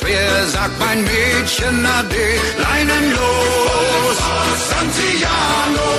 schwer, 0.00 0.46
sagt 0.56 0.76
mein 0.84 0.98
Mädchen 1.10 1.86
Ade, 1.98 2.26
leinenlos. 2.64 4.16
Santiano, 4.70 5.90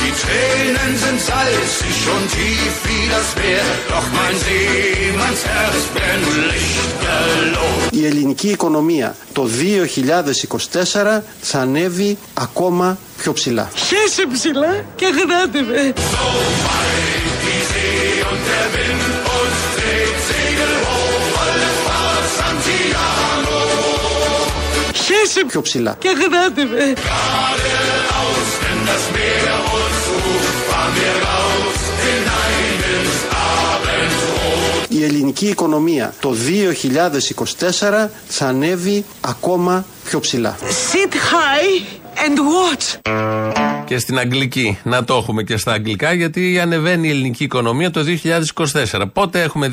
die 0.00 0.12
Tränen 0.22 0.92
sind 1.02 1.20
salzig 1.28 1.98
und 2.14 2.26
tief 2.36 2.74
wie 2.86 3.04
das 3.14 3.28
Meer, 3.40 3.66
doch 3.92 4.06
mein 4.18 4.36
Seemannsherz 4.44 5.84
brennt 5.94 6.28
lichterloh. 6.50 7.88
Η 7.90 8.06
ελληνική 8.06 8.48
οικονομία 8.48 9.16
το 9.32 9.46
2024 9.46 11.22
θα 11.40 11.58
ανέβει 11.58 12.18
ακόμα 12.34 12.98
πιο 13.18 13.32
ψηλά. 13.32 13.70
Χέσε 13.74 14.26
ψηλά 14.32 14.84
και 14.96 15.06
γράτε 15.06 15.62
με. 15.62 15.92
Χέσε 25.32 25.44
Πιο 25.46 25.60
ψηλά. 25.60 25.96
και 25.98 26.08
γράτε 26.08 26.64
με. 26.64 26.94
Η 34.88 35.04
ελληνική 35.04 35.46
οικονομία 35.46 36.14
το 36.20 36.34
2024 38.00 38.08
θα 38.28 38.46
ανέβει 38.46 39.04
ακόμα 39.20 39.84
πιο 40.04 40.20
ψηλά. 40.20 40.56
Sit 40.60 41.12
high 41.12 41.82
and 42.26 42.38
watch. 42.38 43.12
Και 43.84 43.98
στην 43.98 44.18
Αγγλική. 44.18 44.78
Να 44.82 45.04
το 45.04 45.14
έχουμε 45.14 45.42
και 45.42 45.56
στα 45.56 45.72
Αγγλικά, 45.72 46.12
γιατί 46.12 46.60
ανεβαίνει 46.60 47.06
η 47.08 47.10
ελληνική 47.10 47.44
οικονομία 47.44 47.90
το 47.90 48.04
2024. 48.90 49.02
Πότε 49.12 49.42
έχουμε 49.42 49.70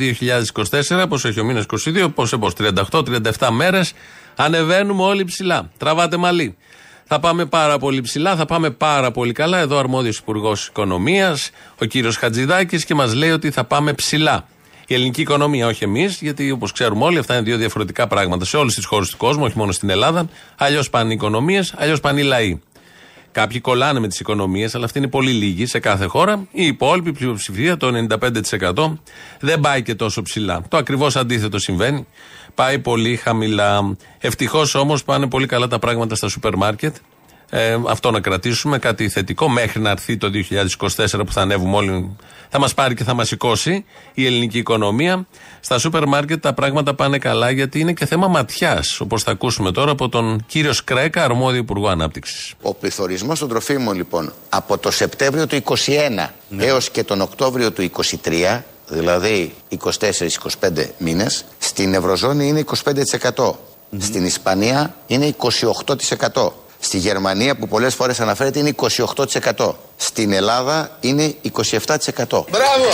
2024, 0.89 1.05
πώ 1.09 1.16
έχει 1.16 1.39
ο 1.39 1.44
μήνας 1.44 1.66
22, 1.86 2.08
πώς 2.16 2.36
πώ 2.39 2.50
38-37 2.92 3.50
μέρες. 3.52 3.94
Ανεβαίνουμε 4.42 5.04
όλοι 5.04 5.23
ψηλά. 5.26 5.72
Τραβάτε 5.78 6.18
μαλλί. 6.18 6.58
Θα 7.06 7.20
πάμε 7.20 7.45
πάρα 7.45 7.78
πολύ 7.78 8.02
ψηλά, 8.02 8.36
θα 8.36 8.45
πάμε 8.45 8.70
πάρα 8.70 9.12
πολύ 9.12 9.32
καλά. 9.32 9.58
Εδώ 9.58 9.78
αρμόδιος 9.78 10.18
Υπουργός 10.18 10.68
Οικονομίας, 10.68 11.50
ο 11.82 11.86
κύριος 11.86 12.18
Χατζηδάκης, 12.18 12.86
και 12.86 12.95
μας 12.95 13.14
λέει 13.14 13.32
ότι 13.32 13.52
θα 13.52 13.64
πάμε 13.64 13.94
ψηλά. 13.94 14.48
Η 14.88 14.94
ελληνική 14.94 15.22
οικονομία, 15.22 15.67
όχι 15.67 15.84
εμείς, 15.84 16.22
γιατί 16.22 16.52
όπως 16.52 16.72
ξέρουμε 16.72 17.04
όλοι, 17.04 17.17
αυτά 17.17 17.34
είναι 17.34 17.44
δύο 17.44 17.58
διαφορετικά 17.58 18.08
πράγματα 18.08 18.45
σε 18.45 18.58
όλες 18.58 18.73
τις 18.73 18.86
χώρες 18.86 19.10
του 19.10 19.17
κόσμου, 19.17 19.44
όχι 19.44 19.58
μόνο 19.58 19.72
στην 19.72 19.90
Ελλάδα. 19.90 20.30
Αλλιώς 20.58 20.90
πάνε 20.90 21.12
οι 21.12 21.14
οικονομίες, 21.14 21.73
αλλιώς 21.78 22.00
πάνε 22.00 22.20
οι 22.20 22.23
λαοί. 22.23 22.60
Κάποιοι 23.40 23.59
κολλάνε 23.59 24.00
με 24.00 24.08
τις 24.08 24.20
οικονομίες, 24.20 24.76
αλλά 24.76 24.86
αυτοί 24.86 24.98
είναι 24.98 25.08
πολύ 25.08 25.32
λίγοι 25.32 25.66
σε 25.66 25.80
κάθε 25.80 26.06
χώρα. 26.06 26.48
Η 26.52 26.66
υπόλοιπη 26.66 27.12
πλειοψηφία, 27.12 27.78
το 27.78 27.88
95%, 27.88 28.98
δεν 29.40 29.59
πάει 29.59 29.82
και 29.82 29.95
τόσο 29.95 30.22
ψηλά. 30.22 30.62
Το 30.68 30.78
ακριβώς 30.78 31.16
αντίθετο 31.16 31.60
συμβαίνει. 31.60 32.08
Πάει 32.56 32.80
πολύ 32.80 33.16
χαμηλά. 33.16 33.95
Ευτυχώς 34.20 34.76
όμως 34.76 35.04
πάνε 35.04 35.28
πολύ 35.28 35.45
καλά 35.45 35.67
τα 35.67 35.80
πράγματα 35.80 36.16
στα 36.16 36.28
σούπερ 36.28 36.56
μάρκετ. 36.56 36.95
Ε, 37.50 37.78
αυτό 37.88 38.11
να 38.11 38.19
κρατήσουμε, 38.19 38.78
κάτι 38.78 39.09
θετικό 39.09 39.50
μέχρι 39.50 39.81
να 39.81 39.89
έρθει 39.89 40.17
το 40.17 40.30
2024 40.88 41.25
που 41.25 41.31
θα 41.31 41.42
ανέβουμε 41.42 41.75
όλοι. 41.75 42.16
Θα 42.50 42.59
μας 42.59 42.73
πάρει 42.73 42.95
και 42.95 43.03
θα 43.03 43.14
μας 43.14 43.28
σηκώσει 43.28 43.86
η 44.14 44.25
ελληνική 44.25 44.58
οικονομία. 44.58 45.28
Στα 45.59 45.77
σούπερ 45.77 46.08
μάρκετ 46.08 46.42
τα 46.42 46.53
πράγματα 46.53 46.94
πάνε 46.94 47.17
καλά 47.17 47.50
γιατί 47.50 47.80
είναι 47.80 47.94
και 47.94 48.05
θέμα 48.05 48.27
ματιάς. 48.27 49.00
Όπως 49.00 49.23
θα 49.23 49.31
ακούσουμε 49.31 49.72
τώρα 49.72 49.92
από 49.92 50.09
τον 50.09 50.44
κύριο 50.47 50.73
Σκρέκα, 50.73 51.23
αρμόδιο 51.23 51.59
Υπουργό 51.59 51.88
Ανάπτυξης. 51.88 52.53
Ο 52.61 52.73
πληθωρισμός 52.73 53.39
των 53.39 53.47
τροφίμων 53.47 53.95
λοιπόν 53.95 54.33
από 54.50 54.77
το 54.77 54.92
Σεπτέμβριο 54.92 55.47
του 55.47 55.61
2021 55.66 56.27
έως 56.58 56.89
και 56.89 57.03
τον 57.03 57.22
Οκτώβριο 57.22 57.72
του 57.72 57.89
2023, 58.23 58.61
δηλαδή 58.88 59.54
24-25 59.77 60.86
μήνες, 60.98 61.45
στην 61.58 61.93
Ευρωζώνη 61.93 62.48
είναι 62.48 62.64
25%. 63.36 63.52
Στην 63.98 64.26
Ισπανία 64.26 64.95
είναι 65.08 65.36
28%. 66.33 66.52
Στη 66.80 66.98
Γερμανία 66.98 67.56
που 67.56 67.67
πολλές 67.67 67.95
φορές 67.95 68.20
αναφέρεται 68.20 68.60
είναι 68.60 68.76
28%. 69.56 69.73
Στην 69.98 70.32
Ελλάδα 70.34 70.98
είναι 71.00 71.36
27%. 71.58 71.66
Μπράβο! 72.28 72.90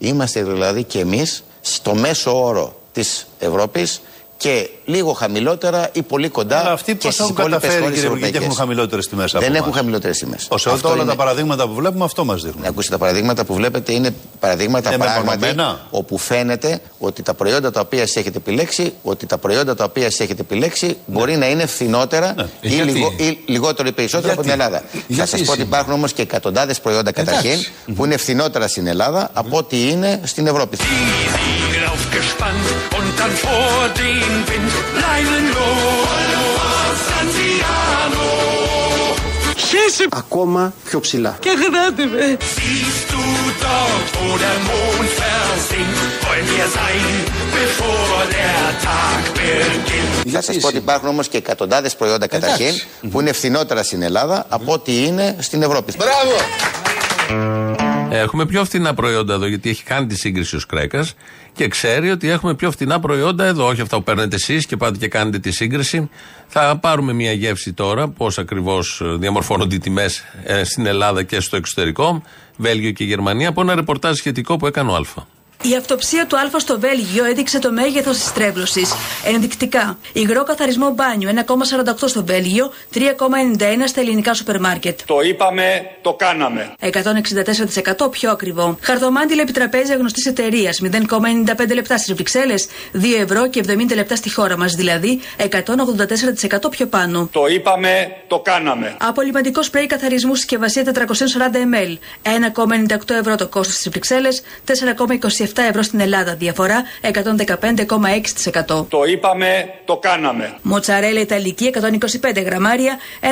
Είμαστε 0.00 0.42
δηλαδή 0.42 0.84
και 0.84 0.98
εμείς 0.98 1.44
στο 1.60 1.94
μέσο 1.94 2.44
όρο 2.46 2.80
της 2.92 3.26
Ευρώπης 3.38 4.00
και 4.40 4.68
λίγο 4.84 5.12
χαμηλότερα 5.12 5.88
ή 5.92 6.02
πολύ 6.02 6.28
κοντά 6.28 6.58
Αλλά 6.60 6.72
αυτοί 6.72 6.92
και 6.92 6.98
πώς 7.06 7.14
στις 7.14 7.24
έχουν 7.24 7.32
υπόλοιπες 7.38 7.60
καταφέρει, 7.60 7.82
χώρες 7.82 7.94
κύριε 7.98 8.08
Υπουργέ, 8.08 8.24
και 8.30 8.36
ευρωπαϊκές. 8.36 8.56
έχουν 8.56 8.66
χαμηλότερες 8.66 9.08
τιμές 9.08 9.30
από 9.34 9.40
Δεν 9.40 9.48
εμάς; 9.48 9.60
έχουν 9.60 9.72
χαμηλότερες 9.78 10.18
τιμές. 10.18 10.46
Όσο 10.50 10.78
όλα 10.84 11.04
τα 11.04 11.16
παραδείγματα 11.16 11.66
που 11.68 11.74
βλέπουμε, 11.74 12.04
αυτό 12.04 12.24
μας 12.24 12.42
δείχνουν. 12.42 12.64
Ακούστε, 12.66 12.90
τα 12.90 12.98
παραδείγματα 12.98 13.44
που 13.44 13.54
βλέπετε 13.54 13.92
είναι 13.92 14.14
παραδείγματα 14.40 14.92
Ε, 14.92 14.96
πράγματι 14.96 15.38
μεμονωμένα. 15.40 15.80
όπου 15.90 16.18
φαίνεται 16.18 16.80
ότι 16.98 17.22
τα 17.22 17.34
προϊόντα 17.34 17.70
τα 17.70 17.80
οποία 17.80 18.02
εσείς 18.02 18.16
έχετε 18.16 18.36
επιλέξει, 18.38 18.92
ότι 19.02 19.26
τα 19.26 19.38
προϊόντα 19.38 19.74
τα 19.74 19.84
οποία 19.84 20.06
εσείς 20.06 20.20
έχετε 20.20 20.40
επιλέξει 20.40 20.96
μπορεί 21.06 21.36
να 21.36 21.48
είναι 21.48 21.66
φθηνότερα 21.66 22.34
Ναι. 22.36 22.42
ή, 22.60 22.68
Γιατί; 22.68 22.90
λιγο- 22.90 23.14
ή 23.16 23.38
λιγότερο 23.46 23.88
ή 23.88 23.92
περισσότερο 23.92 24.32
από 24.32 24.42
την 24.42 24.50
Γιατί; 24.50 24.64
Ελλάδα. 24.64 24.84
Γιατί 24.92 25.14
Θα 25.14 25.26
σας 25.26 25.30
πω 25.30 25.52
ότι 25.52 25.60
σήμερα; 25.60 25.64
υπάρχουν 25.66 25.92
όμως 25.92 26.12
και 26.12 26.22
εκατοντάδες 26.22 26.80
προϊόντα 26.80 27.12
καταρχήν 27.12 27.50
Εντάξει. 27.50 27.70
που 27.94 28.04
είναι 28.04 28.16
φθηνότερα 28.16 28.68
στην 28.68 28.86
Ελλάδα 28.86 29.30
από 29.32 29.56
ό,τι 29.56 29.88
είναι 29.90 30.20
στην 30.24 30.46
Ευρώπη. 30.46 30.76
Segel 32.10 32.22
aufgespannt 32.22 32.68
und 32.98 33.18
dann 33.20 33.30
vor 33.30 33.88
den 33.96 34.46
Wind 34.48 34.72
leinenlos. 35.04 36.08
Santiano, 37.08 38.28
Χέσε 39.56 40.06
Ακόμα 40.10 40.72
πιο 40.84 41.00
ψηλά. 41.00 41.36
και 41.40 41.48
γράτε 41.50 42.04
με. 42.06 42.36
siehst 42.40 43.10
du 43.12 43.22
dort, 43.64 44.08
wo 44.20 44.28
der 44.44 44.56
Mond 44.68 45.08
versinkt, 45.22 45.98
wollen 46.24 46.46
wir 46.54 46.66
sein, 46.78 47.06
bevor 47.56 48.16
der 48.36 48.60
Tag 48.84 49.22
beginnt. 49.34 50.30
Θα 50.32 50.42
σας 50.42 50.56
πω 50.56 50.66
ότι 50.68 50.76
υπάρχουν 50.76 51.08
όμως 51.08 51.28
και 51.28 51.36
εκατοντάδες 51.36 51.96
προϊόντα 51.96 52.26
καταρχήν 52.26 52.74
που 53.10 53.20
είναι 53.20 53.32
φθηνότερα 53.32 53.82
στην 53.82 54.02
Ελλάδα 54.02 54.46
από 54.48 54.72
ό,τι 54.72 55.04
είναι 55.06 55.36
στην 55.40 55.62
Ευρώπη. 55.62 55.92
Μπράβο! 55.96 57.69
Έχουμε 58.12 58.46
πιο 58.46 58.64
φθηνά 58.64 58.94
προϊόντα 58.94 59.34
εδώ, 59.34 59.46
γιατί 59.46 59.70
έχει 59.70 59.84
κάνει 59.84 60.06
τη 60.06 60.14
σύγκριση 60.14 60.56
ο 60.56 60.58
Σκρέκας 60.58 61.14
και 61.52 61.68
ξέρει 61.68 62.10
ότι 62.10 62.30
έχουμε 62.30 62.54
πιο 62.54 62.70
φθηνά 62.70 63.00
προϊόντα 63.00 63.44
εδώ. 63.44 63.66
Όχι 63.66 63.80
αυτά 63.80 63.96
που 63.96 64.02
παίρνετε 64.02 64.36
εσείς 64.36 64.66
και 64.66 64.76
πάτε 64.76 64.98
και 64.98 65.08
κάνετε 65.08 65.38
τη 65.38 65.50
σύγκριση. 65.50 66.10
Θα 66.46 66.78
πάρουμε 66.80 67.12
μια 67.12 67.32
γεύση 67.32 67.72
τώρα, 67.72 68.08
πώς 68.08 68.38
ακριβώς 68.38 69.02
διαμορφώνονται 69.18 69.74
οι 69.74 69.78
τιμές 69.78 70.24
στην 70.64 70.86
Ελλάδα 70.86 71.22
και 71.22 71.40
στο 71.40 71.56
εξωτερικό, 71.56 72.22
Βέλγιο 72.56 72.90
και 72.90 73.04
Γερμανία, 73.04 73.48
από 73.48 73.60
ένα 73.60 73.74
ρεπορτάζ 73.74 74.16
σχετικό 74.16 74.56
που 74.56 74.66
έκανε 74.66 74.90
ο 74.90 74.94
Α. 74.94 75.38
Η 75.62 75.76
αυτοψία 75.76 76.26
του 76.26 76.36
Α 76.36 76.58
στο 76.58 76.80
Βέλγιο 76.80 77.24
έδειξε 77.24 77.58
το 77.58 77.72
μέγεθος 77.72 78.16
της 78.16 78.32
τρέβλωσης. 78.32 78.92
Ενδεικτικά. 79.24 79.98
Υγρό 80.12 80.42
καθαρισμό 80.42 80.90
μπάνιου 80.90 81.28
1,48 81.28 82.08
στο 82.08 82.24
Βέλγιο, 82.24 82.72
3,91 82.94 83.02
στα 83.86 84.00
ελληνικά 84.00 84.34
σούπερ 84.34 84.60
μάρκετ. 84.60 85.00
Το 85.06 85.20
είπαμε, 85.20 85.90
το 86.02 86.12
κάναμε. 86.12 86.72
164% 86.80 88.10
πιο 88.10 88.30
ακριβό. 88.30 88.78
Χαρτομάντιλα 88.80 89.42
επιτραπέζια 89.42 89.96
γνωστής 89.96 90.26
εταιρείας 90.26 90.80
0,95 90.82 91.74
λεπτά 91.74 91.98
στις 91.98 92.14
Βρυξέλλες, 92.14 92.66
2 92.92 93.20
ευρώ 93.22 93.48
και 93.48 93.60
70 93.68 93.94
λεπτά 93.94 94.16
στη 94.16 94.30
χώρα 94.32 94.56
μας, 94.56 94.72
δηλαδή 94.72 95.20
184% 95.36 96.70
πιο 96.70 96.86
πάνω. 96.86 97.28
Το 97.32 97.46
είπαμε, 97.46 98.16
το 98.26 98.38
κάναμε. 98.38 98.96
Απολυμαντικό 99.00 99.62
σπρέι 99.62 99.86
καθαρισμού 99.86 100.34
συσκευασία 100.34 100.82
440 100.84 100.88
ml. 101.56 101.98
1,98 102.22 103.14
ευρώ 103.14 103.34
το 103.34 103.48
κόστος 103.48 103.74
στις 103.74 103.88
Βρυξέλλες, 103.88 104.42
4,27 104.64 105.49
ευρώ 105.56 105.82
στην 105.82 106.00
Ελλάδα. 106.00 106.34
Διαφορά 106.34 106.82
115,6%. 107.02 108.86
Το 108.88 109.04
είπαμε, 109.04 109.74
το 109.84 109.96
κάναμε. 109.96 110.54
Μοτσαρέλα 110.62 111.20
Ιταλική 111.20 111.70
125 112.20 112.42
γραμμάρια, 112.44 112.98
1,39 113.20 113.26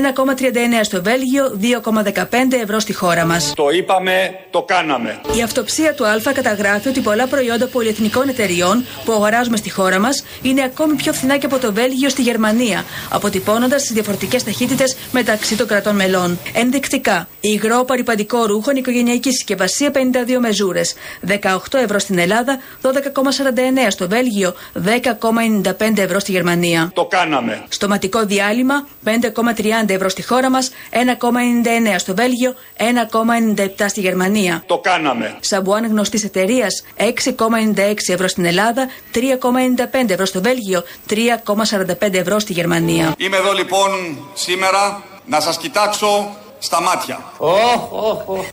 στο 0.83 1.03
Βέλγιο, 1.03 1.59
2,15 1.61 2.57
ευρώ 2.63 2.79
στη 2.79 2.93
χώρα 2.93 3.25
μας. 3.25 3.53
Το 3.57 3.69
είπαμε, 3.71 4.39
το 4.51 4.63
κάναμε. 4.63 5.21
Η 5.39 5.43
αυτοψία 5.43 5.95
του 5.95 6.07
Α 6.07 6.33
καταγράφει 6.35 6.89
ότι 6.89 7.01
πολλά 7.01 7.27
προϊόντα 7.27 7.67
πολυεθνικών 7.67 8.29
εταιριών 8.29 8.85
που 9.05 9.13
αγοράζουμε 9.13 9.57
στη 9.57 9.71
χώρα 9.71 9.99
μας 9.99 10.25
είναι 10.43 10.63
ακόμη 10.63 10.95
πιο 10.95 11.13
φθηνά 11.13 11.37
και 11.37 11.47
από 11.47 11.59
το 11.59 11.73
Βέλγιο 11.73 12.09
στη 12.09 12.23
Γερμανία, 12.23 12.85
αποτυπώνοντας 13.11 13.83
τις 13.83 13.93
διαφορετικές 13.93 14.45
ταχύτητες 14.45 14.97
μεταξύ 15.13 15.57
των 15.57 15.67
κρατών 15.67 15.95
μελών. 15.95 16.39
Ενδεικτικά, 16.53 17.29
υγρό 17.41 17.85
παρυπαντικό 17.85 18.47
ρούχο 18.47 18.71
οικογενειακή 18.71 19.31
συσκευασία 19.31 19.91
52 19.91 20.39
μεζούρες, 20.41 20.95
18 21.27 21.79
ευρώ 21.79 21.99
στην 22.09 22.21
Ελλάδα, 22.21 22.59
12,49 22.83 23.91
στο 23.91 24.09
Βέλγιο, 24.09 24.55
10,95 24.73 25.99
ευρώ 25.99 26.19
στη 26.19 26.33
Γερμανία. 26.33 26.91
Το 26.95 27.05
κάναμε. 27.05 27.65
Στοματικό 27.69 28.25
διάλειμμα 28.25 28.87
5,30 29.05 29.89
ευρώ 29.89 30.09
στη 30.09 30.23
χώρα 30.23 30.51
μας, 30.51 30.71
1,99 30.91 31.99
στο 31.99 32.15
Βέλγιο, 32.15 32.55
1,97 32.77 33.89
στη 33.89 34.01
Γερμανία. 34.01 34.63
Το 34.67 34.79
κάναμε. 34.79 35.37
Σαμπουάν 35.41 35.87
γνωστής 35.87 36.25
εταιρείας 36.25 36.85
6,96 36.97 38.13
ευρώ 38.13 38.29
στην 38.29 38.45
Ελλάδα, 38.45 38.89
3,95 39.15 40.11
ευρώ 40.11 40.25
στο 40.25 40.43
Βέλγιο, 40.43 40.83
3,45 41.09 42.19
ευρώ 42.19 42.39
στη 42.39 42.53
Γερμανία. 42.53 43.15
Είμαι 43.19 43.37
εδώ 43.37 43.53
λοιπόν 43.53 43.91
σήμερα 44.35 45.03
να 45.25 45.41
σας 45.41 45.59
κοιτάξω 45.59 46.37
στα 46.59 46.83
μάτια. 46.83 47.21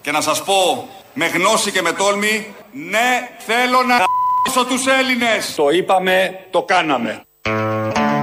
Και 0.02 0.12
να 0.12 0.22
σας 0.22 0.44
πω 0.44 0.88
με 1.16 1.26
γνώση 1.28 1.72
και 1.72 1.82
με 1.82 1.92
τόλμη, 1.92 2.46
ναι 2.72 3.30
θέλω 3.46 3.78
να 3.88 3.98
τους 4.64 4.86
Έλληνες. 5.00 5.56
Το 5.56 5.70
είπαμε, 5.70 6.40
το 6.52 6.62
κάναμε. 6.62 7.22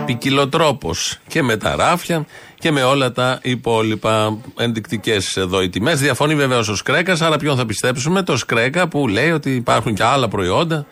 Ποικιλοτρόπος 0.05 1.19
και 1.29 1.43
με 1.43 1.57
τα 1.57 1.77
ράφια 1.77 2.27
και 2.59 2.71
με 2.71 2.83
όλα 2.83 3.13
τα 3.13 3.39
υπόλοιπα 3.43 4.39
ενδεικτικές 4.57 5.37
εδώ 5.37 5.63
οι 5.63 5.69
τιμές. 5.69 6.01
Διαφωνεί 6.01 6.35
βεβαίως 6.35 6.69
ο 6.69 6.77
Σκρέκας, 6.77 7.21
άρα 7.21 7.37
ποιον 7.37 7.57
θα 7.57 7.67
πιστέψουμε, 7.67 8.23
το 8.23 8.37
Σκρέκα 8.37 8.89
που 8.89 9.09
λέει 9.09 9.31
ότι 9.31 9.55
υπάρχουν 9.55 9.95
και 9.95 10.05
άλλα 10.05 10.29
προϊόντα 10.29 10.87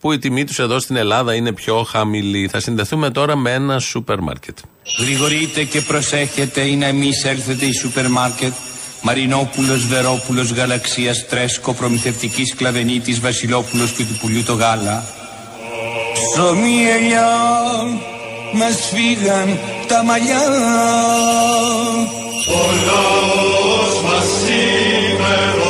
που 0.00 0.12
η 0.12 0.18
τιμή 0.18 0.44
τους 0.44 0.58
εδώ 0.58 0.78
στην 0.78 0.96
Ελλάδα 0.96 1.34
είναι 1.34 1.52
πιο 1.52 1.82
χαμηλή. 1.82 2.48
Θα 2.48 2.60
συνδεθούμε 2.60 3.10
τώρα 3.10 3.36
με 3.36 3.52
ένα 3.52 3.78
σούπερ 3.78 4.20
μάρκετ. 4.20 4.58
Γρηγορείτε 4.98 5.64
και 5.64 5.80
προσέχετε 5.80 6.60
ή 6.60 6.76
να 6.76 6.92
μη 6.92 7.10
έλθετε 7.24 7.66
η 7.66 7.72
σούπερ 7.72 8.08
μάρκετ. 8.08 8.52
Μαρινόπουλος, 9.02 9.86
Βερόπουλος, 9.86 10.50
Γαλαξίας, 10.50 11.26
Τρέσκο, 11.26 11.72
Προμηθευτικής, 11.72 12.54
Κλαβενίτης, 12.54 13.20
Βασιλόπουλος 13.20 13.90
και 13.92 14.04
του 14.04 14.18
πουλιού 14.20 14.42
το 14.42 14.52
γάλα. 14.52 15.04
Ψωμί 16.12 16.84
ελιά, 16.96 17.30
μας 18.52 18.76
φύγαν 18.92 19.58
τα 19.88 20.04
μαλλιά. 20.04 20.42
Ο 22.48 22.62
λαός 22.86 24.02
μας 24.02 24.24
σήμερον 24.44 25.61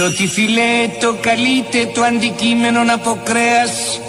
Διότι 0.00 0.26
φιλέτο 0.26 1.16
καλείται 1.20 1.90
το 1.94 2.02
αντικείμενο 2.02 2.80
από 2.94 3.20
κρέας 3.24 4.00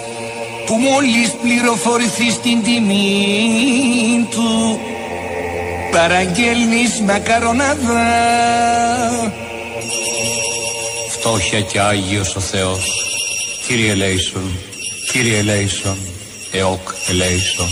που 0.66 0.76
μόλις 0.76 1.32
πληροφορηθεί 1.42 2.32
στην 2.32 2.64
τιμή 2.64 4.28
του. 4.30 4.80
Παραγγέλνεις 5.92 7.02
μακαρονάδα. 7.06 8.04
Φτώχεια 11.10 11.62
και 11.62 11.80
Άγιος 11.80 12.36
ο 12.36 12.40
Θεός. 12.40 13.06
Κύριε 13.68 13.94
Λέισον, 13.94 14.58
Κύριε 15.12 15.42
Λέισον, 15.42 15.98
ΕΟΚ 16.52 16.90
Λέισον 17.16 17.70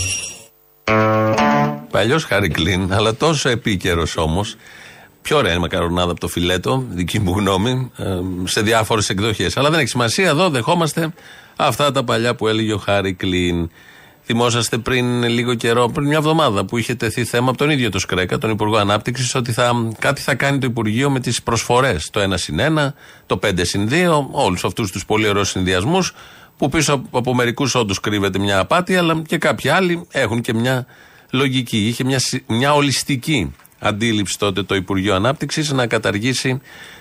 Παλιός 1.90 2.24
Χάρη 2.24 2.48
Κλίν, 2.48 2.92
αλλά 2.92 3.14
τόσο 3.14 3.48
επίκαιρος 3.48 4.16
όμως. 4.16 4.56
Πιο 5.22 5.36
ωραία 5.36 5.50
είναι 5.50 5.60
μακαρονάδα 5.60 6.10
από 6.10 6.20
το 6.20 6.28
φιλέτο, 6.28 6.84
δική 6.88 7.20
μου 7.20 7.32
γνώμη, 7.36 7.90
ε, 7.96 8.04
σε 8.44 8.60
διάφορες 8.62 9.08
εκδοχές. 9.08 9.56
Αλλά 9.56 9.70
δεν 9.70 9.78
έχει 9.78 9.88
σημασία, 9.88 10.28
εδώ 10.28 10.50
δεχόμαστε 10.50 11.12
αυτά 11.56 11.92
τα 11.92 12.04
παλιά 12.04 12.34
που 12.34 12.48
έλεγε 12.48 12.72
ο 12.72 12.78
Χάρη 12.78 13.12
Κλίν. 13.12 13.70
Θυμόσαστε 14.22 14.78
πριν 14.78 15.22
λίγο 15.22 15.54
καιρό, 15.54 15.88
πριν 15.88 16.06
μια 16.06 16.16
εβδομάδα, 16.16 16.64
που 16.64 16.76
είχε 16.76 16.94
τεθεί 16.94 17.24
θέμα 17.24 17.48
από 17.48 17.58
τον 17.58 17.70
ίδιο 17.70 17.90
το 17.90 17.98
Σκρέκα, 17.98 18.38
τον 18.38 18.50
Υπουργό 18.50 18.76
Ανάπτυξης, 18.76 19.34
ότι 19.34 19.52
θα, 19.52 19.92
κάτι 19.98 20.20
θα 20.20 20.34
κάνει 20.34 20.58
το 20.58 20.66
Υπουργείο 20.66 21.10
με 21.10 21.20
τις 21.20 21.42
προσφορές. 21.42 22.10
Το 22.10 22.20
1 22.20 22.36
συν 22.36 22.58
1, 22.60 22.94
το 23.26 23.36
5 23.36 23.64
συν 23.64 23.88
2, 23.90 24.28
όλους 24.30 24.64
αυτούς 24.64 24.90
τους 24.90 25.04
πολύ 25.04 25.28
ωραίους 25.28 25.48
συνδυασμούς, 25.48 26.14
που 26.56 26.68
πίσω 26.68 26.92
από, 26.92 27.18
από 27.18 27.34
μερικούς 27.34 27.74
όντως 27.74 28.00
κρύβεται 28.00 28.38
μια 28.38 28.58
απάτη, 28.58 28.96
αλλά 28.96 29.22
και 29.26 29.38
κάποιοι 29.38 29.70
άλλοι 29.70 30.06
έχουν 30.10 30.40
και 30.40 30.54
μια 30.54 30.86
λογική. 31.30 31.86
Είχε 31.86 32.04
μια, 32.04 32.18
συ- 32.18 32.44
μια 32.46 32.74
ολιστική 32.74 33.54
αντίληψη 33.80 34.38
τότε 34.38 34.62
το 34.62 34.74
Υπουργείο 34.74 35.14
Ανάπτυξης 35.14 35.70
να 35.70 35.86
καταργήσει 35.86 36.60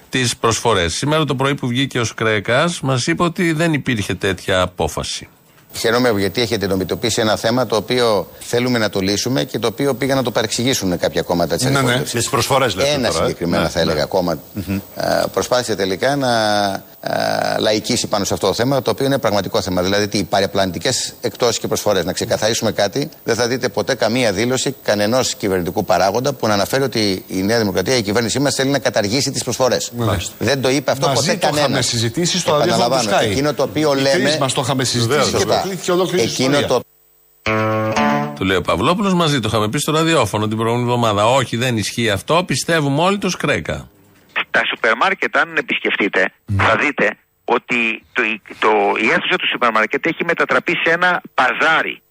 τις 0.10 0.38
προσφορές. 0.38 0.94
Σήμερα 0.94 1.26
το 1.26 1.36
πρωί 1.36 1.56
που 1.56 1.68
βγήκε 1.68 2.00
ο 2.00 2.04
Σκρέκας, 2.04 2.82
μας 2.82 3.08
είπε 3.08 3.24
ότι 3.24 3.52
δεν 3.52 3.74
υπήρχε 3.74 4.14
τέτοια 4.16 4.62
απόφαση. 4.62 5.28
Χαίρομαι 5.74 6.10
γιατί 6.18 6.42
έχετε 6.42 6.68
νομιτοποιήσει 6.68 7.22
ένα 7.22 7.36
θέμα 7.36 7.66
το 7.66 7.76
οποίο 7.76 8.28
θέλουμε 8.40 8.78
να 8.78 8.90
το 8.90 9.00
λύσουμε 9.00 9.44
και 9.44 9.60
το 9.60 9.68
οποίο 9.68 9.94
πήγαν 9.94 10.18
να 10.18 10.24
το 10.24 10.32
παρεξηγήσουν 10.32 10.98
κάποια 10.98 11.22
κόμματα 11.22 11.56
της 11.56 11.64
Ναι, 11.64 11.70
ναι. 11.70 11.78
αντιπολίτευσης. 11.78 12.14
Με 12.14 12.20
τις 12.20 12.30
προσφορές 12.30 12.76
λέτε 12.76 12.90
Ένα 12.90 13.08
τώρα, 13.10 13.24
ε. 13.24 13.28
συγκεκριμένα 13.28 13.64
Ναι, 13.64 13.70
θα 13.70 13.80
έλεγα 13.80 14.00
ναι. 14.00 14.06
κόμμα 14.06 14.40
ε, 14.96 15.24
προσπάθησε 15.34 15.76
τελικά 15.76 16.16
να 16.16 16.30
ε, 17.02 17.60
λαϊκίσει 17.60 18.08
πάνω 18.08 18.24
σε 18.26 18.34
αυτό 18.34 18.48
το 18.48 18.54
θέμα, 18.54 18.82
το 18.82 18.92
οποίο 18.92 19.06
είναι 19.06 19.18
πραγματικό 19.18 19.62
θέμα. 19.62 19.82
Δηλαδή, 19.82 20.08
τι 20.08 20.24
παραπλανητικέ 20.24 20.90
εκτόσει 21.22 21.60
και 21.60 21.68
προσφορές. 21.68 22.06
Να 22.06 22.14
ξεκαθαρίσουμε 22.14 22.72
κάτι, 22.72 23.10
δεν 23.24 23.36
θα 23.36 23.48
δείτε 23.48 23.70
ποτέ 23.70 23.96
καμία 23.96 24.32
δήλωση 24.32 24.76
κανενός 24.84 25.36
κυβερνητικού 25.36 25.86
παράγοντα 25.86 26.34
που 26.34 26.48
να 26.48 26.54
αναφέρει 26.54 26.84
ότι 26.84 27.24
η 27.28 27.42
Νέα 27.42 27.58
Δημοκρατία, 27.60 27.96
η 27.96 28.02
κυβέρνησή 28.02 28.40
μας 28.40 28.56
θέλει 28.56 28.70
να 28.70 28.80
καταργήσει 28.80 29.32
τις 29.32 29.44
προσφορές. 29.44 29.92
Δεν 30.40 30.62
το 30.62 30.70
είπε 30.70 30.92
αυτό 30.92 31.08
Μαζί 31.08 31.20
ποτέ 31.20 31.32
το 31.34 31.40
κανένας. 31.46 31.64
είχαμε 31.66 31.82
συζητήσει 31.82 32.38
στο 32.40 32.52
ραδιόφωνο 32.58 32.86
του 32.88 32.94
Επαναλαμβάνω, 32.94 33.28
Sky. 33.28 33.32
εκείνο 33.32 33.54
το 33.54 33.64
οποίο 33.64 33.94
Οι 33.98 34.02
λέμε. 34.02 34.24
τρεις 34.24 34.38
μας 34.38 34.54
το 34.54 34.62
είχαμε 34.62 34.84
συζητήσει 34.84 35.10
Βεβαίως, 35.10 35.30
και 35.32 35.38
βεβαίως. 35.38 35.56
ολοκλήθηκε 35.62 35.92
ολόκληρη 35.92 36.22
η 36.22 36.26
Εκείνο 36.32 36.60
ιστορία. 36.60 36.68
το 36.68 36.82
Του 38.36 38.46
λέει 38.46 38.58
ο 38.58 38.62
Παυλόπουλος 38.62 39.14
μαζί, 39.14 39.40
το 39.40 39.48
είχαμε 39.48 39.70
πει 39.70 39.78
στο 39.80 39.92
ραδιόφωνο 39.92 40.48
την 40.48 40.58
προηγούμενη 40.58 40.90
εβδομάδα. 40.92 41.26
Όχι, 41.34 41.58
δεν 41.58 41.78
ισχύει 41.78 42.10
αυτό. 42.10 42.44
Πιστεύουμε 42.46 43.02
όλοι 43.02 43.18
το 43.18 43.30
Σκρέκα. 43.30 43.88
Τα 44.52 44.62
σούπερ 44.70 44.96
μάρκετ, 44.96 45.38
αν 45.38 45.56
επισκεφτείτε, 45.58 46.32
θα 46.58 46.76
δείτε 46.76 47.18
ότι 47.46 48.04
το, 48.14 48.22
το, 48.60 48.70
η 49.02 49.08
αίθουσα 49.14 49.36
του 49.40 49.48
σούπερ 49.48 49.72
μάρκετ 49.72 50.06
έχει 50.06 50.26
μετατραπεί 50.26 50.74
σε 50.84 50.92
ένα 50.92 51.22
παζάρι. 51.34 52.02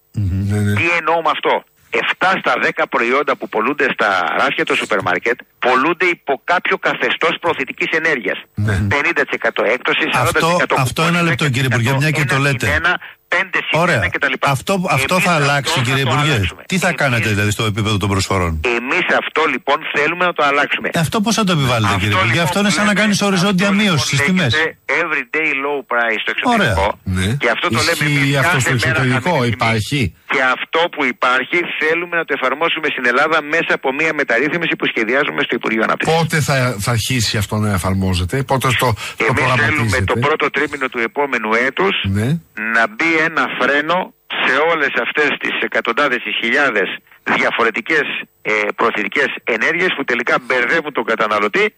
Τι 0.77 0.85
εννοώ 0.97 1.21
με 1.21 1.29
αυτό; 1.29 1.63
7 1.91 2.33
στα 2.39 2.53
10 2.77 2.83
προϊόντα 2.89 3.35
που 3.37 3.49
πολλούνται 3.49 3.87
στα 3.93 4.35
ράφια 4.37 4.65
του 4.65 4.75
σούπερ 4.75 5.01
μάρκετ 5.01 5.39
πολλούνται 5.59 6.05
υπό 6.05 6.41
κάποιο 6.43 6.77
καθεστώς 6.77 7.37
προωθητική 7.41 7.87
ενέργειας. 7.95 8.37
50% 8.57 9.63
έκπτωση, 9.65 10.03
40% 10.13 10.21
Αυτό- 10.21 10.39
κουπόνια, 10.39 10.65
αυτό 10.81 11.01
ένα 11.03 11.21
λεπτό, 11.21 11.49
κύριε 11.49 11.67
Υπουργέ, 11.71 11.93
μια 11.97 12.11
και 12.11 12.25
το 12.25 12.35
ένα 12.35 12.43
λέτε. 12.43 12.65
συν 12.65 12.75
ένα, 12.75 12.99
πέντε 13.33 13.57
συν 13.67 13.79
Ωραία. 13.83 13.95
ένα 13.95 14.09
κτλ. 14.15 14.33
Αυτό, 14.55 14.73
αυτό 14.97 15.13
Εμείς 15.13 15.25
θα 15.27 15.33
αλλάξει, 15.39 15.71
αυτό 15.77 15.81
κύριε 15.87 16.03
θα 16.03 16.09
το 16.09 16.15
Υπουργέ. 16.15 16.33
αλλάξουμε. 16.33 16.61
Τι 16.71 16.77
θα 16.83 16.87
Εμείς- 16.87 16.99
κάνετε 17.01 17.27
δηλαδή 17.33 17.51
στο 17.57 17.63
επίπεδο 17.71 17.97
των 18.03 18.09
προσφορών; 18.13 18.51
Εμείς 18.79 19.05
αυτό 19.21 19.41
λοιπόν 19.53 19.77
θέλουμε 19.95 20.23
να 20.29 20.33
το 20.37 20.43
αλλάξουμε. 20.49 20.87
Ε, 20.93 20.99
Αυτό 21.05 21.15
πώς 21.25 21.33
θα 21.39 21.43
το 21.47 21.51
επιβάλλετε, 21.57 21.93
κύριε 22.01 22.15
Υπουργέ; 22.17 22.31
λοιπόν 22.31 22.47
Αυτό 22.47 22.59
είναι 22.59 22.69
σαν 22.77 22.85
να 22.89 22.93
που 22.93 22.99
κάνεις 23.01 23.17
λέμε- 23.21 23.29
οριζόντια 23.33 23.67
αυτό 23.69 23.79
μείωση 23.81 24.05
στις 24.05 24.19
λοιπόν 24.19 24.35
τιμές. 24.35 24.51
λέγεται 24.53 24.73
Everyday 25.01 25.49
low 25.65 25.79
price 25.91 26.19
στο 26.23 26.31
εξωτερικό. 26.35 26.81
Ωραία. 26.81 27.17
Ναι. 27.17 27.27
Και 27.43 27.49
αυτό 27.55 27.67
το 27.75 27.79
λέμε 27.87 28.03
Ισχύει 28.05 28.19
εμείς 28.23 28.37
αυτό 28.43 28.57
κάθε 28.57 28.59
στο 28.59 28.69
μέρα 28.69 28.87
εξωτερικό, 28.89 29.29
χαμηλή 29.29 29.41
τιμή. 29.43 29.55
υπάρχει. 29.57 29.99
Και 30.33 30.41
αυτό 30.57 30.79
που 30.93 31.01
υπάρχει 31.15 31.57
θέλουμε 31.79 32.15
να 32.21 32.25
το 32.27 32.33
εφαρμόσουμε 32.37 32.87
στην 32.93 33.05
Ελλάδα 33.11 33.37
μέσα 33.55 33.71
από 33.79 33.87
μια 33.99 34.11
μεταρρύθμιση 34.21 34.73
που 34.79 34.85
σχεδιάζουμε 34.91 35.39
στο 35.47 35.53
Υπουργείο 35.59 35.83
Ανάπτυξης. 35.87 36.15
Πότε 36.17 36.35
θα, 36.47 36.55
θα 36.85 36.91
αρχίσει 36.97 37.33
αυτό 37.43 37.53
να 37.63 37.69
εφαρμόζεται, 37.79 38.35
πότε 38.51 38.67
το, 38.67 38.73
το 38.79 38.87
Εμείς 38.89 39.03
θέλουμε 39.17 39.39
προγραμματίζετε. 39.39 40.03
το 40.13 40.15
πρώτο 40.27 40.45
τρίμηνο 40.55 40.87
του 40.93 40.99
επόμενου 41.09 41.49
έτους 41.67 41.95
Ναι. 42.17 42.27
να 42.75 42.83
μπει 42.93 43.09
ένα 43.25 43.45
φρένο 43.59 44.13
σε 44.45 44.55
όλες 44.71 44.93
αυτές 45.05 45.29
τις 45.39 45.55
εκατοντάδες 45.61 46.21
ή 46.29 46.31
χιλιάδες 46.41 46.89
διαφορετικές 47.23 48.05
ε, 48.41 48.51
προωθητικές 48.75 49.29
ενέργειες 49.43 49.91
που 49.97 50.03
τελικά 50.03 50.35
μπερδεύουν 50.45 50.93
τον 50.93 51.03
καταναλωτή 51.03 51.73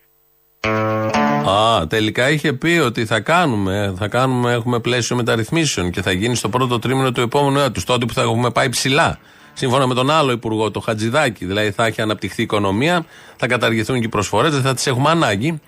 Α, 1.50 1.88
τελικά 1.88 2.30
είχε 2.30 2.54
πει 2.54 2.82
ότι 2.86 3.06
θα 3.06 3.20
κάνουμε, 3.20 3.94
θα 3.98 4.08
κάνουμε, 4.08 4.52
έχουμε 4.54 4.80
πλαίσιο 4.80 5.16
μεταρρυθμίσεων 5.16 5.92
και 5.92 6.02
θα 6.02 6.12
γίνει 6.12 6.36
στο 6.36 6.50
πρώτο 6.50 6.80
τρίμηνο 6.80 7.12
του 7.12 7.22
επόμενου 7.22 7.60
έτους. 7.60 7.84
Τότε 7.84 8.06
που 8.06 8.14
θα 8.14 8.22
έχουμε 8.22 8.52
πάει 8.52 8.70
ψηλά. 8.70 9.20
Σύμφωνα 9.54 9.88
με 9.88 9.94
τον 9.94 10.10
άλλο 10.10 10.32
υπουργό, 10.32 10.72
το 10.72 10.80
Χατζηδάκη. 10.80 11.46
Δηλαδή 11.46 11.72
θα 11.72 11.86
έχει 11.86 12.02
αναπτυχθεί 12.02 12.42
η 12.42 12.44
οικονομία, 12.44 13.06
θα 13.36 13.48
καταργηθούν 13.48 14.00
και 14.00 14.06
οι 14.06 14.10
προσφορές, 14.10 14.52
δεν 14.52 14.62
θα 14.62 14.74
τις 14.74 14.88
έχουμε 14.88 15.10
ανάγκη. 15.10 15.62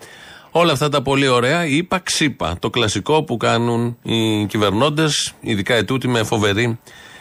Όλα 0.55 0.71
αυτά 0.71 0.89
τα 0.89 1.01
πολύ 1.01 1.27
ωραία, 1.27 1.65
είπα 1.65 1.99
ξύπα. 1.99 2.55
Το 2.59 2.69
κλασικό 2.69 3.23
που 3.23 3.37
κάνουν 3.37 3.97
οι 4.03 4.45
κυβερνώντες, 4.45 5.33
ειδικά 5.41 5.73
ετούτοι 5.73 6.07
με 6.07 6.23
φοβερή 6.23 6.79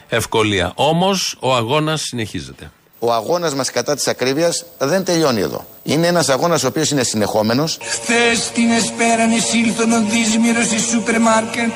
ευκολία. 0.09 0.73
Όμως 0.75 1.37
ο 1.41 1.55
αγώνας 1.55 2.01
συνεχίζεται. 2.01 2.71
Ο 2.99 3.12
αγώνας 3.12 3.55
μας 3.55 3.71
κατά 3.71 3.95
της 3.95 4.07
ακρίβειας 4.07 4.65
δεν 4.79 5.05
τελειώνει 5.05 5.41
εδώ. 5.41 5.67
Είναι 5.83 6.07
ένας 6.07 6.29
αγώνας 6.29 6.65
ο 6.65 6.67
οποίος 6.67 6.91
είναι 6.91 7.03
συνεχόμενος. 7.03 7.79
Χθες 7.83 8.51
την 8.55 8.71
εσπέραν 8.71 9.31
εισήλθον 9.31 9.93
ο 9.93 10.03
δύσμυρος 10.11 10.71
εις 10.73 10.83
σούπερ 10.83 11.21
μάρκετ 11.21 11.73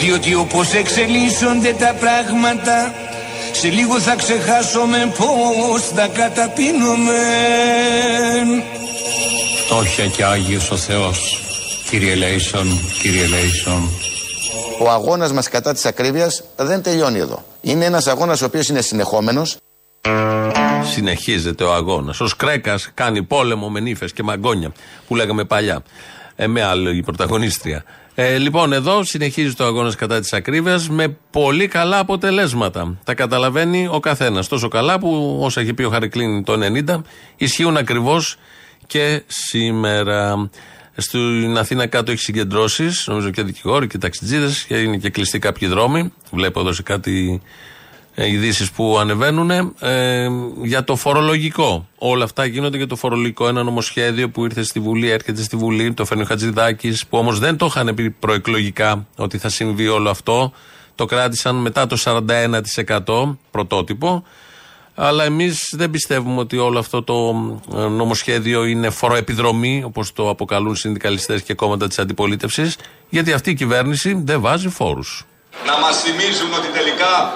Διότι 0.00 0.34
όπως 0.34 0.74
εξελίσσονται 0.74 1.74
τα 1.78 1.94
πράγματα 2.00 2.92
Σε 3.60 3.68
λίγο 3.68 4.00
θα 4.00 4.14
ξεχάσουμε 4.14 5.12
πως 5.18 5.82
θα 5.94 6.08
καταπίνουμε 6.08 7.18
Φτώχεια 9.64 10.06
και 10.06 10.24
Άγιος 10.24 10.70
ο 10.70 10.76
Θεός 10.76 11.40
Κύριε 11.90 12.14
Λέισον, 12.14 12.66
κύριε 13.02 13.26
Λέισον. 13.26 13.88
Ο 14.80 14.90
αγώνας 14.90 15.32
μας 15.32 15.48
κατά 15.48 15.72
της 15.72 15.84
ακρίβειας 15.84 16.44
δεν 16.56 16.82
τελειώνει 16.82 17.18
εδώ. 17.18 17.44
Είναι 17.60 17.84
ένας 17.84 18.06
αγώνας 18.06 18.42
ο 18.42 18.44
οποίος 18.44 18.68
είναι 18.68 18.80
συνεχόμενος. 18.80 19.56
Συνεχίζεται 20.92 21.64
ο 21.64 21.72
αγώνας. 21.72 22.20
Ο 22.20 22.26
Σκρέκας 22.26 22.90
κάνει 22.94 23.22
πόλεμο 23.22 23.68
με 23.68 23.80
νύφες 23.80 24.12
και 24.12 24.22
μαγκόνια 24.22 24.72
που 25.08 25.16
λέγαμε 25.16 25.44
παλιά. 25.44 25.82
Ε, 26.36 26.46
με 26.46 26.62
άλλη 26.62 27.02
πρωταγωνίστρια. 27.02 27.84
Ε, 28.14 28.38
λοιπόν, 28.38 28.72
εδώ 28.72 29.04
συνεχίζει 29.04 29.54
το 29.54 29.64
αγώνας 29.64 29.94
κατά 29.94 30.20
της 30.20 30.32
ακρίβειας 30.32 30.88
με 30.88 31.16
πολύ 31.30 31.68
καλά 31.68 31.98
αποτελέσματα. 31.98 32.98
Τα 33.04 33.14
καταλαβαίνει 33.14 33.88
ο 33.90 34.00
καθένας. 34.00 34.48
Τόσο 34.48 34.68
καλά 34.68 34.98
που 34.98 35.38
όσα 35.40 35.60
έχει 35.60 35.74
πει 35.74 35.82
ο 35.82 35.90
Χαρικλίν 35.90 36.44
το 36.44 36.52
90 36.88 37.02
ισχύουν 37.36 37.76
ακριβώς 37.76 38.36
και 38.86 39.22
σήμερα. 39.26 40.50
Στην 40.96 41.58
Αθήνα 41.58 41.86
κάτω 41.86 42.10
έχει 42.10 42.20
συγκεντρώσεις, 42.20 43.06
νομίζω 43.06 43.30
και 43.30 43.42
δικηγόροι 43.42 43.86
και 43.86 43.98
ταξιτζίδες 43.98 44.64
και 44.64 44.76
είναι 44.76 44.96
και 44.96 45.10
κλειστοί 45.10 45.38
κάποιοι 45.38 45.68
δρόμοι. 45.68 46.12
Βλέπω 46.30 46.60
εδώ 46.60 46.72
σε 46.72 46.82
κάτι 46.82 47.42
ε, 47.42 47.79
ειδήσεις 48.14 48.70
που 48.70 48.98
ανεβαίνουν 48.98 49.50
ε, 49.50 50.28
για 50.62 50.84
το 50.84 50.96
φορολογικό. 50.96 51.88
Όλα 51.98 52.24
αυτά 52.24 52.44
γίνονται 52.44 52.76
για 52.76 52.86
το 52.86 52.96
φορολογικό. 52.96 53.48
Ένα 53.48 53.62
νομοσχέδιο 53.62 54.30
που 54.30 54.44
ήρθε 54.44 54.62
στη 54.62 54.80
Βουλή, 54.80 55.10
έρχεται 55.10 55.42
στη 55.42 55.56
Βουλή, 55.56 55.94
το 55.94 56.04
φέρνει 56.04 56.22
ο 56.22 56.26
Χατζηδάκης, 56.26 57.06
που 57.06 57.18
όμως 57.18 57.38
δεν 57.38 57.56
το 57.56 57.66
είχαν 57.66 57.94
πει 57.94 58.10
προεκλογικά 58.10 59.06
ότι 59.16 59.38
θα 59.38 59.48
συμβεί 59.48 59.88
όλο 59.88 60.10
αυτό. 60.10 60.52
Το 60.94 61.04
κράτησαν 61.04 61.56
μετά 61.56 61.86
το 61.86 61.96
41% 63.06 63.36
πρωτότυπο. 63.50 64.24
Αλλά 64.94 65.24
εμείς 65.24 65.74
δεν 65.76 65.90
πιστεύουμε 65.90 66.40
ότι 66.40 66.58
όλο 66.58 66.78
αυτό 66.78 67.02
το 67.02 67.14
ε, 67.76 67.78
νομοσχέδιο 67.78 68.64
είναι 68.64 68.90
φοροεπιδρομή, 68.90 69.82
όπως 69.84 70.12
το 70.12 70.28
αποκαλούν 70.28 70.76
συνδικαλιστές 70.76 71.42
και 71.42 71.54
κόμματα 71.54 71.88
της 71.88 71.98
αντιπολίτευσης, 71.98 72.76
γιατί 73.08 73.32
αυτή 73.32 73.50
η 73.50 73.54
κυβέρνηση 73.54 74.22
δεν 74.24 74.40
βάζει 74.40 74.68
φόρους. 74.68 75.24
Να 75.66 75.78
μας 75.78 76.02
θυμίζουν 76.02 76.52
ότι 76.58 76.68
τελικά 76.78 77.32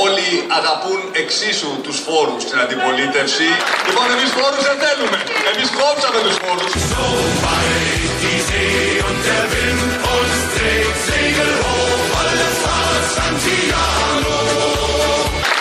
όλοι 0.00 0.28
αγαπούν 0.58 1.00
εξίσου 1.22 1.70
τους 1.84 1.98
φόρους 2.06 2.42
στην 2.42 2.58
αντιπολίτευση. 2.64 3.48
Λοιπόν, 3.86 4.06
εμείς 4.14 4.30
φόρους 4.36 4.64
δεν 4.70 4.78
θέλουμε. 4.84 5.18
Εμείς 5.50 5.68
κόψαμε 5.80 6.20
τους 6.26 6.36
φόρους. 6.42 6.72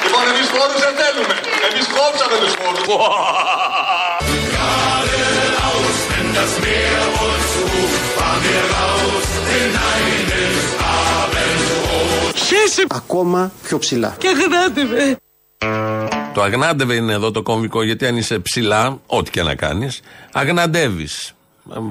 Λοιπόν, 0.03 0.23
εμείς 0.33 0.47
φόρους 0.53 0.79
δεν 0.85 0.93
θέλουμε. 1.01 1.35
Εμείς 1.67 1.85
κόψαμε 1.95 2.37
τους 2.41 2.53
φόρους. 2.59 4.00
Χέσε 12.51 12.85
Ακόμα 12.89 13.51
πιο 13.63 13.77
ψηλά. 13.77 14.15
και 14.17 14.27
αγνάτε 14.27 14.83
με. 14.83 15.17
Το 16.33 16.41
αγνάντευε 16.41 16.93
είναι 16.95 17.13
εδώ 17.13 17.31
το 17.31 17.41
κομβικό, 17.41 17.83
γιατί 17.83 18.05
αν 18.05 18.17
είσαι 18.17 18.39
ψηλά, 18.39 18.99
ό,τι 19.05 19.31
και 19.31 19.41
να 19.43 19.55
κάνεις, 19.55 20.01
αγναντεύεις. 20.31 21.33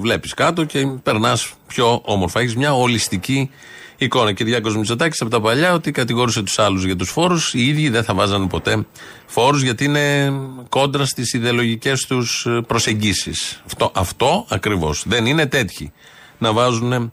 Βλέπεις 0.01 0.35
κάτω 0.35 0.65
και 0.65 0.87
περνάς 1.03 1.53
πιο 1.67 2.01
όμορφα. 2.05 2.41
Έχεις 2.41 2.57
μια 2.57 2.75
ολιστική 2.75 3.51
εικόνα. 3.97 4.33
Κυριάκο 4.33 4.71
Μητσοτάκης 4.71 5.21
από 5.21 5.31
τα 5.31 5.41
παλιά 5.41 5.73
ότι 5.73 5.91
κατηγόρησε 5.91 6.43
τους 6.43 6.59
άλλους 6.59 6.85
για 6.85 6.97
τους 6.97 7.11
φόρους. 7.11 7.55
Οι 7.55 7.67
ίδιοι 7.67 7.89
δεν 7.89 8.05
θα 8.05 8.15
βάζανε 8.15 8.47
ποτέ 8.47 8.87
φόρους 9.27 9.63
γιατί 9.63 9.85
είναι 9.85 10.33
κόντρα 10.69 11.05
στις 11.05 11.33
ιδεολογικές 11.33 12.07
τους 12.07 12.47
προσεγγίσεις. 12.67 13.63
Αυτό, 13.67 13.93
αυτό 13.95 14.47
ακριβώς. 14.49 15.05
Δεν 15.07 15.27
είναι 15.27 15.47
τέτοιοι 15.47 15.93
να 16.39 16.53
βάζουν 16.53 17.13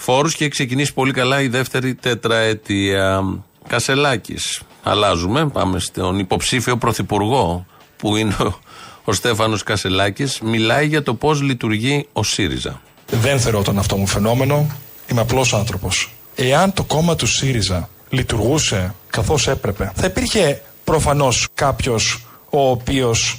φόρους 0.00 0.34
και 0.34 0.44
έχει 0.44 0.52
ξεκινήσει 0.52 0.94
πολύ 0.94 1.12
καλά 1.12 1.40
η 1.40 1.48
δεύτερη 1.48 1.94
τετραετία. 1.94 3.22
Κασελάκης. 3.68 4.60
Αλλάζουμε. 4.82 5.48
Πάμε 5.48 5.78
στον 5.78 6.18
υποψήφιο 6.18 6.76
πρωθυπουργό 6.76 7.66
που 7.96 8.16
είναι 8.16 8.36
ο, 8.40 8.58
ο 9.04 9.12
Στέφανος 9.12 9.62
Κασελάκης. 9.62 10.40
Μιλάει 10.40 10.86
για 10.86 11.02
το 11.02 11.14
πώς 11.14 11.40
λειτουργεί 11.42 12.08
ο 12.12 12.22
ΣΥΡΙΖΑ. 12.22 12.80
Δεν 13.10 13.40
θεωρώ 13.40 13.62
τον 13.62 13.78
αυτό 13.78 13.96
μου 13.96 14.06
φαινόμενο. 14.06 14.66
Είμαι 15.10 15.20
απλός 15.20 15.54
άνθρωπος. 15.54 16.12
Εάν 16.34 16.72
το 16.72 16.84
κόμμα 16.84 17.16
του 17.16 17.26
ΣΥΡΙΖΑ 17.26 17.88
λειτουργούσε 18.08 18.94
καθώς 19.10 19.48
έπρεπε, 19.48 19.92
θα 19.94 20.06
υπήρχε 20.06 20.62
προφανώς 20.84 21.48
κάποιος 21.54 22.26
ο 22.50 22.70
οποίος 22.70 23.38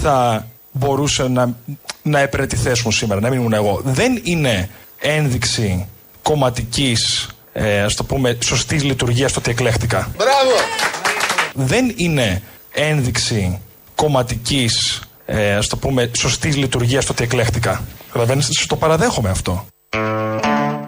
θα 0.00 0.46
μπορούσε 0.72 1.28
να, 1.28 1.56
να 2.02 2.18
επερετηθέσουν 2.18 2.92
σήμερα, 2.92 3.20
να 3.20 3.28
μην 3.28 3.38
ήμουν 3.38 3.52
εγώ. 3.52 3.80
Δεν 3.84 4.20
είναι 4.22 4.70
ένδειξη 4.98 5.88
κομματικής, 6.22 7.28
ε, 7.52 7.82
ας 7.82 7.94
το 7.94 8.04
πούμε, 8.04 8.38
σωστής 8.44 8.84
λειτουργίας 8.84 9.32
το 9.32 9.38
ότι 9.38 9.50
εκλέχτηκα. 9.50 10.10
Μπράβο! 10.16 10.56
Δεν 11.54 11.92
είναι 11.96 12.42
ένδειξη 12.72 13.60
κομματικής, 13.94 15.02
ε, 15.26 15.54
ας 15.54 15.66
το 15.66 15.76
πούμε, 15.76 16.10
σωστής 16.16 16.56
λειτουργίας 16.56 17.04
το 17.04 17.12
ότι 17.12 17.22
εκλέχτηκα. 17.22 17.84
Καταλαβαίνετε, 18.06 18.48
το 18.66 18.76
παραδέχομαι 18.76 19.30
αυτό. 19.30 19.66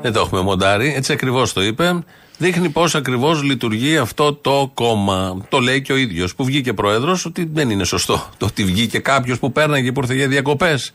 Δεν 0.02 0.12
το 0.12 0.20
έχουμε 0.20 0.40
μοντάρει. 0.40 0.94
Έτσι 0.96 1.12
ακριβώς 1.12 1.52
το 1.52 1.62
είπε. 1.62 2.04
Δείχνει 2.38 2.68
πώς 2.68 2.94
ακριβώς 2.94 3.42
λειτουργεί 3.42 3.96
αυτό 3.96 4.34
το 4.34 4.70
κόμμα. 4.74 5.36
Το 5.48 5.58
λέει 5.58 5.82
και 5.82 5.92
ο 5.92 5.96
ίδιος 5.96 6.34
που 6.34 6.44
βγήκε 6.44 6.72
πρόεδρος 6.72 7.24
ότι 7.24 7.48
δεν 7.52 7.70
είναι 7.70 7.84
σωστό 7.84 8.28
το 8.36 8.46
ότι 8.46 8.64
βγήκε 8.64 8.98
κάποιος 8.98 9.38
που 9.38 9.52
πέρναγε 9.52 9.92
που 9.92 10.00
ήρθε 10.00 10.14
για 10.14 10.28
διακοπές 10.28 10.92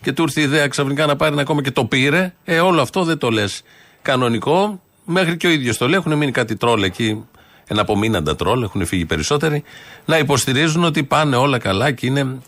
και 0.00 0.12
του 0.12 0.22
ήρθε 0.22 0.40
η 0.40 0.42
ιδέα 0.42 0.68
ξαφνικά 0.68 1.06
να 1.06 1.16
πάρει 1.16 1.32
ένα 1.32 1.44
κόμμα 1.44 1.62
και 1.62 1.70
το 1.70 1.84
πήρε. 1.84 2.34
Ε, 2.44 2.60
όλο 2.60 2.80
αυτό 2.80 3.04
δεν 3.04 3.18
το 3.18 3.30
λες 3.30 3.62
κανονικό. 4.02 4.80
Μέχρι 5.04 5.36
και 5.36 5.46
ο 5.46 5.50
ίδιος 5.50 5.76
το 5.76 5.88
λέει. 5.88 5.98
Έχουν 5.98 6.16
μείνει 6.16 6.30
κάτι 6.32 6.56
τρόλ 6.56 6.82
εκεί. 6.82 7.24
Ένα 7.66 7.80
απομείναντα 7.80 8.36
τρόλ, 8.36 8.62
έχουν 8.62 8.86
φύγει 8.86 9.06
περισσότεροι. 9.06 9.62
Να 10.04 10.18
υποστηρίζουν 10.18 10.84
ότι 10.84 11.02
πάνε 11.02 11.36
όλα 11.36 11.58
καλά 11.58 11.92
και 11.92 12.06
είναι 12.06 12.38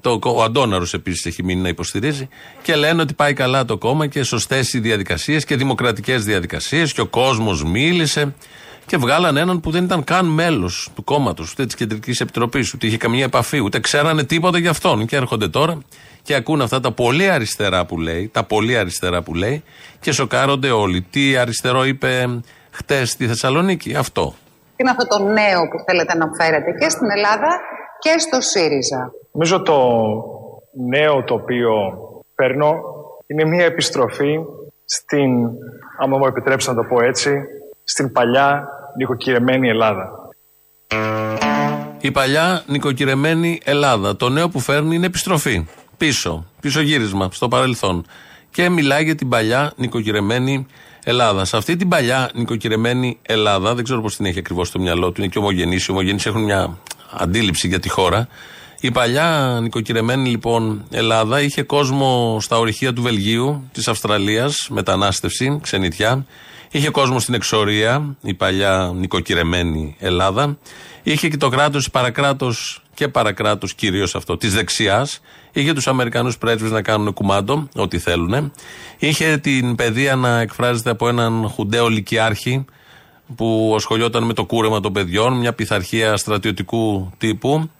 το, 0.00 0.18
ο 0.22 0.42
Αντόναρο 0.42 0.86
επίσης 0.92 1.26
έχει 1.26 1.44
μείνει 1.44 1.60
να 1.60 1.68
υποστηρίζει 1.68 2.28
και 2.62 2.76
λένε 2.76 3.02
ότι 3.02 3.14
πάει 3.14 3.32
καλά 3.32 3.64
το 3.64 3.78
κόμμα 3.78 4.06
και 4.06 4.22
σωστές 4.22 4.72
οι 4.72 4.78
διαδικασίες 4.78 5.44
και 5.44 5.56
δημοκρατικές 5.56 6.24
διαδικασίες 6.24 6.92
και 6.92 7.00
ο 7.00 7.06
κόσμος 7.06 7.64
μίλησε 7.64 8.34
και 8.86 8.96
βγάλαν 8.96 9.36
έναν 9.36 9.60
που 9.60 9.70
δεν 9.70 9.84
ήταν 9.84 10.04
καν 10.04 10.26
μέλος 10.26 10.88
του 10.94 11.04
κόμματος, 11.04 11.52
ούτε 11.52 11.66
της 11.66 11.74
Κεντρικής 11.74 12.20
Επιτροπής, 12.20 12.74
ούτε 12.74 12.86
είχε 12.86 12.96
καμία 12.96 13.24
επαφή, 13.24 13.60
ούτε 13.60 13.80
ξέρανε 13.80 14.24
τίποτα 14.24 14.58
για 14.58 14.70
αυτόν. 14.70 15.06
Και 15.06 15.16
έρχονται 15.16 15.48
τώρα 15.48 15.78
και 16.28 16.34
ακούν 16.34 16.60
αυτά 16.60 16.80
τα 16.80 16.92
πολύ 16.92 17.28
αριστερά 17.30 17.86
που 17.86 17.98
λέει, 17.98 18.30
τα 18.32 18.44
πολύ 18.44 18.76
αριστερά 18.76 19.22
που 19.22 19.34
λέει 19.34 19.62
και 20.00 20.12
σοκάρονται 20.12 20.70
όλοι. 20.70 21.02
Τι 21.02 21.36
αριστερό 21.36 21.84
είπε 21.84 22.40
χτες 22.70 23.10
στη 23.10 23.26
Θεσσαλονίκη, 23.26 23.94
αυτό. 23.94 24.34
Είναι 24.76 24.90
αυτό 24.90 25.06
το 25.06 25.22
νέο 25.22 25.60
που 25.68 25.78
θέλετε 25.86 26.16
να 26.16 26.26
φέρετε 26.38 26.70
και 26.80 26.88
στην 26.88 27.10
Ελλάδα 27.10 27.60
και 27.98 28.18
στο 28.18 28.40
ΣΥΡΙΖΑ. 28.40 29.12
Νομίζω 29.32 29.62
το 29.62 29.78
νέο 30.88 31.24
το 31.24 31.34
οποίο 31.34 31.70
παίρνω 32.34 32.74
είναι 33.26 33.44
μια 33.44 33.64
επιστροφή 33.64 34.38
στην, 34.84 35.30
άμα 35.98 36.18
μου 36.18 36.26
επιτρέψετε 36.26 36.74
να 36.74 36.82
το 36.82 36.88
πω 36.88 37.02
έτσι, 37.02 37.30
στην 37.84 38.12
παλιά 38.12 38.68
νοικοκυρεμένη 38.96 39.68
Ελλάδα. 39.68 40.12
Η 42.00 42.10
παλιά 42.10 42.62
νοικοκυρεμένη 42.66 43.60
Ελλάδα. 43.64 44.16
Το 44.16 44.28
νέο 44.28 44.48
που 44.48 44.60
φέρνει 44.60 44.94
είναι 44.94 45.06
επιστροφή. 45.06 45.66
Πίσω. 45.98 46.46
Πίσω 46.60 46.80
γύρισμα 46.80 47.28
στο 47.32 47.48
παρελθόν. 47.48 48.06
Και 48.50 48.68
μιλάει 48.68 49.04
για 49.04 49.14
την 49.14 49.28
παλιά 49.28 49.72
νοικοκυρεμένη 49.76 50.66
Ελλάδα. 51.04 51.44
Σε 51.44 51.56
αυτή 51.56 51.76
την 51.76 51.88
παλιά 51.88 52.30
νοικοκυρεμένη 52.34 53.18
Ελλάδα, 53.22 53.74
δεν 53.74 53.84
ξέρω 53.84 54.00
πώς 54.00 54.16
την 54.16 54.26
έχει 54.26 54.38
ακριβώς 54.38 54.68
στο 54.68 54.78
μυαλό 54.78 55.12
του, 55.12 55.20
είναι 55.20 55.30
και 55.30 55.38
ομογενείς. 55.38 55.86
Οι 55.86 55.90
ομογενείς 55.90 56.26
έχουν 56.26 56.42
μια 56.42 56.78
αντίληψη 57.10 57.68
για 57.68 57.80
τη 57.80 57.88
χώρα. 57.88 58.28
Η 58.80 58.90
παλιά 58.90 59.58
νοικοκυρεμένη 59.62 60.28
λοιπόν 60.28 60.84
Ελλάδα 60.90 61.40
είχε 61.40 61.62
κόσμο 61.62 62.38
στα 62.40 62.58
ορυχεία 62.58 62.92
του 62.92 63.02
Βελγίου, 63.02 63.68
της 63.72 63.88
Αυστραλίας, 63.88 64.68
μετανάστευση, 64.70 65.58
ξενιτιά. 65.62 66.26
Είχε 66.70 66.90
κόσμο 66.90 67.20
στην 67.20 67.34
εξορία, 67.34 68.16
η 68.22 68.34
παλιά 68.34 68.92
νοικοκυρεμένη 68.94 69.96
Ελλάδα. 69.98 70.58
Είχε 71.02 71.28
και 71.28 71.36
το 71.36 71.48
κράτος, 71.48 71.90
παρακράτος 71.90 72.82
και 72.98 73.08
παρακράτο 73.08 73.66
κυρίως 73.76 74.14
αυτό, 74.14 74.36
της 74.36 74.54
δεξιάς. 74.54 75.20
Είχε 75.52 75.72
τους 75.72 75.86
Αμερικανούς 75.86 76.38
πρέσβεις 76.38 76.70
να 76.70 76.82
κάνουν 76.82 77.12
κουμάντο, 77.12 77.68
ό,τι 77.74 77.98
θέλουν. 77.98 78.52
Είχε 78.98 79.36
την 79.36 79.74
παιδεία 79.74 80.16
να 80.16 80.40
εκφράζεται 80.40 80.90
από 80.90 81.08
έναν 81.08 81.48
χουντέο 81.48 81.88
λυκειάρχη 81.88 82.64
που 83.36 83.72
ασχολιόταν 83.76 84.24
με 84.24 84.32
το 84.32 84.44
κούρεμα 84.44 84.80
των 84.80 84.92
παιδιών, 84.92 85.38
μια 85.38 85.52
πειθαρχία 85.52 86.16
στρατιωτικού 86.16 87.12
τύπου. 87.18 87.70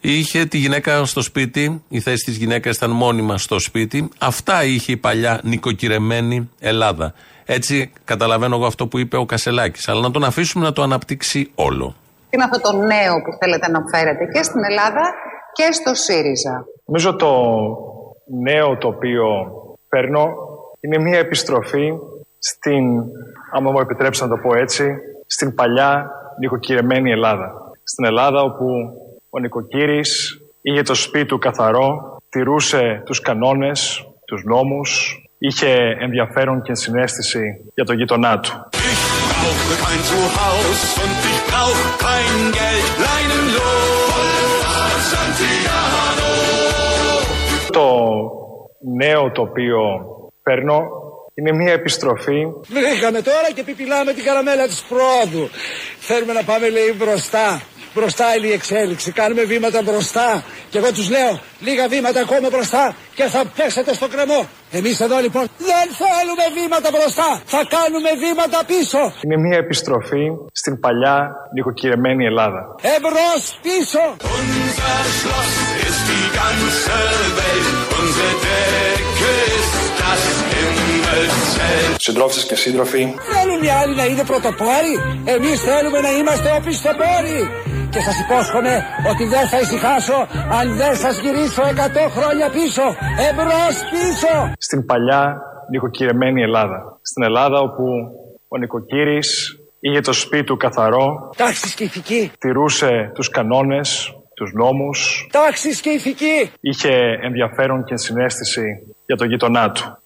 Είχε 0.00 0.44
τη 0.44 0.58
γυναίκα 0.58 1.04
στο 1.04 1.22
σπίτι, 1.22 1.82
η 1.88 2.00
θέση 2.00 2.24
της 2.24 2.36
γυναίκας 2.36 2.76
ήταν 2.76 2.90
μόνιμα 2.90 3.38
στο 3.38 3.58
σπίτι. 3.58 4.08
Αυτά 4.18 4.64
είχε 4.64 4.92
η 4.92 4.96
παλιά 4.96 5.40
νοικοκυρεμένη 5.42 6.50
Ελλάδα. 6.58 7.14
Έτσι 7.44 7.92
καταλαβαίνω 8.04 8.56
εγώ 8.56 8.66
αυτό 8.66 8.86
που 8.86 8.98
είπε 8.98 9.16
ο 9.16 9.26
Κασελάκης. 9.26 9.88
Αλλά 9.88 10.00
να 10.00 10.10
τον 10.10 10.24
αφήσουμε 10.24 10.64
να 10.64 10.72
το 10.72 10.82
αναπτύξει 10.82 11.50
όλο. 11.54 11.96
Είναι 12.36 12.48
αυτό 12.50 12.60
το 12.60 12.76
νέο 12.76 13.14
που 13.24 13.32
θέλετε 13.40 13.70
να 13.70 13.80
φέρετε 13.92 14.24
και 14.24 14.42
στην 14.42 14.64
Ελλάδα 14.64 15.04
και 15.52 15.72
στο 15.72 15.94
ΣΥΡΙΖΑ. 15.94 16.64
Νομίζω 16.84 17.16
το 17.16 17.32
νέο 18.42 18.76
το 18.76 18.88
οποίο 18.88 19.24
παίρνω 19.88 20.24
είναι 20.80 20.98
μια 20.98 21.18
επιστροφή 21.18 21.92
στην, 22.38 22.84
άμα 23.52 23.70
μου 23.70 23.80
επιτρέψει 23.80 24.22
να 24.22 24.28
το 24.28 24.36
πω 24.36 24.54
έτσι, 24.54 24.84
στην 25.26 25.54
παλιά 25.54 26.10
νοικοκυρεμένη 26.38 27.10
Ελλάδα. 27.10 27.52
Στην 27.82 28.04
Ελλάδα 28.04 28.40
όπου 28.42 28.66
ο 29.30 29.38
νοικοκύρης 29.38 30.40
είχε 30.62 30.82
το 30.82 30.94
σπίτι 30.94 31.26
του 31.26 31.38
καθαρό, 31.38 32.16
τηρούσε 32.28 33.02
τους 33.04 33.20
κανόνες, 33.20 34.06
τους 34.26 34.44
νόμους, 34.44 35.20
είχε 35.38 35.96
ενδιαφέρον 36.00 36.62
και 36.62 36.74
συνέστηση 36.74 37.70
για 37.74 37.84
τον 37.84 37.96
γείτονά 37.96 38.40
του. 38.40 38.68
Brauche 39.66 39.82
kein 39.84 40.02
Zuhaus 40.10 40.80
und 41.02 41.18
ich 41.30 41.40
brauch 41.50 41.82
kein 42.04 42.52
Geld. 42.58 42.88
Leinenlos, 43.06 44.22
Santiano. 45.10 46.32
Το 47.70 47.88
νέο 48.96 49.30
το 49.32 49.42
οποίο 49.42 49.78
παίρνω 50.42 50.88
είναι 51.34 51.52
μια 51.52 51.72
επιστροφή 51.72 52.46
Βρήκαμε 52.68 53.22
τώρα 53.22 53.50
και 53.54 53.62
πιπιλάμε 53.62 54.12
την 54.12 54.24
καραμέλα 54.24 54.66
της 54.66 54.82
πρόοδου. 54.88 55.48
Θέλουμε 55.98 56.32
να 56.32 56.42
πάμε 56.42 56.68
λέει 56.68 56.94
μπροστά. 56.96 57.62
Μπροστά 57.96 58.36
είναι 58.36 58.46
η 58.46 58.52
εξέλιξη. 58.52 59.12
Κάνουμε 59.12 59.42
βήματα 59.42 59.82
μπροστά. 59.82 60.44
Και 60.70 60.78
εγώ 60.78 60.92
τους 60.92 61.08
λέω 61.10 61.40
λίγα 61.60 61.88
βήματα 61.88 62.20
ακόμα 62.20 62.48
μπροστά 62.52 62.94
και 63.14 63.24
θα 63.24 63.42
πέσετε 63.56 63.94
στο 63.94 64.08
κρεμό. 64.08 64.48
Εμείς 64.70 65.00
εδώ 65.00 65.18
λοιπόν 65.18 65.44
δεν 65.58 65.86
θέλουμε 66.02 66.44
βήματα 66.60 66.88
μπροστά. 66.94 67.42
Θα 67.44 67.62
κάνουμε 67.76 68.10
βήματα 68.24 68.58
πίσω. 68.66 68.98
είναι 69.24 69.36
μια 69.46 69.58
επιστροφή 69.58 70.24
στην 70.52 70.80
παλιά 70.80 71.16
νοικοκυρεμένη 71.54 72.24
Ελλάδα. 72.24 72.60
Εμπρός 72.96 73.42
πίσω. 73.62 74.02
Unser 80.08 80.55
Schloss 81.16 81.26
ist 81.26 81.50
die 81.50 81.56
ganze 81.56 81.58
Welt. 81.60 81.96
Unsere 81.96 81.96
Decke 81.96 81.96
ist 81.96 81.96
das 81.96 81.96
Himmelszelt. 81.96 82.00
Συντρόφισσες 82.00 82.44
και 82.46 82.54
σύντροφοι, 82.56 83.14
Θέλουν 83.34 83.62
οι 83.62 83.70
άλλοι 83.80 83.94
να 83.96 84.04
είναι 84.04 84.24
πρωτοπόροι. 84.24 84.94
Εμείς 85.24 85.60
θέλουμε 85.68 86.00
να 86.00 86.10
είμαστε 86.18 86.48
οπισθοπόροι. 86.58 87.40
Και 87.92 88.00
σας 88.00 88.16
υπόσχομαι 88.24 88.74
ότι 89.10 89.24
δεν 89.24 89.46
θα 89.48 89.58
ησυχάσω 89.60 90.18
αν 90.58 90.76
δεν 90.76 90.96
σας 90.96 91.18
γυρίσω 91.20 91.62
100 91.62 92.08
χρόνια 92.16 92.50
πίσω. 92.50 92.82
Εμπρός 93.28 93.74
πίσω. 93.92 94.32
στην 94.58 94.86
παλιά 94.86 95.22
νοικοκυρεμένη 95.70 96.42
Ελλάδα. 96.42 96.98
Στην 97.02 97.22
Ελλάδα 97.22 97.58
όπου 97.60 97.84
ο 98.48 98.56
νοικοκύρης 98.58 99.28
είχε 99.80 100.00
το 100.00 100.12
σπίτι 100.12 100.44
του 100.44 100.56
καθαρό, 100.56 101.30
Τάξεις 101.36 101.74
και 101.74 101.84
ηθική. 101.84 102.30
τηρούσε 102.38 103.10
τους 103.14 103.28
κανόνες, 103.28 104.12
τους 104.34 104.50
νόμους, 104.52 105.28
Τάξεις 105.32 105.80
και 105.80 105.90
ηθική. 105.90 106.50
είχε 106.60 106.92
ενδιαφέρον 107.22 107.84
και 107.84 107.96
συνέστηση 107.96 108.62
για 109.06 109.16
τον 109.16 109.28
γείτονά 109.28 109.70
του. 109.70 109.98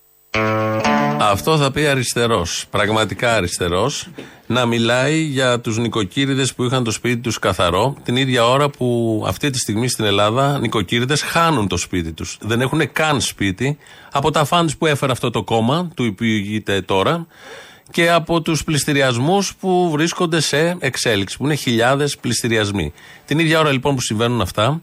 Αυτό 1.21 1.57
θα 1.57 1.71
πει 1.71 1.87
αριστερός. 1.87 2.65
Πραγματικά 2.71 3.35
αριστερός. 3.35 4.09
Να 4.47 4.67
μιλάει 4.67 5.21
για 5.21 5.61
τους 5.61 5.79
νοικοκύριδες 5.79 6.55
που 6.55 6.65
είχαν 6.65 6.85
το 6.85 6.91
σπίτι 6.91 7.21
τους 7.21 7.39
καθαρό, 7.39 7.97
την 8.03 8.17
ίδια 8.17 8.47
ώρα 8.47 8.69
που 8.69 9.23
αυτή 9.27 9.51
τη 9.51 9.59
στιγμή 9.59 9.89
στην 9.89 10.05
Ελλάδα 10.05 10.59
νοικοκύριδες 10.59 11.23
χάνουν 11.23 11.69
το 11.69 11.77
σπίτι 11.77 12.13
τους. 12.13 12.39
Δεν 12.41 12.61
έχουν 12.61 12.93
καν 12.93 13.21
σπίτι 13.21 13.79
από 14.13 14.31
τα 14.31 14.45
φαντ 14.45 14.71
που 14.79 14.87
έφερε 14.87 15.13
αυτό 15.13 15.31
το 15.31 15.43
κόμμα, 15.43 15.91
του 15.95 16.05
υπηηγείται 16.05 16.81
τώρα, 16.81 17.27
και 17.91 18.11
από 18.11 18.41
τους 18.41 18.65
πληστηριασμούς 18.65 19.55
που 19.55 19.91
βρίσκονται 19.91 20.41
σε 20.41 20.77
εξέλιξη, 20.79 21.37
που 21.37 21.45
είναι 21.45 21.55
χιλιάδες 21.55 22.17
πληστηριασμοί. 22.17 22.93
Την 23.27 23.39
ίδια 23.39 23.59
ώρα 23.59 23.73
λοιπόν 23.73 23.95
που 23.95 24.01
συμβαίνουν 24.01 24.41
αυτά, 24.41 24.83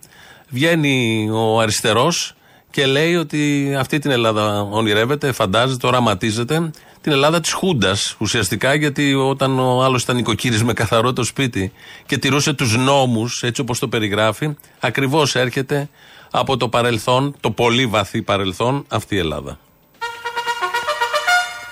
βγαίνει 0.50 1.30
ο 1.32 1.60
αριστερός 1.60 2.37
και 2.78 2.86
λέει 2.86 3.16
ότι 3.16 3.74
αυτή 3.80 4.00
την 4.00 4.12
Ελλάδα 4.12 4.62
ονειρεύεται, 4.62 5.32
φαντάζεται, 5.32 5.88
οραματίζεται. 5.88 6.72
Την 7.02 7.12
Ελλάδα 7.12 7.40
της 7.40 7.52
Χούντας 7.52 8.16
ουσιαστικά, 8.18 8.74
γιατί 8.74 9.14
όταν 9.14 9.60
ο 9.60 9.84
άλλος 9.84 10.04
ήταν 10.04 10.16
νοικοκύρη 10.16 10.64
με 10.64 10.74
καθαρό 10.74 11.14
το 11.14 11.24
σπίτι 11.24 11.72
και 12.06 12.18
τηρούσε 12.18 12.54
τους 12.54 12.78
νόμους, 12.78 13.44
έτσι 13.44 13.62
όπως 13.62 13.80
το 13.80 13.88
περιγράφει, 13.88 14.56
ακριβώς 14.80 15.36
έρχεται 15.36 15.90
από 16.32 16.58
το 16.58 16.70
παρελθόν, 16.70 17.36
το 17.40 17.52
πολύ 17.52 17.86
βαθύ 17.86 18.22
παρελθόν, 18.22 18.86
αυτή 18.88 19.16
η 19.16 19.18
Ελλάδα. 19.18 19.60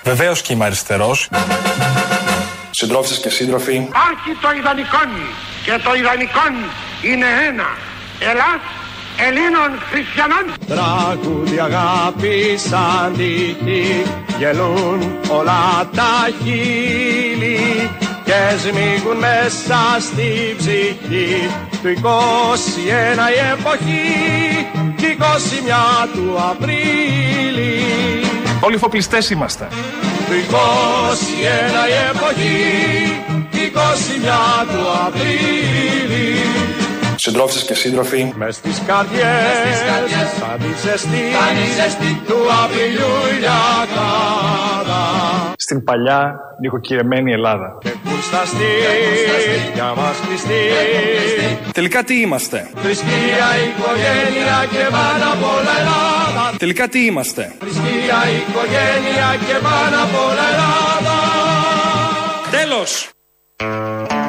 Βεβαίως 0.04 0.42
και 0.42 0.52
είμαι 0.52 0.64
αριστερός. 0.64 1.28
Συντρόφισσες 2.70 3.18
και 3.18 3.28
σύντροφοι, 3.28 3.74
Υπάρχει 3.74 4.30
το 4.40 4.50
ιδανικόν 4.58 5.10
και 5.64 5.80
το 5.84 5.94
ιδανικόν 5.94 6.52
είναι 7.02 7.26
ένα. 7.48 7.66
Ελλάς 8.18 8.60
Ελλήνων 9.18 9.70
χριστιανών. 9.90 10.44
Τραγούδι 10.66 11.58
αγάπη 11.58 12.58
σαν 12.68 13.12
τύχη 13.16 14.02
γελούν 14.38 15.18
όλα 15.28 15.88
τα 15.94 16.28
χείλη 16.42 17.90
και 18.24 18.56
σμίγουν 18.58 19.16
μέσα 19.16 19.80
στη 20.00 20.54
ψυχή 20.58 21.50
του 21.82 21.88
21 22.02 22.08
η 23.36 23.58
εποχή 23.58 24.66
κι 24.96 25.16
21 25.20 25.22
του 26.12 26.36
Απρίλη 26.50 27.76
όλοι 28.60 28.76
φοπλιστές 28.76 29.30
είμαστε. 29.30 29.68
του 30.26 30.32
21 30.50 30.56
η 31.88 32.16
εποχή 32.16 33.22
κι 33.50 33.72
21 33.74 33.78
του 34.66 35.06
Απρίλη 35.06 36.65
Συντρόφισσες 37.26 37.64
και 37.64 37.74
σύντροφοι, 37.74 38.32
Μες 38.36 38.56
στις 38.56 38.82
καρδιές 38.86 40.28
θα 40.40 40.56
τη 40.60 40.70
ζεστή 41.76 42.22
του 42.26 42.36
Απριλιού 42.64 43.12
ηλιακάδα 43.36 45.00
στην 45.56 45.84
παλιά 45.84 46.38
νοικοκυρεμένη 46.60 47.32
Ελλάδα. 47.32 47.78
και 47.82 47.90
κουρσταστή 48.04 48.72
για 49.74 49.94
μας 49.96 50.16
κλειστή 50.26 50.60
Τελικά 51.72 52.04
τι 52.04 52.20
είμαστε; 52.20 52.70
θρησκεία, 52.82 53.48
οικογένεια 53.66 54.58
και 54.70 54.84
πάνω 54.90 55.32
απ' 55.32 55.44
όλα 55.56 55.72
Ελλάδα 55.80 56.54
Τελικά 56.58 56.88
τι 56.88 57.04
είμαστε; 57.04 57.52
θρησκεία, 57.58 58.18
οικογένεια 58.36 59.28
και 59.46 59.56
πάνω 59.62 59.96
απ' 60.02 60.16
όλα 60.28 60.44
Ελλάδα 60.52 61.16
Τέλος. 62.50 63.10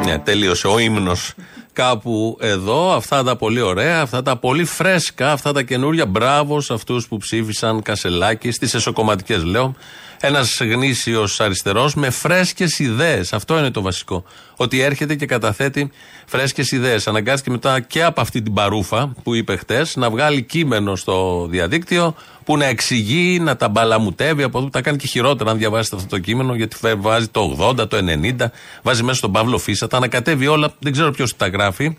Ναι, 0.05 0.19
τελείωσε 0.19 0.67
ο 0.67 0.79
ύμνος. 0.79 1.33
Κάπου 1.77 2.37
εδώ, 2.39 2.93
αυτά 2.93 3.23
τα 3.23 3.35
πολύ 3.35 3.61
ωραία, 3.61 4.01
αυτά 4.01 4.21
τα 4.21 4.37
πολύ 4.37 4.65
φρέσκα, 4.65 5.31
αυτά 5.31 5.53
τα 5.53 5.61
καινούρια. 5.61 6.05
Μπράβο 6.05 6.61
σε 6.61 6.73
αυτούς 6.73 7.07
που 7.07 7.17
ψήφισαν 7.17 7.81
Κασελάκη, 7.81 8.51
στις 8.51 8.73
εσωκομματικές 8.73 9.43
λέω. 9.43 9.75
Ένας 10.19 10.57
γνήσιος 10.61 11.39
αριστερός 11.39 11.95
με 11.95 12.09
φρέσκες 12.09 12.79
ιδέες. 12.79 13.33
Αυτό 13.33 13.57
είναι 13.57 13.71
το 13.71 13.81
βασικό. 13.81 14.23
Ότι 14.55 14.79
έρχεται 14.79 15.15
και 15.15 15.25
καταθέτει 15.25 15.91
φρέσκες 16.25 16.71
ιδέες. 16.71 17.07
Αναγκάστηκε 17.07 17.49
μετά 17.51 17.79
και 17.79 18.03
από 18.03 18.21
αυτή 18.21 18.41
την 18.41 18.53
παρούφα 18.53 19.13
που 19.23 19.35
είπε 19.35 19.55
χτες 19.55 19.95
να 19.95 20.09
βγάλει 20.09 20.41
κείμενο 20.43 20.95
στο 20.95 21.47
διαδίκτυο 21.49 22.15
που 22.43 22.57
να 22.57 22.65
εξηγεί, 22.65 23.39
να 23.39 23.55
τα 23.55 23.69
μπαλαμουτεύει 23.69 24.43
από 24.43 24.57
εδώ 24.57 24.65
που 24.67 24.71
τα 24.71 24.81
κάνει 24.81 24.97
και 24.97 25.07
χειρότερα 25.07 25.51
αν 25.51 25.57
διαβάσετε 25.57 25.95
αυτό 25.95 26.07
το 26.07 26.19
κείμενο, 26.19 26.55
γιατί 26.55 26.75
φε- 26.75 26.97
βάζει 26.97 27.27
το 27.27 27.55
80, 27.59 27.87
το 27.87 27.97
90, 27.97 28.51
βάζει 28.81 29.03
μέσα 29.03 29.17
στον 29.17 29.31
Παύλο 29.31 29.57
Φίσα, 29.57 29.87
τα 29.87 29.97
ανακατεύει 29.97 30.47
όλα, 30.47 30.73
δεν 30.79 30.91
ξέρω 30.91 31.11
ποιος 31.11 31.35
τα 31.35 31.47
γράφει. 31.47 31.97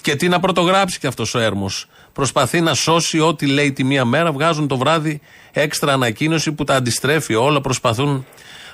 Και 0.00 0.16
τι 0.16 0.28
να 0.28 0.40
πρωτογράψει 0.40 0.98
και 0.98 1.06
αυτός 1.06 1.34
ο 1.34 1.38
έρμος. 1.38 1.86
Προσπαθεί 2.12 2.60
να 2.60 2.74
σώσει 2.74 3.20
ό,τι 3.20 3.46
λέει 3.46 3.72
τη 3.72 3.84
μία 3.84 4.04
μέρα, 4.04 4.32
βγάζουν 4.32 4.68
το 4.68 4.76
βράδυ 4.76 5.20
έξτρα 5.52 5.92
ανακοίνωση 5.92 6.52
που 6.52 6.64
τα 6.64 6.74
αντιστρέφει 6.74 7.34
όλα, 7.34 7.60
προσπαθούν. 7.60 8.26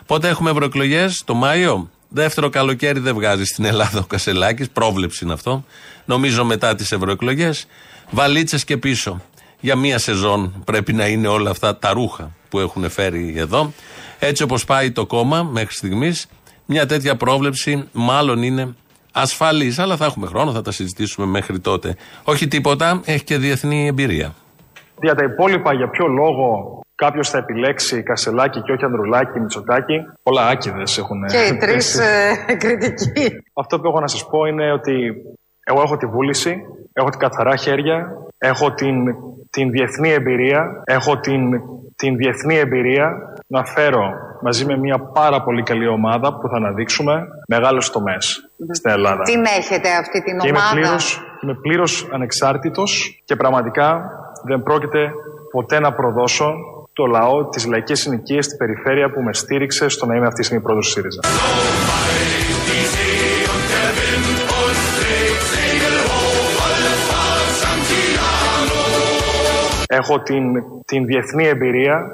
Πότε 0.06 0.28
έχουμε 0.28 0.50
ευρωεκλογές, 0.50 1.22
το 1.24 1.34
Μάιο. 1.34 1.90
Δεύτερο 2.08 2.48
καλοκαίρι 2.48 3.00
δεν 3.00 3.14
βγάζει 3.14 3.44
στην 3.44 3.64
Ελλάδα 3.64 3.98
ο 3.98 4.04
Κασελάκης, 4.04 4.70
πρόβλεψη 4.70 5.24
είναι 5.24 5.32
αυτό. 5.32 5.64
Νομίζω 6.04 6.44
μετά 6.44 6.74
τις 6.74 6.92
ευρωεκλογές. 6.92 7.66
Βαλίτσες 8.10 8.64
και 8.64 8.76
πίσω. 8.76 9.22
Για 9.60 9.76
μία 9.76 9.98
σεζόν 9.98 10.62
πρέπει 10.64 10.92
να 10.92 11.06
είναι 11.06 11.28
όλα 11.28 11.50
αυτά 11.50 11.76
τα 11.76 11.92
ρούχα 11.92 12.30
που 12.48 12.58
έχουν 12.58 12.90
φέρει 12.90 13.34
εδώ. 13.36 13.72
Έτσι 14.18 14.42
όπως 14.42 14.64
πάει 14.64 14.90
το 14.90 15.06
κόμμα 15.06 15.42
μέχρι 15.42 15.74
στιγμής, 15.74 16.26
μια 16.66 16.86
τέτοια 16.86 17.16
πρόβλεψη 17.16 17.88
μάλλον 17.92 18.42
είναι 18.42 18.74
ασφαλής. 19.20 19.78
Αλλά 19.78 19.96
θα 19.96 20.04
έχουμε 20.04 20.26
χρόνο, 20.26 20.52
θα 20.52 20.62
τα 20.62 20.70
συζητήσουμε 20.72 21.26
μέχρι 21.26 21.58
τότε. 21.60 21.96
Όχι 22.24 22.48
τίποτα, 22.48 23.00
έχει 23.04 23.24
και 23.24 23.36
διεθνή 23.36 23.86
εμπειρία. 23.86 24.34
Για 25.02 25.14
τα 25.14 25.24
υπόλοιπα, 25.24 25.72
για 25.74 25.88
ποιο 25.90 26.06
λόγο 26.06 26.80
κάποιος 26.94 27.28
θα 27.30 27.38
επιλέξει 27.38 28.02
Κασελάκη 28.02 28.60
και 28.62 28.72
όχι 28.72 28.84
Ανδρουλάκη, 28.84 29.40
Μητσοτάκη; 29.40 29.94
Πολλά 30.22 30.46
άκυδες 30.46 30.98
έχουν 30.98 31.26
Και 31.26 31.54
οι 31.54 31.56
τρεις 31.56 31.96
πέσει. 31.96 32.56
κριτικοί. 32.56 33.26
Αυτό 33.52 33.80
που 33.80 33.86
έχω 33.88 34.00
να 34.00 34.06
σας 34.06 34.26
πω 34.30 34.44
είναι 34.44 34.72
ότι 34.72 34.92
εγώ 35.64 35.80
έχω 35.82 35.96
τη 35.96 36.06
βούληση, 36.06 36.56
έχω 36.98 37.10
την 37.10 37.18
καθαρά 37.18 37.56
χέρια, 37.56 37.96
έχω 38.38 38.74
την, 38.74 38.94
την 39.50 39.70
διεθνή 39.70 40.10
εμπειρία, 40.10 40.82
έχω 40.84 41.18
την, 41.18 41.40
την 41.96 42.16
διεθνή 42.16 42.56
εμπειρία 42.58 43.06
να 43.46 43.64
φέρω 43.64 44.12
μαζί 44.42 44.64
με 44.64 44.76
μια 44.76 44.98
πάρα 44.98 45.42
πολύ 45.42 45.62
καλή 45.62 45.88
ομάδα 45.88 46.28
που 46.38 46.48
θα 46.48 46.56
αναδείξουμε 46.56 47.14
μεγάλους 47.48 47.90
τομές 47.90 48.50
στην 48.72 48.90
Ελλάδα. 48.90 49.22
Την 49.22 49.44
έχετε 49.58 49.88
αυτή 50.02 50.22
την 50.22 50.38
Και 50.38 50.48
είμαι 50.48 50.58
ομάδα; 50.58 50.74
πλήρως, 50.74 51.20
είμαι 51.42 51.54
πλήρως 51.54 52.08
ανεξάρτητος 52.12 53.22
και 53.24 53.36
πραγματικά 53.36 54.10
δεν 54.44 54.62
πρόκειται 54.62 55.10
ποτέ 55.50 55.80
να 55.80 55.92
προδώσω 55.92 56.54
το 56.92 57.06
λαό, 57.06 57.48
τις 57.48 57.66
λαϊκές 57.66 58.00
συνοικίες 58.00 58.44
στην 58.44 58.58
περιφέρεια 58.58 59.10
που 59.10 59.22
με 59.22 59.34
στήριξε 59.34 59.88
στο 59.88 60.06
να 60.06 60.16
είμαι 60.16 60.26
αυτή 60.26 60.38
τη 60.38 60.44
στιγμή 60.44 60.62
πρόεδρος 60.62 60.86
του 60.86 60.92
ΣΥΡΙΖΑ. 60.92 61.20
Έχω 69.90 70.22
την, 70.22 70.42
την 70.84 71.04
διεθνή 71.06 71.46
εμπειρία 71.46 72.12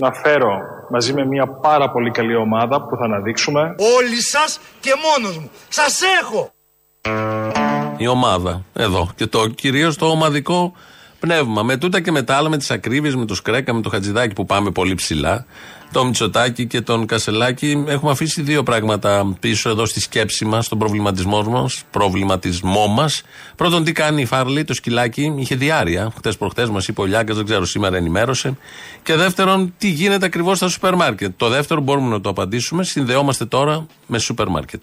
να 0.00 0.12
φέρω 0.12 0.58
μαζί 0.90 1.12
με 1.12 1.26
μια 1.26 1.46
πάρα 1.46 1.90
πολύ 1.90 2.10
καλή 2.10 2.36
ομάδα 2.36 2.82
που 2.82 2.96
θα 2.96 3.04
αναδείξουμε 3.04 3.60
Όλοι 3.98 4.22
σας 4.22 4.60
και 4.80 4.90
μόνος 5.04 5.38
μου. 5.38 5.50
Σας 5.68 6.00
έχω. 6.22 6.52
Η 7.96 8.06
ομάδα. 8.06 8.62
Εδώ. 8.72 9.08
Και 9.16 9.26
το 9.26 9.48
κυρίως 9.48 9.96
το 9.96 10.06
ομαδικό 10.06 10.72
πνεύμα. 11.24 11.62
Με 11.62 11.76
τούτα 11.76 12.00
και 12.00 12.10
με 12.10 12.22
τα 12.22 12.36
άλλα, 12.36 12.48
με 12.48 12.56
τις 12.56 12.70
ακρίβειες, 12.70 13.14
με 13.14 13.24
το 13.24 13.34
Σκρέκα, 13.34 13.74
με 13.74 13.80
το 13.80 13.88
Χατζηδάκι 13.88 14.34
που 14.34 14.46
πάμε 14.46 14.70
πολύ 14.70 14.94
ψηλά, 14.94 15.46
το 15.92 16.04
Μητσοτάκι 16.04 16.66
και 16.66 16.80
τον 16.80 17.06
Κασελάκη, 17.06 17.84
έχουμε 17.86 18.10
αφήσει 18.10 18.42
δύο 18.42 18.62
πράγματα 18.62 19.36
πίσω 19.40 19.70
εδώ 19.70 19.86
στη 19.86 20.00
σκέψη 20.00 20.44
μας, 20.44 20.66
στον 20.66 20.78
προβληματισμό 20.78 21.42
μας. 21.42 21.82
Προβληματισμό 21.90 22.86
μας. 22.86 23.22
Πρώτον, 23.56 23.84
τι 23.84 23.92
κάνει 23.92 24.22
η 24.22 24.24
Φάρλη, 24.24 24.64
το 24.64 24.74
σκυλάκι, 24.74 25.34
είχε 25.36 25.54
διάρκεια. 25.54 26.12
Χτες 26.16 26.36
προχτές 26.36 26.68
μας 26.68 26.88
είπε 26.88 27.00
ο 27.00 27.04
Λιάγκα, 27.04 27.34
δεν 27.34 27.44
ξέρω, 27.44 27.64
σήμερα 27.64 27.96
ενημέρωσε. 27.96 28.56
Και 29.02 29.14
δεύτερον, 29.14 29.74
τι 29.78 29.88
γίνεται 29.88 30.26
ακριβώς 30.26 30.56
στα 30.56 30.68
σούπερ 30.68 30.94
μάρκετ. 30.94 31.32
Το 31.36 31.48
δεύτερο 31.48 31.80
μπορούμε 31.80 32.08
να 32.08 32.20
το 32.20 32.28
απαντήσουμε. 32.28 32.84
Συνδεόμαστε 32.84 33.44
τώρα 33.44 33.86
με 34.06 34.18
σούπερ 34.18 34.48
μάρκετ. 34.48 34.82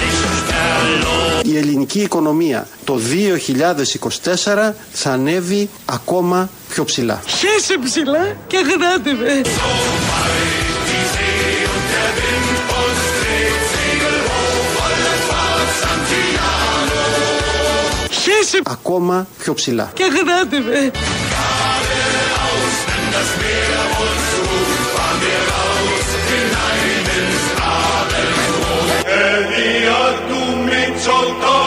Nicht 0.00 0.46
verloren. 0.48 1.40
Η 1.42 1.56
ελληνική 1.56 2.00
οικονομία 2.00 2.68
το 2.84 3.00
2024 4.64 4.72
θα 4.92 5.10
ανέβει 5.10 5.68
ακόμα 5.84 6.50
πιο 6.68 6.84
ψηλά. 6.84 7.22
Χέσε 7.26 7.78
ψηλά 7.84 8.36
και 8.46 8.56
γράτε 8.56 9.12
με. 9.12 9.42
Χέσε 18.20 18.60
Ακόμα 18.66 19.26
πιο 19.38 19.54
ψηλά. 19.54 19.90
και 19.94 20.04
γράτε 20.04 20.58
με. 20.58 20.90
Δια 29.56 30.18
του 30.28 30.62
Μητσοτάκη 30.64 31.59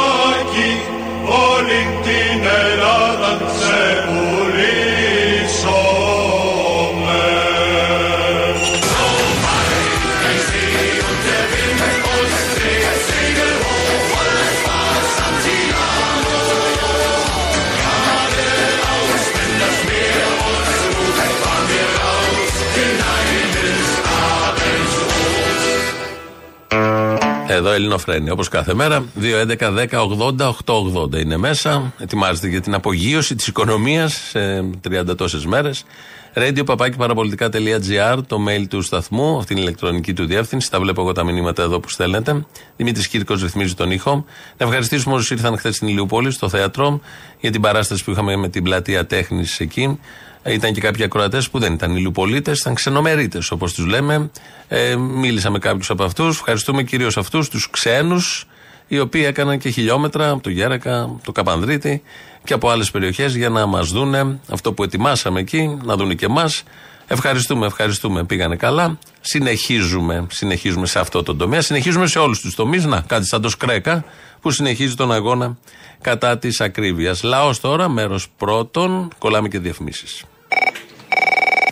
Εδώ 27.65 27.71
Ελληνοφρένη, 27.71 28.29
όπως 28.29 28.47
κάθε 28.47 28.73
μέρα. 28.73 29.05
2.11.10.80.880 29.21 31.19
είναι 31.19 31.37
μέσα. 31.37 31.93
Ετοιμάζεται 31.99 32.47
για 32.47 32.61
την 32.61 32.73
απογείωση 32.73 33.35
της 33.35 33.47
οικονομίας 33.47 34.13
σε 34.13 34.69
30 34.89 35.15
τόσες 35.17 35.45
μέρες. 35.45 35.85
Radio 36.33 36.65
παπάκι 36.65 36.97
παραπολιτικά.gr, 36.97 38.17
το 38.27 38.37
mail 38.47 38.67
του 38.69 38.81
σταθμού, 38.81 39.37
αυτή 39.37 39.53
είναι 39.53 39.61
η 39.61 39.65
ηλεκτρονική 39.67 40.13
του 40.13 40.25
διεύθυνση. 40.25 40.71
Τα 40.71 40.79
βλέπω 40.79 41.01
εγώ 41.01 41.11
τα 41.11 41.23
μηνύματα 41.23 41.63
εδώ 41.63 41.79
που 41.79 41.89
στέλνετε. 41.89 42.45
Δημήτρης 42.77 43.07
Κύρκος 43.07 43.41
ρυθμίζει 43.41 43.73
τον 43.73 43.91
ήχο. 43.91 44.25
Να 44.57 44.65
ευχαριστήσουμε 44.65 45.15
όσους 45.15 45.31
ήρθαν 45.31 45.57
χθες 45.57 45.75
στην 45.75 45.87
Ηλιούπολη, 45.87 46.31
στο 46.31 46.49
θέατρο, 46.49 46.99
για 47.39 47.51
την 47.51 47.61
παράσταση 47.61 48.03
που 48.03 48.11
είχαμε 48.11 48.35
με 48.35 48.49
την 48.49 48.63
πλατεία 48.63 49.05
τέχνης 49.05 49.59
εκεί. 49.59 49.99
Ήταν 50.45 50.73
και 50.73 50.81
κάποιοι 50.81 51.03
ακροατές 51.03 51.49
που 51.49 51.59
δεν 51.59 51.73
ήταν 51.73 51.95
ηλιοπολίτες, 51.95 52.59
ήταν 52.59 52.73
ξενομερίτες 52.73 53.51
όπως 53.51 53.73
τους 53.73 53.85
λέμε. 53.85 54.31
Ε, 54.67 54.95
μίλησα 54.95 55.49
με 55.49 55.59
κάποιους 55.59 55.89
από 55.89 56.03
αυτούς. 56.03 56.35
Ευχαριστούμε 56.37 56.83
κυρίως 56.83 57.17
αυτούς, 57.17 57.49
τους 57.49 57.69
ξένους, 57.69 58.47
οι 58.87 58.99
οποίοι 58.99 59.23
έκαναν 59.25 59.57
και 59.57 59.69
χιλιόμετρα 59.69 60.29
από 60.29 60.43
το 60.43 60.49
Γέρακα, 60.49 61.19
το 61.23 61.31
Καπανδρίτη 61.31 62.01
και 62.43 62.53
από 62.53 62.69
άλλες 62.69 62.91
περιοχές 62.91 63.35
για 63.35 63.49
να 63.49 63.65
μας 63.65 63.89
δούνε 63.89 64.39
αυτό 64.49 64.73
που 64.73 64.83
ετοιμάσαμε 64.83 65.39
εκεί, 65.39 65.79
να 65.83 65.95
δούνε 65.95 66.13
και 66.13 66.25
εμάς. 66.25 66.63
Ευχαριστούμε, 67.07 67.65
ευχαριστούμε. 67.65 68.23
Πήγανε 68.23 68.55
καλά. 68.55 68.97
Συνεχίζουμε, 69.21 70.27
συνεχίζουμε 70.29 70.85
σε 70.85 70.99
αυτό 70.99 71.23
το 71.23 71.35
τομέα. 71.35 71.61
Συνεχίζουμε 71.61 72.07
σε 72.07 72.19
όλους 72.19 72.39
τους 72.39 72.55
τομείς. 72.55 72.85
Να, 72.85 73.01
κάτι 73.01 73.25
σαν 73.25 73.41
το 73.41 73.49
Σκρέκα 73.49 74.05
που 74.41 74.51
συνεχίζει 74.51 74.95
τον 74.95 75.11
αγώνα 75.11 75.57
κατά 76.01 76.37
της 76.37 76.61
ακρίβειας. 76.61 77.23
Λαός 77.23 77.59
τώρα, 77.59 77.89
μέρος 77.89 78.27
πρώτον. 78.37 79.11
Κολλάμε 79.17 79.47
και 79.47 79.59
διαφημίσεις. 79.59 80.23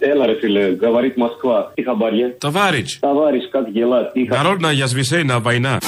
Έλα 0.01 0.27
ρε 0.27 0.35
φίλε, 0.41 0.69
говорит 0.71 1.17
Москва. 1.17 1.73
Τι 1.75 1.83
χαμπάρια. 1.83 2.37
Товарищ, 2.39 2.99
Товарищ, 3.01 3.45
как 3.51 3.73
дела? 3.73 4.11
Τι 4.13 4.27
χα- 4.27 4.37
народная 4.37 4.73
язвисейная 4.73 5.39
война. 5.39 5.79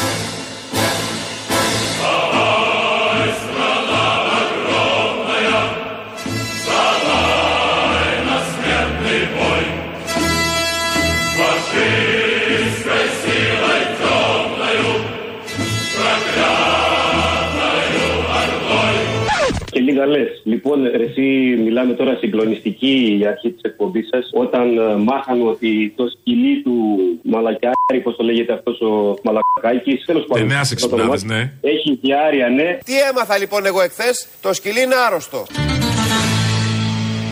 Και 20.04 20.10
λίγα 20.10 20.18
λε. 20.18 20.26
Λοιπόν, 20.44 20.84
ρε, 20.84 21.04
εσύ 21.04 21.22
μιλάμε 21.63 21.94
τώρα 21.94 22.16
συγκλονιστική 22.16 23.18
η 23.20 23.26
αρχή 23.26 23.52
της 23.52 23.62
εκπομπής 23.62 24.08
σας. 24.12 24.30
Όταν 24.34 24.78
ε, 24.78 24.96
μάθαμε 24.96 25.44
ότι 25.50 25.94
το 25.96 26.06
σκυλί 26.08 26.62
του 26.62 26.98
Μαλακιάρη, 27.24 28.00
πώς 28.04 28.16
το 28.16 28.24
λέγεται 28.24 28.54
αυτός 28.54 28.82
ο 28.82 29.13
Μαλακάκης, 29.24 30.06
τέλος 30.06 30.26
πάντων. 30.26 30.44
Εννέα 30.44 30.60
αυτό 30.60 30.88
το 30.88 30.96
εξυπνάδες, 30.96 31.24
όνομά, 31.24 31.38
ναι. 31.38 31.70
Έχει 31.70 32.00
διάρκεια, 32.02 32.50
ναι. 32.50 32.78
Τι 32.86 33.00
έμαθα 33.10 33.38
λοιπόν 33.38 33.66
εγώ 33.66 33.82
εχθές, 33.82 34.28
το 34.42 34.54
σκυλί 34.54 34.82
είναι 34.82 34.96
άρρωστο. 35.08 35.46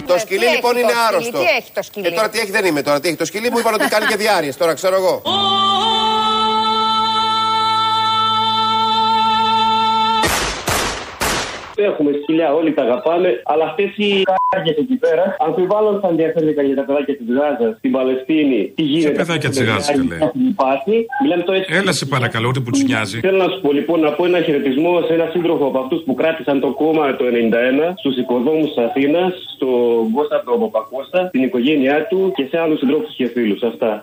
Το 0.08 0.18
σκυλί 0.18 0.46
τι 0.46 0.52
λοιπόν 0.56 0.76
έχει 0.76 0.80
είναι 0.84 0.92
το 0.92 0.98
σκυλί, 0.98 1.08
άρρωστο. 1.08 1.38
τι 1.40 1.46
έχει 1.58 1.72
το 1.74 1.82
σκυλί; 1.84 2.06
Και 2.06 2.12
τώρα 2.12 2.30
τι 2.30 2.40
έχει 2.40 2.52
δεν 2.52 2.66
είμαι 2.66 2.82
τώρα. 2.82 3.00
Τι 3.00 3.08
έχει 3.08 3.18
το 3.18 3.26
σκυλί 3.26 3.50
μου 3.52 3.60
είπαν 3.60 3.74
ότι 3.74 3.88
κάνει 3.88 4.06
και 4.06 4.16
διάρκειες 4.16 4.58
τώρα 4.58 4.74
ξέρω 4.74 4.96
εγώ. 4.96 5.22
Έχουμε 11.90 12.12
σκυλιά, 12.22 12.54
όλοι 12.54 12.74
τα 12.74 12.82
αγαπάμε, 12.82 13.30
αλλά 13.52 13.64
αυτές 13.70 13.90
οι 13.98 14.10
κάρτε 14.50 14.82
εκεί 14.84 14.98
πέρα 15.06 15.36
αμφιβάλλουν 15.40 16.00
θα 16.02 16.08
ενδιαφέρει 16.08 16.46
για 16.70 16.76
τα 16.76 16.86
παιδάκια 16.88 17.16
της 17.18 17.28
Γάζας, 17.38 17.78
στην 17.78 17.92
Παλαιστίνη. 17.92 18.72
Τι 18.76 18.84
γίνεται. 18.84 19.12
παιδάκια 19.12 19.50
της 19.50 19.64
Γάζας, 19.64 19.92
καλέ. 19.92 20.18
Υπάρχει. 20.54 21.06
Μιλάμε 21.24 21.44
το 21.44 21.54
έτσι. 21.54 21.74
Έλα 21.80 21.92
σε 21.92 22.06
παρακαλώ, 22.06 22.48
ούτε 22.48 22.60
που 22.60 22.72
του 22.72 22.84
νοιάζει. 22.86 23.20
Θέλω 23.20 23.38
να 23.46 23.50
σου 23.52 23.62
πω 23.62 23.72
λοιπόν 23.72 24.00
να 24.00 24.12
πω 24.12 24.26
ένα 24.26 24.42
χαιρετισμό 24.42 25.02
σε 25.08 25.14
ένα 25.14 25.28
σύντροφο 25.32 25.66
από 25.66 25.80
αυτούς 25.80 26.02
που 26.06 26.14
κράτησαν 26.14 26.60
το 26.60 26.70
κόμμα 26.82 27.16
το 27.16 27.26
91, 27.26 27.94
στους 27.96 28.18
οικοδόμους 28.18 28.68
της 28.74 28.84
Αθήνας, 28.88 29.32
στον 29.56 30.12
Κώστα 30.16 30.44
τον 30.46 30.60
Παπακώστα, 30.60 31.30
την 31.34 31.44
οικογένειά 31.44 32.08
του 32.10 32.32
και 32.36 32.46
σε 32.50 32.60
άλλους 32.60 32.80
συντρόφους 32.80 33.16
και 33.16 33.28
φίλους. 33.28 33.64
Αυτά. 33.64 34.02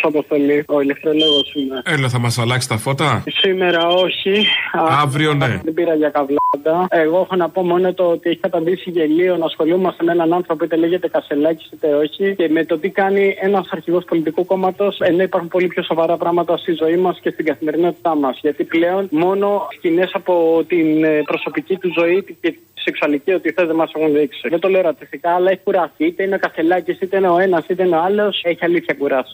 Σου, 0.00 0.08
Αποστολή. 0.08 0.64
Ο 0.66 0.80
ηλεκτρολόγος 0.80 1.54
είμαι. 1.54 1.82
Έλα, 1.84 2.08
θα 2.08 2.18
μας 2.18 2.38
αλλάξει 2.38 2.68
τα 2.68 2.76
φώτα; 2.76 3.22
Σήμερα 3.26 3.88
όχι. 3.88 4.46
Α, 4.72 5.00
Αύριο 5.02 5.34
ναι. 5.34 5.60
Δεν 5.64 5.74
πήρα 5.74 5.94
για 5.94 6.08
καβλάντα. 6.08 6.86
Εγώ 6.88 7.20
έχω 7.20 7.36
να 7.36 7.48
πω 7.48 7.62
μόνο 7.62 7.94
το 7.94 8.04
ότι 8.04 8.30
έχει 8.30 8.38
καταντήσει 8.38 8.90
γελίο 8.90 9.36
να 9.36 9.44
ασχολούμαστε 9.44 10.04
με 10.04 10.12
έναν 10.12 10.32
άνθρωπο 10.32 10.64
είτε 10.64 10.76
λέγεται 10.76 11.08
Κασελάκης 11.08 11.70
είτε 11.72 11.94
όχι 11.94 12.34
και 12.34 12.48
με 12.48 12.64
το 12.64 12.78
τι 12.78 12.88
κάνει 12.88 13.36
ένας 13.40 13.68
αρχηγός 13.70 14.04
πολιτικού 14.04 14.44
κόμματος 14.44 15.00
ενώ 15.00 15.22
υπάρχουν 15.22 15.48
πολύ 15.48 15.66
πιο 15.66 15.82
σοβαρά 15.82 16.16
πράγματα 16.16 16.56
στη 16.56 16.72
ζωή 16.72 16.96
μας 16.96 17.18
και 17.20 17.30
στην 17.30 17.44
καθημερινότητά 17.44 18.16
μας. 18.16 18.38
Γιατί 18.40 18.64
πλέον 18.64 19.08
μόνο 19.10 19.68
σκηνές 19.76 20.10
από 20.14 20.64
την 20.68 21.04
ε, 21.04 21.22
προσωπική 21.22 21.76
του 21.76 21.92
ζωή 21.96 22.24
και 22.40 22.50
τη 22.50 22.58
σεξουαλική 22.74 23.32
ότι 23.32 23.52
θες 23.52 23.66
δεν 23.66 23.76
μας 23.76 23.90
έχουν 23.94 24.12
δείξει. 24.12 24.48
Δεν 24.48 24.60
το 24.60 24.68
λέω 24.68 24.82
ρατσιστικά, 24.82 25.30
αλλά 25.34 25.50
έχει 25.50 25.60
κουράσει. 25.64 25.92
Είτε 25.96 26.22
είναι 26.22 26.34
ο 26.34 26.38
Κασελάκης, 26.38 27.00
είτε 27.00 27.16
είναι 27.16 27.28
ο 27.28 27.38
ένας, 27.38 27.64
είτε 27.68 27.84
είναι 27.84 27.96
ο 27.96 28.02
άλλος. 28.02 28.40
Έχει 28.44 28.64
αλήθεια 28.64 28.94
κουράσει. 28.98 29.32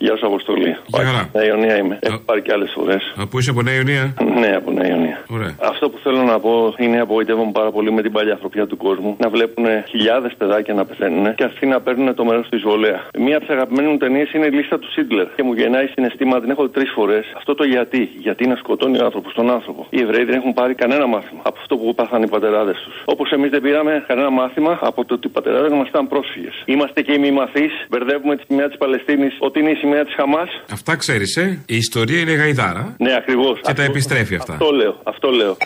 Γεια 0.00 0.16
σου, 0.16 0.26
Αποστολή. 0.26 0.76
Γεια 0.86 1.04
χαρά. 1.04 1.30
Νέα 1.32 1.44
Ιωνία 1.44 1.76
είμαι. 1.76 1.98
Έχω 2.02 2.18
πάρει 2.24 2.42
και 2.42 2.52
άλλες 2.52 2.70
φορέ. 2.74 2.96
Από 3.16 3.38
είσαι 3.38 3.50
από 3.50 3.62
Νέα 3.62 3.74
Ιωνία; 3.74 4.14
Ναι, 4.40 4.56
από 4.56 4.70
Νέα 4.70 4.88
Ιωνία. 4.88 5.24
Ωραία. 5.30 5.54
Αυτό 5.62 5.90
που 5.90 5.98
θέλω 6.02 6.22
να 6.22 6.40
πω 6.40 6.74
είναι 6.78 7.00
απογοητεύομαι 7.00 7.52
πάρα 7.52 7.70
πολύ 7.70 7.92
με 7.92 8.02
την 8.02 8.12
παλιά 8.12 8.32
ανθρωπιά 8.32 8.66
του 8.66 8.76
κόσμου. 8.76 9.16
Να 9.18 9.28
βλέπουν 9.28 9.64
χιλιάδες 9.88 10.32
παιδάκια 10.38 10.74
να 10.74 10.84
πεθαίνουν 10.84 11.34
και 11.34 11.44
αυτοί 11.44 11.66
να 11.66 11.80
παίρνουν 11.80 12.14
το 12.14 12.24
μέρος 12.24 12.48
του 12.48 12.56
εισβολέα. 12.56 13.00
Μία 13.18 13.36
από 13.36 13.46
τις 13.46 13.54
αγαπημένες 13.54 13.90
μου 13.90 13.96
ταινίες 13.96 14.32
είναι 14.32 14.46
η 14.46 14.50
λίστα 14.50 14.78
του 14.78 14.90
Σίτλερ 14.90 15.26
και 15.36 15.42
μου 15.42 15.52
γεννάει 15.52 15.86
συναισθήμα, 15.86 16.40
την 16.40 16.50
έχω 16.50 16.68
τρεις 16.68 16.90
φορές. 16.94 17.32
Αυτό 17.36 17.54
το 17.54 17.64
γιατί. 17.64 18.10
Γιατί 18.18 18.46
να 18.46 18.56
σκοτώνει 18.56 18.98
ο 18.98 19.04
άνθρωπος 19.04 19.34
τον 19.34 19.50
άνθρωπο. 19.50 19.86
Οι 19.90 20.00
Εβραίοι 20.00 20.24
δεν 20.24 20.34
έχουν 20.34 20.52
πάρει 20.52 20.74
κανένα 20.74 21.06
μάθημα 21.06 21.40
από 21.44 21.58
αυτό 21.60 21.76
που 21.76 21.94
πάθαν 21.94 22.22
οι 22.22 22.28
πατεράδες 22.28 22.76
τους. 22.84 23.02
Όπως 23.04 23.30
εμείς 23.30 23.50
δεν 23.50 23.60
πήραμε 23.60 24.04
κανένα 24.06 24.30
μάθημα 24.30 24.78
από 24.80 25.04
το 25.04 25.14
ότι 25.14 25.26
οι 25.26 25.30
πατεράδες 25.30 25.72
μας 25.72 25.88
ήταν 25.88 26.08
πρόσφυγες. 26.08 26.62
Είμαστε 26.64 27.02
και 27.02 27.12
οι 27.12 27.18
μη 27.18 27.30
μαθεί, 27.30 27.70
μπερδεύουμε 27.88 28.36
τη 28.36 28.42
σημαία 28.48 28.68
της 28.68 28.76
Παλαιστίνης 28.76 29.36
ότι 29.38 29.60
είναι 29.60 29.70
η 29.84 29.86
σημαία 29.86 30.04
της 30.04 30.14
Χαμάς. 30.14 30.48
Αυτά 30.70 30.96
ξέρεις, 30.96 31.36
ε. 31.36 31.58
Η 31.66 31.76
ιστορία 31.76 32.20
είναι 32.20 32.32
γαϊδάρα. 32.32 32.94
Ναι, 32.98 33.14
ακριβώς. 33.16 33.60
Και 33.62 33.72
τα 33.72 33.82
επιστρέφει 33.82 34.34
αυτά. 34.34 34.52
Αυτό 34.52 34.70
λέω. 34.70 35.00
Αυτό 35.04 35.30
λέω. 35.30 35.56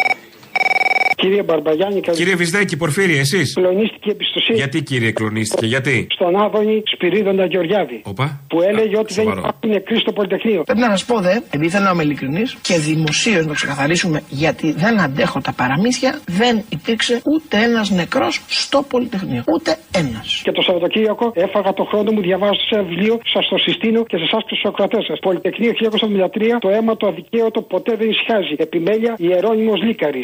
Κύριε 1.23 1.43
Μπαρμπαγιάννη, 1.43 2.01
καλή- 2.01 2.19
Κύριε 2.19 2.35
Βυσδέκη, 2.35 2.77
Πορφύρη, 2.77 3.17
εσείς; 3.19 3.53
Κλονίστηκε 3.55 4.09
η 4.09 4.11
εμπιστοσύνη 4.11 4.59
Γιατί 4.59 4.83
κύριε 4.83 5.11
κλονίστηκε, 5.13 5.67
γιατί; 5.67 6.07
στον 6.11 6.37
Άδωνη 6.43 6.83
Σπυρίδοντα 6.95 7.45
Γεωργιάδη. 7.47 8.01
Οπα. 8.05 8.41
Που 8.49 8.63
έλεγε 8.63 8.97
ότι 8.99 9.15
δεν 9.15 9.25
σοβαρό. 9.25 9.39
υπάρχουν 9.41 9.71
νεκροί 9.71 9.99
στο 9.99 10.13
Πολυτεχνείο. 10.13 10.63
Πρέπει 10.63 10.81
να 10.81 10.89
σας 10.91 11.05
πω 11.05 11.21
δε, 11.21 11.35
επειδή 11.51 11.69
θέλω 11.69 11.85
να 11.85 11.91
είμαι 11.91 12.03
ειλικρινής 12.03 12.57
και 12.63 12.79
δημοσίως 12.79 13.47
να 13.47 13.55
ξεκαθαρίσουμε, 13.55 14.23
γιατί 14.29 14.73
δεν 14.73 15.01
αντέχω 15.01 15.41
τα 15.41 15.53
παραμύθια, 15.53 16.21
δεν 16.27 16.65
υπήρξε 16.69 17.21
ούτε 17.33 17.57
ένας 17.63 17.91
νεκρός 17.91 18.41
στο 18.49 18.83
Πολυτεχνείο. 18.89 19.43
Ούτε 19.55 19.77
ένας. 19.95 20.41
Και 20.45 20.53
το 20.53 20.63
Σαββατοκύριακο 20.63 21.33
έφαγα 21.35 21.73
το 21.75 21.85
χρόνο 21.85 22.13
μου 22.13 22.21
διαβάζοντας 22.21 22.69
ένα 22.71 22.83
βιβλίο, 22.83 23.19
σας 23.33 23.49
το 23.49 23.57
συστήνω 23.59 24.05
και 24.05 24.17
σε 24.17 24.23
εσάς 24.23 24.45
τους 24.45 24.59
Σοκρατές 24.65 25.05
σας. 25.05 25.19
Πολυτεχνείο 25.19 25.73
1973, 25.73 26.59
το 26.59 26.69
αίμα 26.69 26.97
το 26.97 27.07
αδικαίωτο 27.07 27.63
ποτέ 27.63 27.97
δεν 27.97 28.09
ησυχάζει. 28.11 28.55
Επιμέλεια 28.57 29.15
Ιερόνιμο 29.19 29.75
Λίκαρη. 29.75 30.23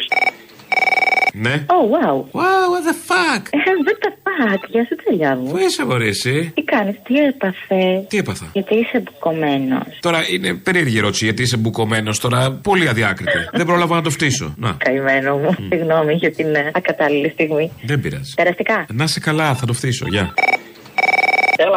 Ναι. 1.37 1.65
Oh, 1.67 1.83
wow. 1.93 2.15
Wow, 2.31 2.65
what 2.73 2.83
the 2.89 2.95
fuck; 3.09 3.41
Ε, 3.49 3.57
What 3.85 3.97
the 4.05 4.09
fuck, 4.09 4.69
γεια 4.69 4.85
σου 4.85 4.95
τρελιά 5.03 5.35
μου. 5.35 5.51
Πού 5.51 5.57
είσαι, 5.57 5.81
αγόρι, 5.81 6.07
εσύ; 6.07 6.51
Τι 6.55 6.63
κάνεις, 6.63 6.95
τι 7.03 7.15
έπαθε; 7.15 8.05
Τι 8.09 8.17
έπαθα; 8.17 8.49
Γιατί 8.53 8.75
είσαι 8.75 8.99
μπουκωμένος. 8.99 9.87
Τώρα 9.99 10.19
είναι 10.29 10.53
περίεργη 10.53 10.97
ερώτηση 10.97 11.25
γιατί 11.25 11.41
είσαι 11.41 11.57
μπουκωμένος 11.57 12.19
τώρα. 12.19 12.51
Πολύ 12.51 12.87
αδιάκριτη. 12.87 13.37
δεν 13.57 13.65
πρόλαβα 13.65 13.95
να 13.95 14.01
το 14.01 14.09
φτύσω. 14.09 14.53
Να. 14.57 14.71
Καημένο 14.77 15.37
μου, 15.37 15.55
συγγνώμη 15.69 16.13
για 16.13 16.31
την 16.31 16.55
ε, 16.55 16.71
ακατάλληλη 16.73 17.29
στιγμή. 17.29 17.71
Δεν 17.83 18.01
πειράζει. 18.01 18.33
Περαστικά. 18.35 18.85
Να 18.93 19.07
σε 19.07 19.19
καλά, 19.19 19.55
θα 19.55 19.65
το 19.65 19.73
φτύσω. 19.73 20.05
Γεια. 20.09 20.33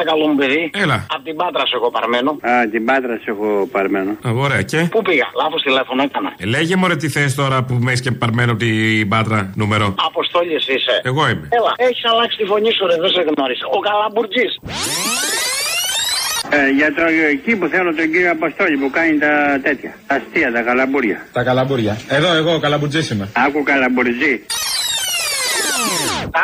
Έλα, 0.00 0.10
καλό 0.10 0.26
μου 0.30 0.36
παιδί. 0.40 0.70
Έλα. 0.84 1.06
Από 1.14 1.22
την 1.28 1.36
Πάτρα 1.36 1.66
σου 1.66 1.76
έχω 1.78 1.90
παρμένο. 1.90 2.30
Α, 2.30 2.68
την 2.72 2.84
Πάτρα 2.84 3.14
σου 3.22 3.30
έχω 3.34 3.48
παρμένο. 3.72 4.10
Α, 4.26 4.30
ωραία, 4.44 4.62
και; 4.62 4.78
Πού 4.94 5.02
πήγα, 5.02 5.26
λάθος 5.42 5.62
τηλέφωνο 5.62 6.02
έκανα. 6.02 6.30
Ε, 6.36 6.44
λέγε 6.54 6.76
μου, 6.76 6.86
ρε, 6.88 6.96
τι 6.96 7.08
θες 7.08 7.34
τώρα 7.34 7.56
που 7.66 7.74
με 7.74 7.90
έχεις 7.92 8.02
και 8.06 8.12
παρμένο 8.22 8.50
από 8.52 8.60
την 8.64 9.08
πάτρα 9.08 9.52
νούμερο. 9.54 9.94
Αποστόλης 10.10 10.68
είσαι. 10.74 10.94
Εγώ 11.02 11.22
είμαι. 11.30 11.46
Έλα, 11.58 11.72
έχεις 11.76 12.04
αλλάξει 12.12 12.36
τη 12.36 12.44
φωνή 12.44 12.70
σου, 12.76 12.86
ρε, 12.86 12.96
δεν 13.02 13.10
σε 13.10 13.20
γνώρισα. 13.28 13.64
Ο 13.76 13.78
Καλαμπουρτζή. 13.88 14.46
Ε, 16.50 16.68
για 16.78 16.94
το 16.94 17.02
εκεί 17.34 17.56
που 17.56 17.66
θέλω 17.66 17.94
τον 17.94 18.06
κύριο 18.12 18.30
Αποστόλη 18.30 18.76
που 18.76 18.90
κάνει 18.90 19.18
τα 19.18 19.32
τέτοια. 19.62 19.92
Τα 20.06 20.14
αστεία, 20.14 20.52
τα 20.52 20.60
καλαμπούρια. 20.68 21.18
Τα 21.32 21.42
καλαμπούρια. 21.42 21.94
Εδώ, 22.08 22.34
εγώ, 22.34 22.58
καλαμπουρτζή 22.58 23.14
είμαι. 23.14 23.28
Άκου 23.46 23.62
καλαμπουρτζή. 23.62 24.34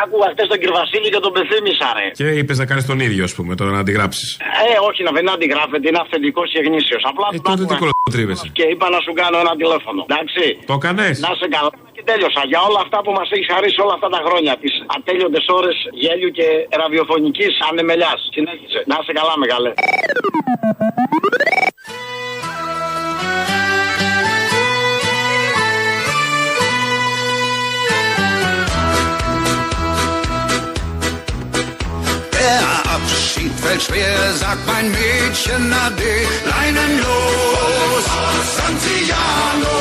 Άκουγα 0.01 0.27
χτε 0.33 0.43
τον 0.51 0.57
κύριο 0.61 0.75
Βασίλη 0.81 1.07
και 1.13 1.21
τον 1.25 1.31
πεθύμησα, 1.37 1.87
ρε. 1.97 2.05
Και 2.19 2.27
είπες 2.39 2.57
να 2.61 2.65
κάνεις 2.69 2.85
τον 2.91 2.99
ίδιο, 3.07 3.23
ας 3.29 3.33
πούμε, 3.37 3.51
τώρα 3.59 3.71
να 3.77 3.79
αντιγράψεις. 3.83 4.27
Ε, 4.67 4.73
όχι, 4.89 5.01
να 5.07 5.11
δεν 5.17 5.25
αντιγράφεται, 5.35 5.85
είναι 5.89 6.01
αυθεντικός 6.05 6.47
και 6.53 6.59
γνήσιος. 6.67 7.01
Απλά 7.11 7.25
Ε, 7.31 7.35
τον 7.35 7.43
τότε 7.43 7.63
τι 7.69 7.73
άκουγα 7.75 7.79
κολοτρίβεσαι. 7.83 8.47
Και 8.57 8.65
είπα 8.73 8.85
να 8.95 8.99
σου 9.05 9.13
κάνω 9.21 9.37
ένα 9.43 9.53
τηλέφωνο. 9.61 10.01
Εντάξει. 10.09 10.43
Το 10.71 10.75
έκανε. 10.79 11.05
Να 11.25 11.31
σε 11.41 11.47
καλά. 11.55 11.71
Και 11.95 12.03
τέλειωσα. 12.09 12.41
Για 12.51 12.61
όλα 12.67 12.79
αυτά 12.85 12.97
που 13.03 13.11
μας 13.17 13.27
έχεις 13.35 13.47
χαρίσει 13.53 13.77
όλα 13.85 13.93
αυτά 13.97 14.09
τα 14.15 14.19
χρόνια. 14.25 14.51
Τι 14.61 14.69
ατέλειωτες 14.95 15.45
ώρες 15.59 15.75
γέλιου 16.03 16.31
και 16.37 16.47
ραδιοφωνικής 16.81 17.53
ανεμελιάς. 17.69 18.19
Συνέχισε. 18.35 18.79
Να 18.91 18.95
σε 19.07 19.11
καλά, 19.19 19.33
μεγάλε. 19.43 19.69
Fällt 33.65 33.81
schwer, 33.87 34.17
sagt 34.43 34.63
mein 34.71 34.87
Mädchen 34.97 35.63
Ade. 35.85 36.13
Leinen 36.51 36.91
los, 37.05 38.05
Santiano. 38.57 39.77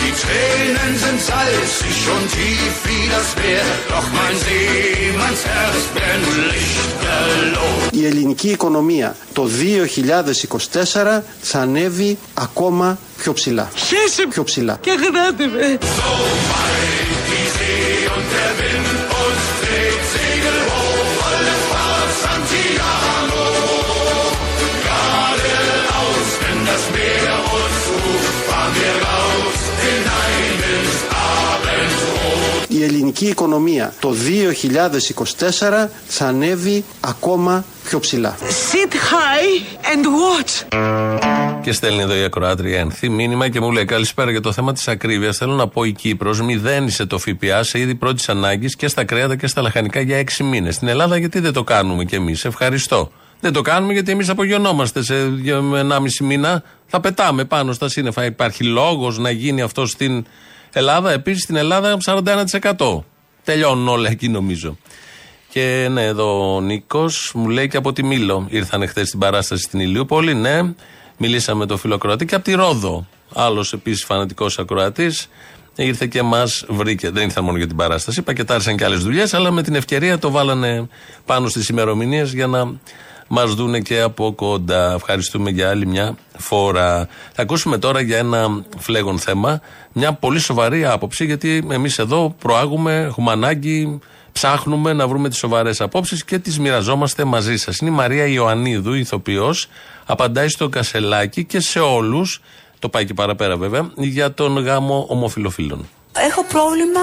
Die 0.00 0.12
Tränen 0.22 0.92
sind 1.04 1.20
salzig 1.30 1.98
und 2.14 2.26
tief 2.36 2.74
wie 2.86 3.04
das 3.14 3.28
Meer. 3.40 3.66
Doch 3.92 4.06
mein 4.18 4.36
Seemannsherz 4.44 5.82
brennt 5.94 6.28
lichterloh. 6.52 7.88
Η 7.92 8.06
ελληνική 8.06 8.48
οικονομία 8.48 9.16
το 9.32 9.48
2024 9.48 11.22
θα 11.42 11.58
ανέβει 11.60 12.18
ακόμα 12.34 12.98
πιο 13.18 13.32
ψηλά. 13.32 13.68
Χέσε 13.74 14.26
Πιο 14.30 14.44
ψηλά. 14.44 14.78
και 14.80 14.90
αγράτε 14.90 15.46
με. 15.46 15.78
Die 15.80 16.79
Η 32.80 32.84
ελληνική 32.84 33.26
οικονομία 33.26 33.94
το 34.00 34.14
2024 35.38 35.88
θα 36.06 36.26
ανέβει 36.26 36.84
ακόμα 37.00 37.64
πιο 37.84 37.98
ψηλά. 37.98 38.36
Sit 38.38 38.92
high 38.92 39.62
and 39.92 40.04
watch. 40.04 40.78
Και 41.62 41.72
στέλνει 41.72 42.02
εδώ 42.02 42.16
η 42.16 42.22
ακροάτρια 42.22 42.78
Ένθη 42.78 43.08
μήνυμα 43.08 43.48
και 43.48 43.60
μου 43.60 43.70
λέει 43.72 43.84
καλησπέρα 43.84 44.30
για 44.30 44.40
το 44.40 44.52
θέμα 44.52 44.72
της 44.72 44.88
ακρίβειας. 44.88 45.36
Θέλω 45.36 45.52
να 45.52 45.68
πω 45.68 45.84
η 45.84 45.92
Κύπρος 45.92 46.40
μηδένισε 46.40 47.06
το 47.06 47.18
ΦΠΑ 47.18 47.62
σε 47.62 47.78
είδη 47.78 47.94
πρώτης 47.94 48.28
ανάγκης 48.28 48.76
και 48.76 48.88
στα 48.88 49.04
κρέατα 49.04 49.36
και 49.36 49.46
στα 49.46 49.62
λαχανικά 49.62 50.00
για 50.00 50.16
έξι 50.16 50.42
μήνες. 50.42 50.74
Στην 50.74 50.88
Ελλάδα 50.88 51.16
γιατί 51.16 51.40
δεν 51.40 51.52
το 51.52 51.64
κάνουμε 51.64 52.04
κι 52.04 52.14
εμείς; 52.14 52.44
Ευχαριστώ. 52.44 53.10
Δεν 53.40 53.52
το 53.52 53.60
κάνουμε 53.62 53.92
γιατί 53.92 54.10
εμείς 54.10 54.28
απογειωνόμαστε 54.28 55.02
σε 55.02 55.14
1,5 55.44 56.20
μήνα. 56.20 56.62
Θα 56.86 57.00
πετάμε 57.00 57.44
πάνω 57.44 57.72
στα 57.72 57.88
σύννεφα. 57.88 58.24
Υπάρχει 58.24 58.64
λόγος 58.64 59.18
να 59.18 59.30
γίνει 59.30 59.62
αυτό 59.62 59.86
στην 59.86 60.24
Ελλάδα. 60.72 61.10
Επίσης 61.10 61.42
στην 61.42 61.56
Ελλάδα 61.56 61.96
41%. 62.04 63.04
Τελειώνουν 63.44 63.88
όλα 63.88 64.10
εκεί 64.10 64.28
νομίζω. 64.28 64.76
Και 65.48 65.88
ναι, 65.90 66.04
εδώ 66.04 66.54
ο 66.54 66.60
Νίκος 66.60 67.32
μου 67.34 67.48
λέει 67.48 67.68
και 67.68 67.76
από 67.76 67.92
τη 67.92 68.04
Μήλο. 68.04 68.46
Ήρθαν 68.48 68.88
χθες 68.88 69.08
στην 69.08 69.18
παράσταση 69.20 69.62
στην 69.62 69.80
Ηλιούπολη. 69.80 70.34
Ναι, 70.34 70.60
μιλήσαμε 71.16 71.58
με 71.58 71.66
τον 71.66 71.78
φιλοκροατή 71.78 72.24
και 72.24 72.34
από 72.34 72.44
τη 72.44 72.52
Ρόδο. 72.52 73.06
Άλλος 73.34 73.72
επίσης 73.72 74.04
φανατικός 74.04 74.58
ακροατής. 74.58 75.28
Ήρθε 75.74 76.06
και 76.06 76.22
μας 76.22 76.64
βρήκε. 76.68 77.10
Δεν 77.10 77.22
ήρθαν 77.22 77.44
μόνο 77.44 77.56
για 77.56 77.66
την 77.66 77.76
παράσταση. 77.76 78.22
Πακετάρισαν 78.22 78.76
και 78.76 78.84
άλλες 78.84 79.02
δουλειές, 79.02 79.34
αλλά 79.34 79.50
με 79.50 79.62
την 79.62 79.74
ευκαιρία 79.74 80.18
το 80.18 80.30
βάλανε 80.30 80.88
πάνω 81.26 81.48
στις 81.48 81.68
ημερομηνίες 81.68 82.32
για 82.32 82.46
να 82.46 82.72
μας 83.32 83.54
δούνε 83.54 83.80
και 83.80 84.00
από 84.00 84.32
κοντά. 84.32 84.92
Ευχαριστούμε 84.92 85.50
για 85.50 85.68
άλλη 85.68 85.86
μια 85.86 86.16
φορά. 86.38 87.08
Θα 87.32 87.42
ακούσουμε 87.42 87.78
τώρα 87.78 88.00
για 88.00 88.18
ένα 88.18 88.64
φλέγον 88.78 89.18
θέμα. 89.18 89.60
Μια 89.92 90.12
πολύ 90.12 90.38
σοβαρή 90.38 90.84
άποψη, 90.84 91.24
γιατί 91.24 91.66
εμείς 91.70 91.98
εδώ 91.98 92.34
προάγουμε, 92.38 92.96
έχουμε 92.96 93.32
ανάγκη 93.32 93.98
ψάχνουμε 94.32 94.92
να 94.92 95.08
βρούμε 95.08 95.28
τις 95.28 95.38
σοβαρές 95.38 95.80
απόψεις 95.80 96.24
και 96.24 96.38
τις 96.38 96.58
μοιραζόμαστε 96.58 97.24
μαζί 97.24 97.56
σας. 97.56 97.78
Είναι 97.78 97.90
η 97.90 97.94
Μαρία 97.94 98.26
Ιωαννίδου, 98.26 98.92
ηθοποιός, 98.92 99.68
απαντάει 100.06 100.48
στο 100.48 100.68
Κασελάκι 100.68 101.44
και 101.44 101.60
σε 101.60 101.78
όλους, 101.78 102.40
το 102.78 102.88
πάει 102.88 103.04
και 103.04 103.14
παραπέρα 103.14 103.56
βέβαια, 103.56 103.90
για 103.96 104.34
τον 104.34 104.58
γάμο 104.58 105.06
ομοφιλοφίλων. 105.08 105.88
Έχω 106.12 106.44
πρόβλημα 106.44 107.00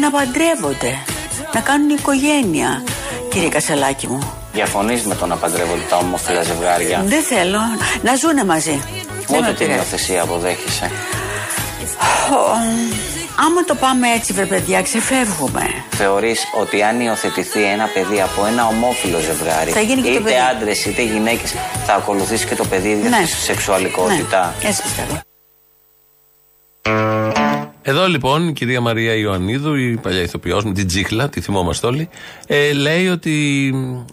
να 0.00 0.10
παντρεύονται, 0.10 0.94
να 1.54 1.60
κάνουν 1.60 1.88
οικογένεια, 1.88 2.84
κύριε 3.30 3.48
Κασελάκη 3.48 4.06
μου. 4.06 4.43
Διαφωνείς 4.54 5.02
με 5.04 5.14
το 5.14 5.26
να 5.26 5.36
παντρεύονται 5.36 5.82
τα 5.88 5.96
ομόφυλα 5.96 6.42
ζευγάρια; 6.42 7.02
Δεν 7.06 7.22
θέλω 7.22 7.58
να 8.02 8.14
ζουνε 8.14 8.44
μαζί. 8.44 8.82
Δεν 9.26 9.26
με 9.30 9.36
Ούτε 9.38 9.46
την 9.46 9.56
πειράζει. 9.56 9.76
υιοθεσία 9.78 10.22
αποδέχεσαι. 10.22 10.90
Ω, 12.32 12.36
Άμα 13.46 13.64
το 13.66 13.74
πάμε 13.74 14.08
έτσι, 14.08 14.32
βρε 14.32 14.44
παιδιά, 14.46 14.82
ξεφεύγουμε. 14.82 15.62
Θεωρείς 15.90 16.40
ότι 16.60 16.82
αν 16.82 17.00
υιοθετηθεί 17.00 17.62
ένα 17.62 17.86
παιδί 17.94 18.20
από 18.20 18.46
ένα 18.46 18.66
ομόφυλο 18.66 19.18
ζευγάρι, 19.18 19.70
Θα 19.70 19.80
γίνει 19.80 20.02
και 20.02 20.08
το 20.08 20.14
είτε 20.14 20.22
παιδί. 20.22 20.34
άντρες 20.50 20.84
είτε 20.84 21.02
γυναίκες, 21.02 21.54
θα 21.86 21.94
ακολουθήσει 21.94 22.46
και 22.46 22.54
το 22.54 22.64
παιδί 22.64 22.88
ίδια 22.88 23.08
Ναι. 23.08 23.18
τη 23.24 23.26
σεξουαλικότητα; 23.30 24.54
Ναι, 24.62 24.68
έτσι 24.68 24.82
πιστεύω. 24.82 25.20
Εδώ 27.86 28.08
λοιπόν 28.08 28.48
η 28.48 28.52
κυρία 28.52 28.80
Μαρία 28.80 29.14
Ιωαννίδου, 29.14 29.74
η 29.74 29.98
παλιά 30.02 30.22
ηθοποιός 30.22 30.64
με 30.64 30.72
την 30.72 30.86
τσίχλα, 30.86 31.28
τη 31.28 31.40
θυμόμαστε 31.40 31.86
όλοι, 31.86 32.08
ε, 32.46 32.72
λέει 32.72 33.08
ότι 33.08 33.70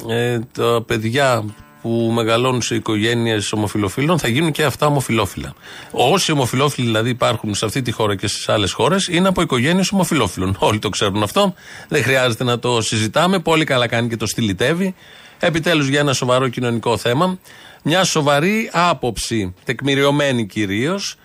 ε, 0.10 0.40
τα 0.54 0.84
παιδιά 0.88 1.44
που 1.82 2.12
μεγαλώνουν 2.14 2.62
σε 2.62 2.76
οικογένειες 2.76 3.52
ομοφυλοφίλων 3.52 4.20
θα 4.20 4.28
γίνουν 4.28 4.52
και 4.52 4.64
αυτά 4.64 4.86
ομοφυλόφιλα. 4.86 5.54
Όσοι 5.92 6.32
ομοφυλόφιλοι 6.32 6.86
δηλαδή 6.86 7.10
υπάρχουν 7.10 7.54
σε 7.54 7.66
αυτή 7.66 7.82
τη 7.82 7.92
χώρα 7.92 8.16
και 8.16 8.28
στις 8.28 8.50
άλλες 8.50 8.72
χώρες 8.72 9.08
είναι 9.08 9.28
από 9.28 9.42
οικογένειες 9.42 9.92
ομοφυλόφιλων. 9.92 10.56
Όλοι 10.60 10.80
το 10.80 10.90
ξέρουν 10.90 11.24
αυτό. 11.24 11.54
Δεν 11.88 12.04
χρειάζεται 12.04 12.44
να 12.44 12.60
το 12.60 12.82
συζητάμε. 12.82 13.40
Πολύ 13.40 13.64
καλά 13.64 13.88
κάνει 13.88 14.08
και 14.08 14.18
το 14.18 14.26
στυλιτεύει. 14.26 14.96
Επιτέλους 15.40 15.88
για 15.88 16.00
ένα 16.00 16.14
σοβαρό 16.14 16.48
κοινωνικό 16.48 16.98
θέμα. 16.98 17.40
Μια 17.84 18.04
σοβαρή 18.04 18.70
άποψη, 18.74 19.54
τεκμηριωμένη 19.64 20.46
κυρίως, 20.46 21.16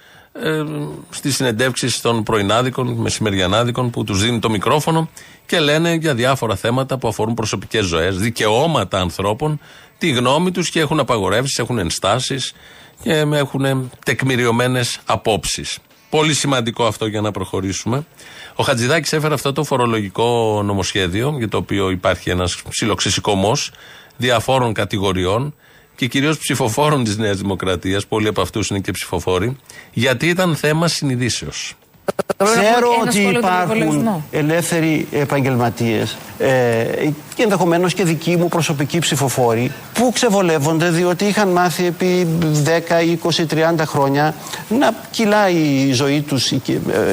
ε, 0.43 0.65
στις 1.11 1.35
συνεντεύξεις 1.35 2.01
των 2.01 2.23
πρωινάδικων, 2.23 2.89
μεσημεριανάδικων 2.89 3.91
που 3.91 4.05
τους 4.05 4.23
δίνει 4.23 4.39
το 4.39 4.51
μικρόφωνο 4.51 5.09
και 5.47 5.61
λένε 5.61 5.95
για 5.95 6.15
διάφορα 6.15 6.57
θέματα 6.57 6.99
που 6.99 7.09
αφορούν 7.09 7.35
προσωπικές 7.35 7.85
ζωές, 7.85 8.19
δικαιώματα 8.19 9.01
ανθρώπων, 9.01 9.61
τη 9.99 10.11
γνώμη 10.11 10.51
τους 10.51 10.71
και 10.71 10.81
έχουν 10.81 11.01
απαγορεύσεις, 11.01 11.59
έχουν 11.59 11.79
ενστάσεις 11.79 12.55
και 13.03 13.13
έχουν 13.33 13.91
τεκμηριωμένες 14.05 15.01
απόψεις. 15.05 15.79
Πολύ 16.11 16.35
σημαντικό 16.35 16.87
αυτό 16.87 17.07
για 17.07 17.21
να 17.21 17.31
προχωρήσουμε. 17.31 18.07
Ο 18.55 18.63
Χατζηδάκης 18.63 19.13
έφερε 19.13 19.35
αυτό 19.35 19.53
το 19.53 19.65
φορολογικό 19.65 20.61
νομοσχέδιο, 20.65 21.35
για 21.39 21.49
το 21.49 21.57
οποίο 21.57 21.91
υπάρχει 21.91 22.31
ένας 22.31 22.63
ψιλοξεσηκωμό 22.69 23.53
διαφόρων 24.17 24.73
κατηγοριών 24.73 25.55
και 25.97 26.07
κυρίως 26.07 26.39
ψηφοφόρων 26.39 27.05
της 27.05 27.17
Νέας 27.17 27.39
Δημοκρατίας. 27.39 28.07
Πολλοί 28.07 28.29
από 28.29 28.41
αυτούς 28.41 28.69
είναι 28.69 28.81
και 28.81 28.93
ψηφοφόροι, 28.93 29.57
γιατί 29.93 30.29
ήταν 30.29 30.57
θέμα 30.57 30.89
συνειδήσεως. 30.89 31.75
Ξέρω 32.45 32.93
ένα 32.93 33.03
ότι 33.03 33.13
σχόλιο 33.13 33.33
του 33.33 33.39
υπάρχουν 33.39 33.67
προπολογισμού. 33.79 34.25
ελεύθεροι 34.31 35.09
επαγγελματίες 35.13 36.17
ε, 36.39 36.49
και 37.35 37.43
ενδεχομένως 37.43 37.95
και 37.95 38.05
δικοί 38.05 38.37
μου 38.37 38.49
προσωπικοί 38.49 38.99
ψηφοφόροι 38.99 39.73
που 39.95 40.11
ξεβολεύονται 40.15 40.91
διότι 40.91 41.25
είχαν 41.25 41.49
μάθει 41.49 41.87
επί 41.87 42.27
10, 42.65 42.69
20, 43.31 43.75
30 43.81 43.85
χρόνια 43.87 44.35
να 44.69 44.91
κυλάει 45.11 45.55
η 45.89 45.93
ζωή 45.93 46.21
τους 46.21 46.53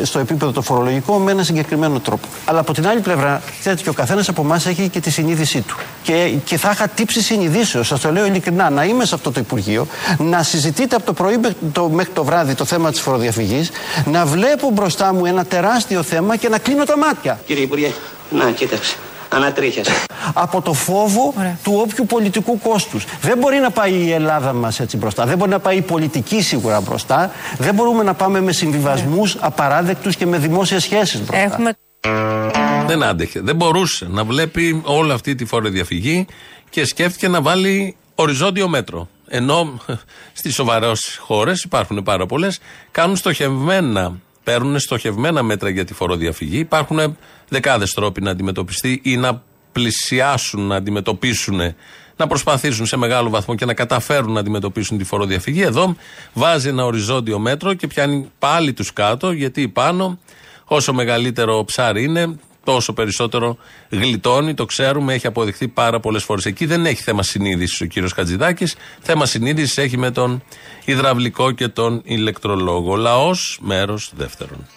στο 0.03 0.19
επίπεδο 0.19 0.51
το 0.51 0.61
φορολογικό 0.61 1.17
με 1.17 1.31
ένα 1.31 1.43
συγκεκριμένο 1.43 1.99
τρόπο. 1.99 2.27
Αλλά 2.45 2.59
από 2.59 2.73
την 2.73 2.87
άλλη 2.87 2.99
πλευρά, 2.99 3.41
ξέρετε, 3.59 3.81
και 3.81 3.89
ο 3.89 3.93
καθένας 3.93 4.29
από 4.29 4.41
εμάς 4.41 4.65
έχει 4.65 4.89
και 4.89 4.99
τη 4.99 5.09
συνείδησή 5.11 5.61
του. 5.61 5.75
Και, 6.03 6.33
και 6.45 6.57
θα 6.57 6.69
είχα 6.71 6.87
τύψει 6.87 7.21
συνειδήσεως, 7.21 7.87
σας 7.87 7.99
το 7.99 8.11
λέω 8.11 8.25
ειλικρινά, 8.25 8.69
να 8.69 8.83
είμαι 8.83 9.05
σε 9.05 9.15
αυτό 9.15 9.31
το 9.31 9.39
Υπουργείο, 9.39 9.87
να 10.17 10.43
συζητείτε 10.43 10.95
από 10.95 11.05
το 11.05 11.13
πρωί 11.13 11.37
μέχρι 11.37 11.57
το, 11.71 11.89
μέχρι 11.89 12.11
το 12.13 12.23
βράδυ 12.23 12.53
το 12.55 12.65
θέμα 12.65 12.91
της 12.91 12.99
φοροδιαφυγής, 13.01 13.71
να 14.05 14.25
βλέπω 14.25 14.71
μπροστά 14.83 15.13
μου 15.13 15.25
ένα 15.25 15.45
τεράστιο 15.45 16.03
θέμα 16.03 16.35
και 16.35 16.49
να 16.49 16.57
κλείνω 16.57 16.83
τα 16.83 16.97
μάτια. 16.97 17.39
Κύριε 17.45 17.63
Υπουργέ, 17.63 17.91
να 18.29 18.51
κοίταξε. 18.51 18.95
Ανατρίχιασε. 19.29 19.91
Από 20.33 20.61
το 20.61 20.73
φόβο 20.73 21.33
του 21.63 21.73
όποιου 21.75 22.05
πολιτικού 22.05 22.59
κόστους. 22.59 23.05
Δεν 23.21 23.37
μπορεί 23.37 23.57
να 23.57 23.71
πάει 23.71 23.93
η 23.93 24.11
Ελλάδα 24.11 24.53
μας 24.53 24.79
έτσι 24.79 24.97
μπροστά. 24.97 25.25
Δεν 25.25 25.37
μπορεί 25.37 25.51
να 25.51 25.59
πάει 25.59 25.77
η 25.77 25.81
πολιτική 25.81 26.41
σίγουρα 26.41 26.81
μπροστά. 26.81 27.31
Δεν 27.57 27.73
μπορούμε 27.73 28.03
να 28.03 28.13
πάμε 28.13 28.41
με 28.41 28.51
συμβιβασμούς 28.51 29.37
απαράδεκτους 29.39 30.15
και 30.15 30.25
με 30.25 30.37
δημόσιες 30.37 30.83
σχέσεις 30.83 31.19
μπροστά. 31.19 31.37
Έχουμε 31.37 31.73
Δεν 32.87 33.03
άντεχε. 33.03 33.41
Δεν 33.41 33.55
μπορούσε 33.55 34.07
να 34.09 34.23
βλέπει 34.23 34.81
όλη 34.85 35.11
αυτή 35.11 35.35
τη 35.35 35.45
φοροδιαφυγή 35.45 36.25
και 36.69 36.85
σκέφτηκε 36.85 37.27
να 37.27 37.41
βάλει 37.41 37.95
οριζόντιο 38.15 38.67
μέτρο. 38.67 39.07
Ενώ 39.27 39.79
στις 40.39 40.53
σοβαρές 40.53 41.17
χώρες 41.21 41.63
υπάρχουν 41.63 42.03
πάρα 42.03 42.25
πολλές, 42.25 42.59
κάνουν 42.91 43.15
στοχευμένα, 43.15 44.17
παίρνουν 44.43 44.79
στοχευμένα 44.79 45.43
μέτρα 45.43 45.69
για 45.69 45.85
τη 45.85 45.93
φοροδιαφυγή. 45.93 46.57
Υπάρχουν 46.57 47.17
δεκάδες 47.49 47.91
τρόποι 47.91 48.21
να 48.21 48.31
αντιμετωπιστεί 48.31 49.01
ή 49.03 49.17
να 49.17 49.41
πλησιάσουν, 49.71 50.61
να 50.61 50.75
αντιμετωπίσουν, 50.75 51.59
να 52.15 52.27
προσπαθήσουν 52.27 52.85
σε 52.85 52.97
μεγάλο 52.97 53.29
βαθμό 53.29 53.55
και 53.55 53.65
να 53.65 53.73
καταφέρουν 53.73 54.31
να 54.31 54.39
αντιμετωπίσουν 54.39 54.97
τη 54.97 55.03
φοροδιαφυγή. 55.03 55.61
Εδώ 55.61 55.95
βάζει 56.33 56.67
ένα 56.67 56.85
οριζόντιο 56.85 57.39
μέτρο 57.39 57.73
και 57.73 57.87
πιάνει 57.87 58.31
πάλι 58.39 58.73
τους 58.73 58.93
κάτω, 58.93 59.31
γιατί 59.31 59.67
πάνω 59.67 60.19
όσο 60.65 60.93
μεγαλύτερο 60.93 61.63
ψάρι 61.63 62.03
είναι, 62.03 62.39
τόσο 62.63 62.93
περισσότερο 62.93 63.57
γλιτώνει. 63.89 64.53
Το 64.53 64.65
ξέρουμε, 64.65 65.13
έχει 65.13 65.27
αποδειχθεί 65.27 65.67
πάρα 65.67 65.99
πολλές 65.99 66.23
φορές. 66.23 66.45
Εκεί 66.45 66.65
δεν 66.65 66.85
έχει 66.85 67.01
θέμα 67.01 67.23
συνείδησης 67.23 67.81
ο 67.81 67.85
κύριος 67.85 68.11
Χατζηδάκης. 68.13 68.75
Θέμα 68.99 69.25
συνείδησης 69.25 69.77
έχει 69.77 69.97
με 69.97 70.11
τον 70.11 70.43
υδραυλικό 70.85 71.51
και 71.51 71.67
τον 71.67 72.01
ηλεκτρολόγο. 72.05 72.95
Λαός, 72.95 73.59
μέρος 73.61 74.11
δεύτερον. 74.15 74.67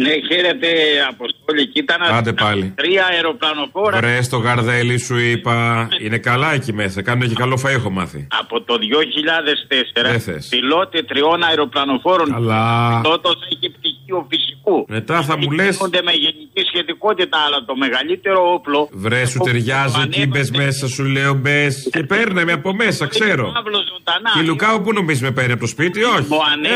Ναι, 0.00 0.10
χαίρετε 0.28 0.66
Αποστόλη. 1.08 1.66
Κοίτα 1.68 1.98
να 1.98 2.06
Άντε 2.06 2.32
πάλι. 2.32 2.72
τρία 2.76 3.04
αεροπλανοφόρα 3.06 3.96
Βρε 3.98 4.18
το 4.30 4.36
γαρδέλι 4.36 4.98
σου 4.98 5.16
είπα. 5.16 5.88
Είναι 6.00 6.18
καλά 6.18 6.52
εκεί 6.54 6.72
μέσα. 6.72 7.02
Κάνουν 7.02 7.28
και 7.28 7.34
καλό 7.34 7.60
φαΐ 7.64 7.70
έχω 7.70 7.90
μάθει. 7.90 8.26
από 8.40 8.62
το 8.62 8.78
2004. 8.78 10.10
Δεν 10.10 10.20
θες. 10.20 10.46
Πιλότη 10.50 11.04
τριών 11.04 11.42
αεροπλανοφόρων. 11.42 12.30
Καλά. 12.32 13.00
Τότος 13.04 13.34
έχει 13.52 13.70
πτυχίο 13.72 14.26
φυσικού. 14.30 14.84
Μετά 14.88 15.22
θα 15.22 15.36
μου 15.38 15.50
λες 15.50 15.76
Γίνονται 15.76 16.02
με 16.02 16.12
γενική 16.54 16.68
σχετικότητα, 16.68 17.38
αλλά 17.46 17.64
το 17.64 17.76
μεγαλύτερο 17.76 18.52
όπλο. 18.52 18.88
Βρε 18.92 19.24
σου 19.26 19.38
ταιριάζει 19.38 20.00
εκεί 20.04 20.26
μπες 20.26 20.50
μέσα 20.50 20.88
σου 20.88 21.04
λέω 21.04 21.34
μπες. 21.34 21.88
Και 21.92 22.02
παίρνε 22.02 22.44
με 22.44 22.52
από 22.52 22.74
μέσα 22.74 23.06
ξέρω. 23.06 23.52
Παύλος 23.52 23.84
ζωντανά. 23.92 24.30
Και 24.34 24.40
η 24.40 24.44
Λουκάου 24.44 24.82
που 24.82 24.92
νομίζεις 24.92 25.22
με 25.22 25.30
παίρνει 25.30 25.52
από 25.52 25.60
το 25.60 25.66
σπίτι, 25.66 26.02
όχι. 26.02 26.26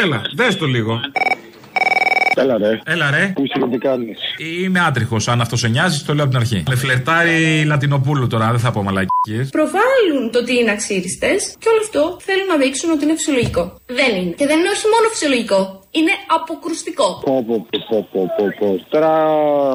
Έλα, 0.02 0.22
δες 0.34 0.56
το 0.56 0.66
λίγο. 0.66 1.00
Έλα 2.34 2.58
ρε. 2.58 2.80
Έλα 2.84 3.10
ρε. 3.10 3.32
Πού 3.34 3.42
είσαι, 3.42 3.68
τι 3.70 3.78
κάνεις; 3.78 4.18
Είμαι 4.62 4.80
άτριχος. 4.80 5.28
Αν 5.28 5.40
αυτός 5.40 5.58
σε 5.60 5.68
νοιάζει, 5.68 6.04
το 6.04 6.14
λέω 6.14 6.24
από 6.24 6.32
την 6.32 6.40
αρχή. 6.42 6.62
Με 6.68 6.76
φλερτάρει 6.76 7.64
Λατινοπούλου 7.66 8.26
τώρα, 8.26 8.50
δεν 8.50 8.58
θα 8.58 8.70
πω 8.70 8.82
μαλακίες. 8.82 9.48
Προβάλλουν 9.50 10.30
το 10.32 10.38
ότι 10.38 10.58
είναι 10.58 10.70
αξίριστε 10.70 11.30
και 11.58 11.68
όλο 11.68 11.80
αυτό 11.80 12.16
θέλουν 12.20 12.46
να 12.46 12.56
δείξουν 12.56 12.90
ότι 12.90 13.04
είναι 13.04 13.14
φυσιολογικό. 13.14 13.80
Δεν 13.86 14.10
είναι. 14.16 14.34
Και 14.38 14.46
δεν 14.46 14.58
είναι 14.58 14.68
όχι 14.68 14.86
μόνο 14.94 15.06
φυσιολογικό, 15.12 15.77
είναι 15.90 16.12
αποκρουστικό. 16.36 17.08
Πω, 17.24 17.44
πω, 17.46 17.66
πω, 17.70 17.78
πω, 17.88 17.98
πω, 18.12 18.22
πω, 18.36 18.44
πω. 18.58 18.68
Τώρα 18.88 19.12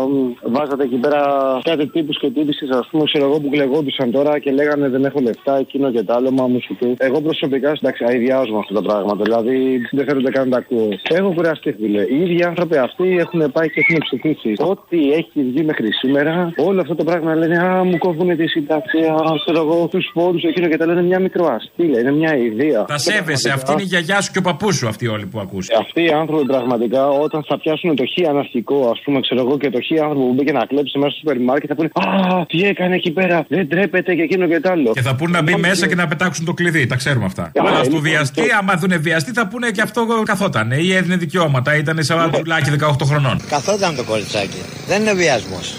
μ, 0.08 0.34
βάζατε 0.56 0.84
εκεί 0.84 0.96
πέρα 0.96 1.22
κάτι 1.64 1.86
τύπους 1.88 2.20
και 2.20 2.30
τύπησει, 2.30 2.66
ας 2.82 2.88
πούμε, 2.92 3.04
ξέρω 3.12 3.26
εγώ 3.26 3.38
που 3.42 3.50
κλεγόντουσαν 3.50 4.12
τώρα 4.12 4.40
και 4.40 4.52
λέγανε 4.52 4.88
δεν 4.90 5.06
έχω 5.06 5.20
λεφτά, 5.20 5.58
εκείνο 5.58 5.92
και 5.92 6.04
το 6.04 6.14
άλλο, 6.14 6.32
μα 6.32 6.48
μου 6.48 6.60
σου 6.66 6.76
πει. 6.80 6.96
Εγώ 6.98 7.22
προσωπικά, 7.22 7.70
εντάξει, 7.70 8.04
αειδιάζομαι 8.08 8.60
αυτά 8.64 8.74
τα 8.74 8.82
πράγματα. 8.82 9.22
Δηλαδή 9.24 9.56
δεν 9.92 10.06
θέλω 10.08 10.22
καν 10.32 10.50
να 10.50 10.52
τα 10.56 10.58
ακούω. 10.58 10.90
Έχω 11.18 11.30
κουραστεί, 11.34 11.72
φίλε. 11.72 12.02
Οι 12.02 12.18
ίδιοι 12.24 12.44
άνθρωποι 12.44 12.78
αυτοί 12.78 13.08
έχουν 13.24 13.52
πάει 13.56 13.68
και 13.74 13.80
έχουν 13.84 13.98
ψηφίσει. 14.08 14.52
Ό,τι 14.72 15.00
έχει 15.20 15.40
βγει 15.50 15.64
μέχρι 15.64 15.94
σήμερα, 15.94 16.54
όλο 16.58 16.82
αυτό 16.82 16.96
το 16.96 17.04
πράγμα 17.04 17.36
λένε 17.36 17.58
Α, 17.58 17.84
μου 17.84 17.98
κόβουν 17.98 18.38
τη 18.38 18.48
σύνταξη, 18.48 18.98
Α, 18.98 19.22
ξέρω 19.46 19.60
εγώ, 19.66 19.88
τους 19.88 20.10
φόρου, 20.14 20.38
εκείνο 20.50 20.68
και 20.68 20.78
τα 20.78 20.86
λένε 20.86 21.02
μια 21.02 21.20
μικροαστήλα. 21.20 22.00
Είναι 22.00 22.12
μια 22.12 22.38
ιδέα. 22.38 22.86
Τα 22.86 22.98
σέβεσαι, 22.98 23.50
αυτή 23.50 23.72
είναι 23.72 23.82
η 23.82 23.86
γιαγιά 23.86 24.22
σου 24.22 24.32
και 24.32 24.38
ο 24.38 24.42
παππούς 24.42 24.76
σου 24.76 24.88
αυτοί 24.88 25.08
όλοι 25.08 25.26
που 25.26 25.40
ακούς. 25.40 25.68
Αυτοί 26.04 26.16
οι 26.16 26.20
άνθρωποι 26.22 26.46
πραγματικά 26.46 27.08
όταν 27.08 27.44
θα 27.48 27.58
πιάσουν 27.60 27.96
το 27.96 28.04
χ 28.14 28.30
αναρχικό, 28.30 28.90
ας 28.94 29.00
πούμε, 29.04 29.20
ξέρω 29.20 29.40
εγώ, 29.42 29.58
και 29.58 29.70
το 29.70 29.80
χ 29.88 30.02
άνθρωπο 30.04 30.26
που 30.28 30.34
μπήκε 30.34 30.52
να 30.52 30.66
κλέψει 30.66 30.98
μέσα 30.98 31.10
στο 31.12 31.20
σούπερ 31.20 31.38
μάρκετ, 31.42 31.70
θα 31.72 31.76
πούνε 31.76 31.90
Α, 31.94 32.46
τι 32.46 32.64
έκανε 32.64 32.96
εκεί 32.96 33.12
πέρα, 33.12 33.46
δεν 33.48 33.70
τρέπεται 33.70 34.16
και 34.16 34.22
εκείνο 34.22 34.48
και 34.48 34.60
τ' 34.60 34.68
άλλο. 34.68 34.92
Και 34.94 35.02
θα 35.02 35.16
πούνε 35.16 35.32
να 35.38 35.42
μπει 35.44 35.56
μέσα 35.56 35.88
και 35.88 35.96
να 35.96 36.08
πετάξουν 36.08 36.46
το 36.46 36.54
κλειδί, 36.54 36.86
τα 36.88 36.96
ξέρουμε 36.96 37.26
αυτά. 37.26 37.44
Α, 37.44 37.50
Αλλά 37.56 37.70
ε, 37.70 37.74
στο 37.74 37.84
λοιπόν, 37.84 38.02
βιαστή, 38.02 38.42
το- 38.48 38.56
άμα 38.60 38.74
δουν 38.76 38.94
βιαστή, 39.02 39.32
θα 39.32 39.48
πούνε 39.48 39.70
και 39.72 39.82
αυτό 39.82 40.06
καθόταν. 40.26 40.72
Ή 40.72 40.94
έδινε 40.94 41.16
δικαιώματα, 41.16 41.76
ήταν 41.78 42.04
σε 42.04 42.16
βαμπουλάκι 42.16 42.70
18 42.80 43.06
χρονών. 43.06 43.38
Καθόταν 43.50 43.96
το 43.96 44.04
κοριτσάκι. 44.04 44.62
Δεν 44.88 45.02
είναι 45.02 45.14
βιασμός. 45.14 45.76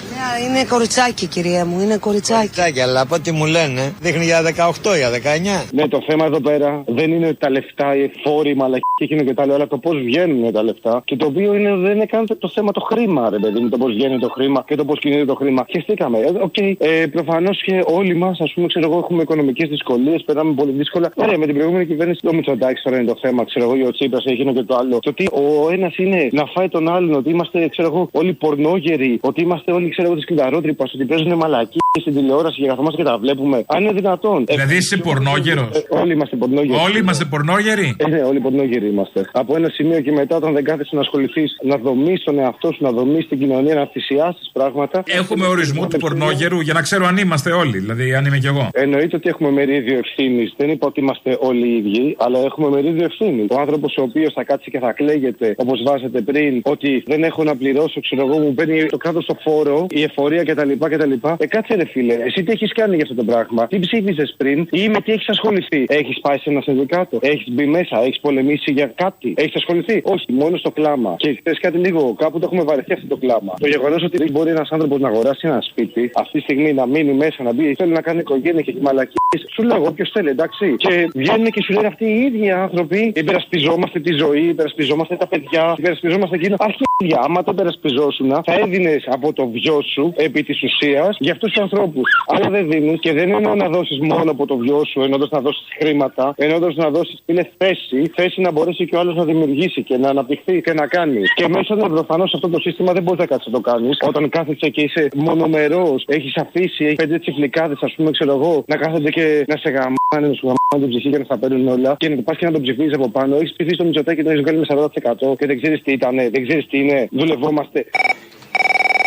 Είναι 0.46 0.64
κοριτσάκι, 0.64 1.26
κυρία 1.26 1.64
μου, 1.64 1.80
είναι 1.80 1.96
κοριτσάκι. 1.96 2.38
Κοριτσάκι, 2.38 2.80
αλλά 2.80 3.00
από 3.00 3.14
ό,τι 3.14 3.30
μου 3.32 3.46
λένε, 3.46 3.94
δείχνει 4.00 4.24
για 4.24 4.42
18, 4.42 4.96
για 4.96 5.10
19. 5.10 5.64
Ναι, 5.72 5.88
το 5.88 6.02
θέμα 6.06 6.24
εδώ 6.24 6.40
πέρα 6.40 6.84
δεν 6.86 7.12
είναι 7.12 7.34
τα 7.34 7.50
λεφτά, 7.50 7.96
οι 7.96 8.10
φόροι, 8.24 8.56
μαλακίες, 8.57 8.82
εκείνο 8.98 9.22
και 9.22 9.34
τ' 9.34 9.40
άλλο, 9.40 9.54
αλλά 9.54 9.66
το 9.66 9.78
πώς 9.78 9.96
βγαίνουν 9.98 10.52
τα 10.52 10.62
λεφτά. 10.62 11.02
Και 11.04 11.16
το 11.16 11.26
οποίο 11.26 11.54
είναι, 11.54 11.76
δεν 11.76 11.94
είναι 11.94 12.06
καν 12.06 12.26
το 12.38 12.48
θέμα 12.48 12.72
το 12.72 12.80
χρήμα, 12.80 13.30
ρε 13.30 13.38
παιδί 13.38 13.60
μου, 13.60 13.68
το 13.68 13.76
πώς 13.78 13.92
βγαίνει 13.92 14.18
το 14.18 14.28
χρήμα 14.28 14.64
και 14.66 14.74
το 14.74 14.84
πώς 14.84 14.98
κινείται 14.98 15.24
το 15.24 15.34
χρήμα. 15.34 15.66
Χεστήκαμε. 15.70 16.18
Ε, 16.18 16.30
Οκ, 16.40 16.56
ε, 16.56 17.06
προφανώς 17.06 17.62
και 17.62 17.82
όλοι 17.86 18.14
μας, 18.14 18.40
ας 18.40 18.52
πούμε, 18.52 18.66
ξέρω 18.66 18.86
εγώ, 18.86 18.98
έχουμε 18.98 19.22
οικονομικές 19.22 19.68
δυσκολίες, 19.68 20.22
περνάμε 20.24 20.52
πολύ 20.54 20.72
δύσκολα. 20.72 21.12
Ωραία, 21.14 21.38
με 21.38 21.46
την 21.46 21.54
προηγούμενη 21.54 21.86
κυβέρνηση, 21.86 22.20
το 22.22 22.34
Μητσοτάκη 22.34 22.82
τώρα 22.82 22.96
είναι 22.96 23.12
το 23.12 23.18
θέμα, 23.20 23.44
ξέρω 23.44 23.64
εγώ, 23.64 23.76
ή 23.76 23.82
ο 23.86 23.90
Τσίπρα, 23.90 24.20
εκείνο 24.24 24.52
και 24.52 24.62
το 24.62 24.76
άλλο. 24.76 24.98
Το 24.98 25.10
ότι 25.10 25.28
ο 25.32 25.70
ένας 25.70 25.96
είναι 25.96 26.28
να 26.32 26.44
φάει 26.44 26.68
τον 26.68 26.88
άλλον, 26.88 27.14
ότι 27.14 27.30
είμαστε, 27.30 27.68
ξέρω 27.68 27.88
εγώ, 27.88 28.08
όλοι 28.12 28.32
πορνόγεροι, 28.32 29.18
ότι 29.20 29.40
είμαστε 29.40 29.72
όλοι, 29.72 29.88
ξέρω 29.88 30.03
ξέρω 30.05 30.16
εγώ 30.16 30.20
τη 30.20 30.26
κλειδαρότρυπα 30.26 30.84
ότι 30.94 31.05
παίζουν 31.05 31.32
μαλακή 31.42 31.78
στην 32.00 32.14
τηλεόραση 32.14 32.61
και 32.61 32.66
καθόμαστε 32.66 32.96
και 33.02 33.09
τα 33.11 33.18
βλέπουμε. 33.18 33.64
Αν 33.66 33.82
είναι 33.82 33.92
δυνατόν. 33.92 34.44
Δηλαδή 34.46 34.76
είσαι 34.76 34.96
πορνόγερος. 34.96 35.70
Ε, 35.76 36.00
όλοι 36.00 36.12
είμαστε 36.12 36.36
πορνόγεροι. 36.36 36.78
Όλοι 36.86 36.98
είμαστε 36.98 37.24
πορνόγεροι; 37.24 37.96
Ε, 37.98 38.09
ναι, 38.09 38.20
όλοι 38.30 38.40
πορνόγεροι 38.40 38.86
είμαστε. 38.88 39.20
Από 39.32 39.57
ένα 39.57 39.68
σημείο 39.68 40.00
και 40.00 40.12
μετά, 40.12 40.36
όταν 40.36 40.52
δεν 40.52 40.64
κάθεσαι 40.64 40.94
να 40.94 41.00
ασχοληθείς, 41.00 41.50
να 41.62 41.76
δομείς 41.76 42.22
τον 42.24 42.38
εαυτό 42.38 42.68
σου, 42.72 42.82
να 42.84 42.90
δομείς 42.90 43.28
την 43.28 43.38
κοινωνία, 43.38 43.74
να 43.74 43.86
θυσιάσεις 43.92 44.50
πράγματα. 44.52 45.02
Έχουμε 45.07 45.46
ορισμό 45.46 45.86
του 45.86 45.98
πορνόγερου 45.98 46.61
για 46.61 46.72
να 46.72 46.82
ξέρω 46.82 47.07
αν 47.07 47.16
είμαστε 47.16 47.50
όλοι. 47.52 47.78
Δηλαδή, 47.78 48.14
αν 48.14 48.24
είμαι 48.24 48.38
κι 48.38 48.46
εγώ. 48.46 48.68
Εννοείται 48.72 49.16
ότι 49.16 49.28
έχουμε 49.28 49.50
μερίδιο 49.50 49.98
ευθύνης. 49.98 50.55
Δεν 50.57 50.68
είπα 50.68 50.86
ότι 50.86 51.00
είμαστε 51.00 51.36
όλοι 51.40 51.66
οι 51.68 51.76
ίδιοι, 51.76 52.16
αλλά 52.18 52.38
έχουμε 52.38 52.68
μερίδιο 52.68 53.05
ευθύνης. 53.05 53.46
Ο 53.50 53.61
άνθρωπος 53.61 53.96
ο 53.98 54.02
οποίος 54.02 54.32
θα 54.32 54.44
κάτσει 54.44 54.70
και 54.70 54.78
θα 54.78 54.92
κλαίγεται, 54.92 55.55
όπως 55.57 55.82
βάζετε 55.86 56.20
πριν, 56.20 56.61
ότι 56.64 57.02
δεν 57.07 57.22
έχω 57.24 57.44
να 57.44 57.57
πληρώσω, 57.57 58.00
ξέρω 58.00 58.22
εγώ, 58.26 58.38
μου 58.38 58.55
παίρνει 58.55 58.86
το 58.86 58.96
κράτος 58.96 59.24
το 59.26 59.36
φόρο, 59.44 59.86
η 59.95 60.03
εφορία 60.03 60.42
κτλ. 60.42 60.72
κτλ. 60.78 61.12
Ε, 61.38 61.47
κάτσε 61.47 61.74
ρε 61.74 61.86
φίλε, 61.86 62.14
εσύ 62.14 62.42
τι 62.42 62.53
έχεις 62.53 62.72
κάνει 62.72 62.95
για 62.95 63.05
αυτό 63.05 63.14
το 63.14 63.24
πράγμα, 63.24 63.66
τι 63.66 63.78
ψήφιζε 63.78 64.34
πριν; 64.36 64.68
Ή 64.70 64.88
με 64.88 65.01
τι 65.01 65.12
έχεις 65.12 65.28
ασχοληθεί; 65.28 65.84
Έχεις 65.88 66.20
πάει 66.20 66.38
σε 66.38 66.51
ένα 66.51 66.61
συνδικάτο, 66.61 67.18
έχεις 67.22 67.51
μπει 67.51 67.66
μέσα, 67.66 68.03
έχεις 68.03 68.20
πολεμήσει 68.20 68.72
για 68.72 68.86
κάτι, 68.95 69.34
έχεις 69.36 69.55
ασχοληθεί; 69.55 70.01
Όχι, 70.05 70.32
μόνο 70.32 70.57
στο 70.57 70.70
κλάμα. 70.70 71.14
Και 71.18 71.40
θες 71.42 71.59
κάτι 71.61 71.78
λίγο, 71.78 72.14
κάπου 72.18 72.38
το 72.38 72.49
έχουμε 72.51 72.62
βαρεθεί 72.62 72.92
αυτό 72.92 73.07
το 73.07 73.16
κλάμα. 73.16 73.55
Το 73.61 73.66
γεγονός 73.68 74.03
ότι 74.03 74.16
δεν 74.16 74.30
μπορεί 74.30 74.51
ένας 74.51 74.70
άνθρωπος 74.70 75.01
να 75.01 75.09
αγοράσει 75.09 75.49
ένα 75.49 75.61
σπίτι, 75.61 76.11
αυτή 76.14 76.32
τη 76.38 76.40
στιγμή 76.40 76.72
να 76.72 76.86
μείνει 76.86 77.12
μέσα, 77.12 77.42
να 77.42 77.53
μπει, 77.53 77.74
θέλει 77.74 77.92
να 77.92 78.01
κάνει 78.01 78.18
οικογένεια 78.18 78.62
και 78.62 78.74
μαλακή. 78.80 79.12
Σου 79.55 79.62
λέω, 79.62 79.82
όποιος 79.86 80.11
θέλει, 80.12 80.28
εντάξει. 80.28 80.76
Και 80.76 81.09
βγαίνουν 81.14 81.51
και 81.51 81.62
σου 81.62 81.72
λένε 81.72 81.86
αυτοί 81.86 82.05
οι 82.05 82.20
ίδιοι 82.20 82.51
άνθρωποι, 82.51 83.12
υπερασπιζόμαστε 83.14 84.01
τη 84.01 84.12
ζωή, 84.12 84.45
υπερασπιζόμαστε 84.49 85.16
τα 85.16 85.26
παιδιά, 85.26 85.74
υπερασπιζόμαστε 85.78 86.36
εκείνο. 86.36 86.57
Αρχίδια, 86.59 87.20
άμα 87.26 87.42
το 87.42 87.51
υπερασπιζόσουν, 87.55 88.30
θα 88.30 88.55
έδινες 88.62 89.05
από 89.07 89.32
το 89.32 89.49
βιός 89.49 89.84
σου 89.93 90.12
επί 90.16 90.43
της 90.43 90.62
ουσίας 90.62 91.16
για 91.20 91.32
αυτούς 91.32 91.53
τους 91.53 91.62
ανθρώπους. 91.62 92.11
Αλλά 92.26 92.51
δεν 92.51 92.68
δίνει 92.70 92.99
και 92.99 93.12
δεν 93.12 93.32
εννοώ 93.32 93.55
να 93.55 93.68
δώσεις 93.68 93.99
μόνο 93.99 94.30
από 94.30 94.47
το 94.47 94.57
βιό 94.57 94.85
σου, 94.85 95.01
εννοώντα 95.01 95.28
να 95.30 95.41
δώσεις 95.41 95.66
χρήματα, 95.78 96.35
εννοώντα 96.37 96.72
να 96.74 96.91
δώσεις 96.91 97.22
είναι 97.26 97.51
θέση, 97.57 98.11
θέση 98.14 98.41
να 98.41 98.51
μπορέσει 98.51 98.87
και 98.87 98.97
ο 98.97 98.99
άλλος 98.99 99.16
να 99.16 99.24
δημιουργήσει 99.24 99.82
και 99.82 99.97
να 99.97 100.09
αναπτυχθεί 100.09 100.61
και 100.61 100.72
να 100.72 100.87
κάνει. 100.87 101.20
Και 101.35 101.49
μέσα 101.49 101.74
να 101.74 101.89
προφανώς 101.89 102.35
αυτό 102.35 102.49
το 102.49 102.59
σύστημα 102.61 102.93
δεν 102.93 103.03
μπορείς 103.03 103.20
να 103.20 103.26
κάτσεις 103.26 103.53
να 103.53 103.61
το 103.61 103.70
κάνεις. 103.70 103.99
Όταν 104.07 104.28
κάθεσαι 104.28 104.68
και 104.68 104.80
είσαι 104.80 105.09
μονομερός, 105.14 106.05
έχεις 106.07 106.37
αφήσει, 106.37 106.85
έχεις 106.85 106.97
πέντε 106.97 107.18
τσιφλικάδες, 107.18 107.78
ας 107.80 107.93
πούμε, 107.97 108.11
ξέρω 108.11 108.32
εγώ, 108.32 108.64
να 108.66 108.76
κάθονται 108.76 109.11
και 109.11 109.45
να 109.49 109.57
σε 109.57 109.68
γαμάνε, 109.70 110.28
να 110.28 110.35
σου 110.35 110.47
γαμάνε 110.47 110.87
την 110.87 110.89
ψυχή 110.89 111.11
και 111.11 111.18
να 111.18 111.24
στα 111.24 111.39
παίρνουν 111.39 111.68
όλα 111.68 111.97
και 111.99 112.09
να 112.09 112.22
πας 112.22 112.37
και 112.37 112.47
να 112.47 112.53
τον 112.53 112.62
ψηφίζεις 112.62 112.95
από 112.95 113.09
πάνω. 113.09 113.37
Έχεις 113.37 113.53
ψηφίσει 113.53 113.76
το 113.76 113.85
μυτσοτάκι 113.85 114.16
και 114.16 114.22
τον 114.22 114.32
έχεις 114.32 114.43
βγάλει 114.45 114.59
με 114.59 114.66
40% 114.68 115.37
και 115.39 115.47
δεν 115.47 115.61
ξέρεις 115.61 115.82
τι 115.82 115.93
ήταν, 115.93 116.16
δεν 116.16 116.47
ξέρεις 116.47 116.66
τι 116.66 116.78
είναι. 116.78 117.09
Δουλευόμαστε. 117.11 117.87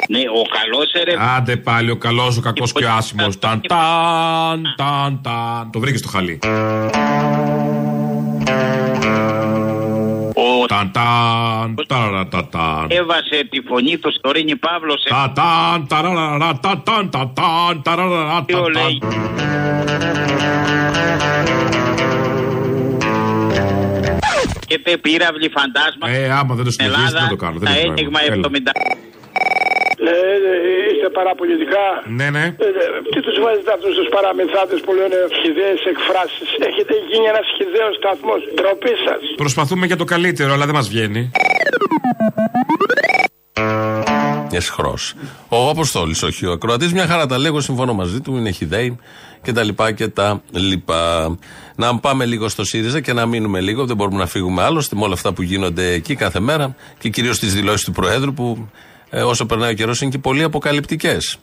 Ναι, 0.07 0.19
ο 0.19 0.41
καλός 0.57 0.91
ρε. 1.05 1.13
Άντε 1.37 1.55
πάλι, 1.57 1.91
ο 1.91 1.95
καλός, 1.97 2.37
ο 2.37 2.41
κακός 2.41 2.71
και 2.73 2.83
ο 2.85 2.91
άσημος. 2.97 3.39
Ταν, 3.39 3.61
ταν, 3.67 4.73
ταν, 4.77 5.19
ταν. 5.23 5.69
Το 5.71 5.79
βρήκες 5.79 5.99
στο 5.99 6.09
χαλί. 6.09 6.39
Ο 10.33 10.65
Ταν, 10.67 10.91
ταν, 10.91 11.75
ταραρατατάν. 11.87 12.85
έβασε 12.89 13.47
τη 13.49 13.61
φωνή 13.61 13.97
του 13.97 14.11
στο 14.11 14.31
Ρήνι 14.31 14.55
Παύλος 14.55 15.01
σε 15.01 15.09
Τα 15.09 15.31
ταν, 15.35 15.87
ταραρατατάν, 15.87 17.09
τα 17.09 17.31
ταν, 17.35 17.81
ταραρατατάν. 17.81 18.71
λέει. 18.73 18.99
Και 24.67 24.79
τε 24.79 24.97
πύραυλοι 24.97 25.49
φαντάσματα. 25.55 26.11
Ε, 26.13 26.29
άμα 26.31 26.55
δεν 26.55 26.65
το 26.65 26.71
στην 26.71 26.85
συνεχίσει, 26.85 27.07
Ελλάδα, 27.07 27.19
δεν 27.27 27.37
το 27.37 27.43
κάνω. 27.45 27.59
Δεν 27.59 27.67
Τα 27.69 27.75
έχει 27.77 27.85
ένιγμα 27.87 28.19
νόημα. 28.19 28.33
Έλα. 28.33 28.47
70. 28.47 28.71
Ε, 29.99 30.09
ε, 30.09 30.91
είστε 30.91 31.09
παραπολιτικά. 31.19 31.85
Ναι, 32.19 32.29
ναι. 32.29 32.45
Ε, 32.65 32.67
ε, 32.67 32.85
τι 33.11 33.19
τους 33.25 33.37
βάζετε 33.43 33.71
αυτούς 33.77 33.93
τους 33.97 34.07
παραμυθάτε 34.15 34.75
που 34.85 34.91
λένε 34.99 35.17
χιδαίε 35.41 35.75
εκφράσεις; 35.91 36.49
Έχετε 36.69 36.93
γίνει 37.09 37.25
ένας 37.33 37.47
χιδαίο 37.57 37.89
σταθμός. 37.99 38.41
Τροπή 38.61 38.93
σας. 39.05 39.21
Προσπαθούμε 39.43 39.85
για 39.85 39.97
το 40.01 40.03
καλύτερο, 40.03 40.53
αλλά 40.53 40.65
δεν 40.65 40.75
μας 40.75 40.87
βγαίνει. 40.89 41.31
Εσχρό. 44.51 44.97
Ο 45.49 45.69
Αποστόλης, 45.69 46.23
όχι 46.23 46.45
ο 46.45 46.51
ακροατής, 46.51 46.93
μια 46.93 47.07
χαρά 47.07 47.25
τα 47.25 47.37
λέγω, 47.37 47.59
συμφωνώ 47.61 47.93
μαζί 47.93 48.21
του, 48.21 48.37
είναι 48.37 48.51
χιδαίοι 48.51 48.97
και 49.41 49.51
τα 49.51 49.63
λοιπά 49.63 49.91
και 49.91 50.07
τα 50.07 50.41
λοιπά. 50.51 51.37
Να 51.75 51.99
πάμε 51.99 52.25
λίγο 52.25 52.47
στο 52.47 52.63
ΣΥΡΙΖΑ 52.63 52.99
και 53.01 53.13
να 53.13 53.25
μείνουμε 53.25 53.61
λίγο, 53.61 53.85
δεν 53.85 53.95
μπορούμε 53.95 54.17
να 54.17 54.25
φύγουμε 54.25 54.63
άλλωστε 54.63 54.95
με 54.95 55.03
όλα 55.03 55.13
αυτά 55.13 55.33
που 55.33 55.41
γίνονται 55.41 55.91
εκεί 55.91 56.15
κάθε 56.15 56.39
μέρα 56.39 56.75
και 56.99 57.09
κυρίως 57.09 57.39
τις 57.39 57.53
δηλώσεις 57.53 57.85
του 57.85 57.91
Προέδρου 57.91 58.33
που 58.33 58.69
ε, 59.09 59.21
όσο 59.21 59.45
περνάει 59.45 59.71
ο 59.71 59.73
καιρός 59.73 60.01
είναι 60.01 60.11
και 60.11 60.17
πολύ 60.17 60.43
αποκαλυπτικές. 60.43 61.39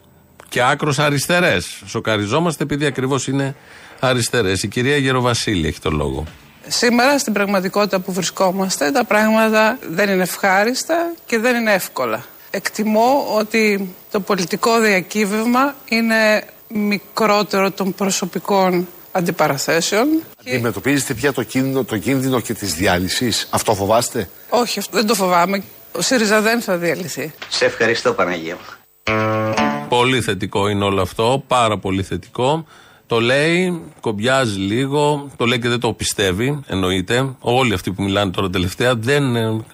Και 0.48 0.62
άκρος 0.62 0.98
αριστερές. 0.98 1.82
Σοκαριζόμαστε 1.86 2.62
επειδή 2.62 2.86
ακριβώς 2.86 3.26
είναι 3.26 3.54
αριστερές. 4.00 4.62
Η 4.62 4.68
κυρία 4.68 4.96
Γεροβασίλη 4.96 5.66
έχει 5.66 5.80
το 5.80 5.90
λόγο. 5.90 6.24
Σήμερα 6.68 7.18
στην 7.18 7.32
πραγματικότητα 7.32 8.00
που 8.00 8.12
βρισκόμαστε 8.12 8.90
τα 8.90 9.04
πράγματα 9.04 9.78
δεν 9.90 10.08
είναι 10.08 10.22
ευχάριστα 10.22 11.12
και 11.26 11.38
δεν 11.38 11.56
είναι 11.56 11.72
εύκολα. 11.72 12.24
Εκτιμώ 12.50 13.26
ότι 13.36 13.94
το 14.10 14.20
πολιτικό 14.20 14.78
διακύβευμα 14.80 15.74
είναι 15.88 16.44
μικρότερο 16.68 17.70
των 17.70 17.94
προσωπικών 17.94 18.88
αντιπαραθέσεων. 19.12 20.08
Αντιμετωπίζετε 20.40 21.14
πια 21.14 21.32
το 21.32 21.42
κίνδυνο, 21.42 21.84
το 21.84 21.98
κίνδυνο 21.98 22.40
και 22.40 22.54
τη 22.54 22.66
διάλυσης. 22.66 23.48
Αυτό 23.50 23.74
φοβάστε; 23.74 24.28
Όχι, 24.48 24.78
αυτό 24.78 24.96
δεν 24.96 25.06
το 25.06 25.14
φοβάμαι. 25.14 25.62
Ο 25.96 26.00
ΣΥΡΙΖΑ 26.00 26.40
δεν 26.40 26.60
θα 26.60 26.76
διαλυθεί. 26.76 27.32
Σε 27.48 27.64
ευχαριστώ 27.64 28.12
Παναγία 28.12 28.54
μου. 28.54 28.60
Πολύ 29.88 30.20
θετικό 30.20 30.68
είναι 30.68 30.84
όλο 30.84 31.02
αυτό, 31.02 31.44
πάρα 31.46 31.78
πολύ 31.78 32.02
θετικό. 32.02 32.66
Το 33.06 33.20
λέει, 33.20 33.82
κομπιάζει 34.00 34.58
λίγο, 34.58 35.30
το 35.36 35.44
λέει 35.44 35.58
και 35.58 35.68
δεν 35.68 35.80
το 35.80 35.92
πιστεύει, 35.92 36.60
εννοείται. 36.66 37.34
Όλοι 37.40 37.74
αυτοί 37.74 37.92
που 37.92 38.02
μιλάνε 38.02 38.30
τώρα 38.30 38.50
τελευταία 38.50 38.94
δεν, 38.94 39.36
ε, 39.36 39.64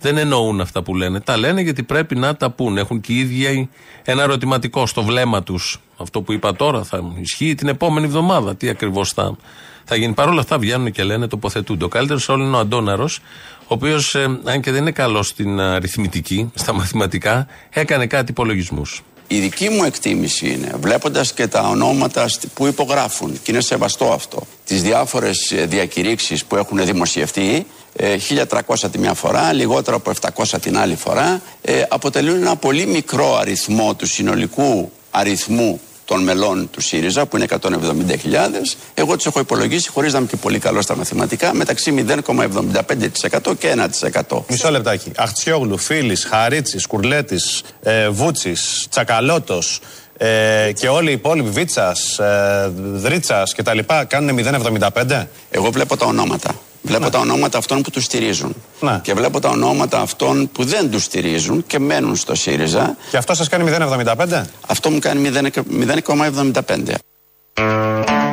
δεν 0.00 0.16
εννοούν 0.16 0.60
αυτά 0.60 0.82
που 0.82 0.94
λένε. 0.94 1.20
Τα 1.20 1.36
λένε 1.36 1.60
γιατί 1.60 1.82
πρέπει 1.82 2.16
να 2.16 2.36
τα 2.36 2.50
πούν. 2.50 2.78
Έχουν 2.78 3.00
και 3.00 3.12
οι 3.12 3.18
ίδιοι 3.18 3.68
ένα 4.04 4.22
ερωτηματικό 4.22 4.86
στο 4.86 5.02
βλέμμα 5.02 5.42
τους. 5.42 5.80
Αυτό 5.96 6.22
που 6.22 6.32
είπα 6.32 6.56
τώρα 6.56 6.82
θα 6.82 7.00
ισχύει 7.20 7.54
την 7.54 7.68
επόμενη 7.68 8.06
εβδομάδα. 8.06 8.56
Τι 8.56 8.68
ακριβώς 8.68 9.12
θα, 9.12 9.36
θα 9.84 9.96
γίνει. 9.96 10.12
Παρ' 10.12 10.28
όλα 10.28 10.40
αυτά 10.40 10.58
βγαίνουν 10.58 10.92
και 10.92 11.02
λένε, 11.02 11.26
τοποθετούνται. 11.26 11.84
Ο 11.84 11.88
καλύτερος 11.88 12.28
όλων 12.28 12.46
είναι 12.46 12.56
ο 12.56 12.58
Αντόναρο, 12.58 13.08
ο 13.70 13.74
οποίο, 13.74 14.00
αν 14.44 14.60
και 14.60 14.70
δεν 14.70 14.80
είναι 14.80 14.90
καλός 14.90 15.26
στην 15.26 15.60
αριθμητική, 15.60 16.50
στα 16.54 16.72
μαθηματικά, 16.72 17.46
έκανε 17.70 18.06
κάτι 18.06 18.30
υπολογισμούς. 18.30 19.02
Η 19.26 19.38
δική 19.38 19.68
μου 19.68 19.84
εκτίμηση 19.84 20.48
είναι, 20.50 20.74
βλέποντας 20.80 21.32
και 21.32 21.46
τα 21.46 21.60
ονόματα 21.68 22.28
σ- 22.28 22.46
που 22.54 22.66
υπογράφουν, 22.66 23.32
και 23.42 23.50
είναι 23.52 23.60
σεβαστό 23.60 24.12
αυτό, 24.12 24.42
τις 24.64 24.82
διάφορες 24.82 25.50
ε, 25.52 25.66
διακηρύξεις 25.66 26.44
που 26.44 26.56
έχουν 26.56 26.84
δημοσιευτεί, 26.84 27.66
ε, 27.96 28.16
1300 28.18 28.90
τη 28.90 28.98
μια 28.98 29.14
φορά, 29.14 29.52
λιγότερο 29.52 29.96
από 29.96 30.10
700 30.10 30.58
την 30.60 30.78
άλλη 30.78 30.96
φορά, 30.96 31.42
ε, 31.62 31.82
αποτελούν 31.88 32.34
ένα 32.36 32.56
πολύ 32.56 32.86
μικρό 32.86 33.36
αριθμό 33.36 33.94
του 33.94 34.06
συνολικού 34.06 34.92
αριθμού 35.10 35.80
των 36.10 36.22
μελών 36.22 36.70
του 36.70 36.80
ΣΥΡΙΖΑ, 36.80 37.26
που 37.26 37.36
είναι 37.36 37.46
170.000. 37.60 38.76
Εγώ 38.94 39.16
τους 39.16 39.26
έχω 39.26 39.40
υπολογίσει, 39.40 39.90
χωρίς 39.90 40.12
να 40.12 40.18
είμαι 40.18 40.28
και 40.28 40.36
πολύ 40.36 40.58
καλός 40.58 40.84
στα 40.84 40.96
μαθηματικά, 40.96 41.54
μεταξύ 41.54 42.04
0,75% 42.08 43.56
και 43.58 43.74
1%. 44.28 44.42
Μισό 44.48 44.70
λεπτάκι. 44.70 45.12
Αχτσιόγλου, 45.16 45.78
Φίλης, 45.78 46.24
Χαρίτσι, 46.24 46.86
Κουρλέτης, 46.88 47.62
ε, 47.82 48.08
Βούτσης, 48.08 48.86
Τσακαλώτος 48.90 49.80
ε, 50.16 50.72
και 50.74 50.88
όλοι 50.88 51.10
οι 51.10 51.12
υπόλοιποι 51.12 51.48
Βίτσας, 51.48 52.18
ε, 52.18 52.72
Δρίτσας 52.76 53.54
κτλ. 53.54 53.78
κάνουν 54.06 54.34
0,75. 54.34 55.26
Εγώ 55.50 55.70
βλέπω 55.70 55.96
τα 55.96 56.06
ονόματα. 56.06 56.54
Βλέπω 56.82 57.10
τα 57.10 57.18
ονόματα 57.18 57.58
αυτών 57.58 57.82
που 57.82 57.90
τους 57.90 58.04
στηρίζουν. 58.04 58.54
Και 59.02 59.14
βλέπω 59.14 59.40
τα 59.40 59.48
ονόματα 59.48 60.00
αυτών 60.00 60.50
που 60.52 60.64
δεν 60.64 60.90
τους 60.90 61.02
στηρίζουν 61.04 61.64
και 61.66 61.78
μένουν 61.78 62.16
στο 62.16 62.34
ΣΥΡΙΖΑ. 62.34 62.96
Και 63.10 63.16
αυτό 63.16 63.34
σας 63.34 63.48
κάνει 63.48 63.70
0,75. 63.78 64.44
Αυτό 64.66 64.90
μου 64.90 64.98
κάνει 64.98 65.30
0,75. 66.04 66.94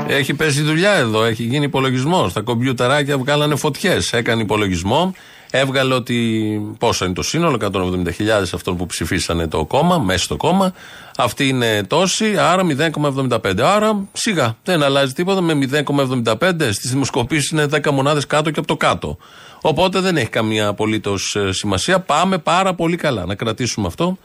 Έχει 0.08 0.34
πέσει 0.34 0.62
δουλειά 0.62 0.92
εδώ, 0.92 1.24
έχει 1.24 1.44
γίνει 1.44 1.66
υπολογισμός. 1.66 2.34
Τα 2.34 2.42
κομπιουτεράκια 2.42 3.18
βγάλανε 3.18 3.56
φωτιές. 3.56 4.14
Έκανε 4.14 4.42
υπολογισμό, 4.42 5.14
έβγαλε 5.52 5.94
ότι 5.94 6.60
πόσο 6.80 7.06
είναι 7.06 7.14
το 7.14 7.22
σύνολο, 7.22 7.58
170.000 7.62 8.06
αυτών 8.54 8.78
που 8.78 8.86
ψηφίσανε 8.86 9.48
το 9.48 9.66
κόμμα, 9.66 9.98
μέσα 9.98 10.24
στο 10.24 10.38
κόμμα. 10.38 10.74
Αυτή 11.18 11.48
είναι 11.48 11.84
τόση, 11.84 12.38
άρα 12.38 12.64
0,75. 12.64 13.60
Άρα 13.60 14.08
σιγά, 14.14 14.58
δεν 14.64 14.84
αλλάζει 14.84 15.14
τίποτα. 15.14 15.42
Με 15.42 15.54
0,75 15.54 16.72
στις 16.72 16.92
δημοσκοπήσεις 16.92 17.50
είναι 17.50 17.66
10 17.72 17.92
μονάδες 17.92 18.28
κάτω 18.28 18.52
και 18.52 18.60
από 18.60 18.68
το 18.68 18.78
κάτω. 18.78 19.18
Οπότε 19.62 20.00
δεν 20.00 20.18
έχει 20.18 20.30
καμία 20.30 20.68
απολύτως 20.68 21.38
σημασία. 21.50 22.00
Πάμε 22.00 22.38
πάρα 22.38 22.74
πολύ 22.74 22.96
καλά. 22.96 23.26
Να 23.26 23.36
κρατήσουμε 23.36 23.88
αυτό. 23.88 24.18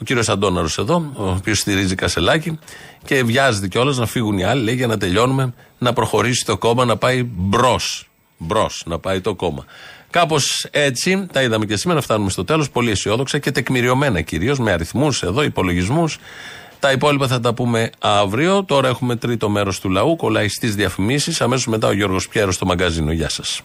Ο 0.00 0.04
κύριος 0.04 0.28
Αντώναρος 0.28 0.78
εδώ, 0.78 1.12
ο 1.16 1.28
οποίος 1.28 1.58
στηρίζει 1.58 1.94
Κασελάκη 1.94 2.58
και 3.04 3.24
βιάζεται 3.24 3.68
κιόλας 3.68 3.96
να 3.96 4.06
φύγουν 4.06 4.38
οι 4.38 4.44
άλλοι, 4.44 4.62
λέει, 4.62 4.74
για 4.74 4.86
να 4.86 4.96
τελειώνουμε, 4.96 5.54
να 5.78 5.92
προχωρήσει 5.92 6.44
το 6.44 6.58
κόμμα, 6.58 6.84
να 6.84 6.96
πάει 6.96 7.22
μπρος. 7.22 8.08
Μπρος, 8.38 8.82
να 8.86 8.98
πάει 8.98 9.20
το 9.20 9.34
κόμμα. 9.34 9.64
Κάπως 10.10 10.66
έτσι, 10.70 11.26
τα 11.32 11.42
είδαμε 11.42 11.66
και 11.66 11.76
σήμερα, 11.76 12.00
φτάνουμε 12.00 12.30
στο 12.30 12.44
τέλος, 12.44 12.70
πολύ 12.70 12.90
αισιόδοξα 12.90 13.38
και 13.38 13.50
τεκμηριωμένα 13.50 14.20
κυρίως, 14.20 14.58
με 14.58 14.72
αριθμούς 14.72 15.22
εδώ, 15.22 15.42
υπολογισμούς. 15.42 16.18
Τα 16.80 16.92
υπόλοιπα 16.92 17.26
θα 17.26 17.40
τα 17.40 17.54
πούμε 17.54 17.90
αύριο. 17.98 18.64
Τώρα 18.64 18.88
έχουμε 18.88 19.16
τρίτο 19.16 19.48
μέρος 19.48 19.80
του 19.80 19.90
λαού, 19.90 20.16
κολλάει 20.16 20.48
στις 20.48 20.74
διαφημίσεις. 20.74 21.40
Αμέσως 21.40 21.66
μετά 21.66 21.88
ο 21.88 21.92
Γιώργος 21.92 22.28
Πιέρος 22.28 22.54
στο 22.54 22.66
μαγκαζίνο. 22.66 23.12
Γεια 23.12 23.28
σας. 23.28 23.62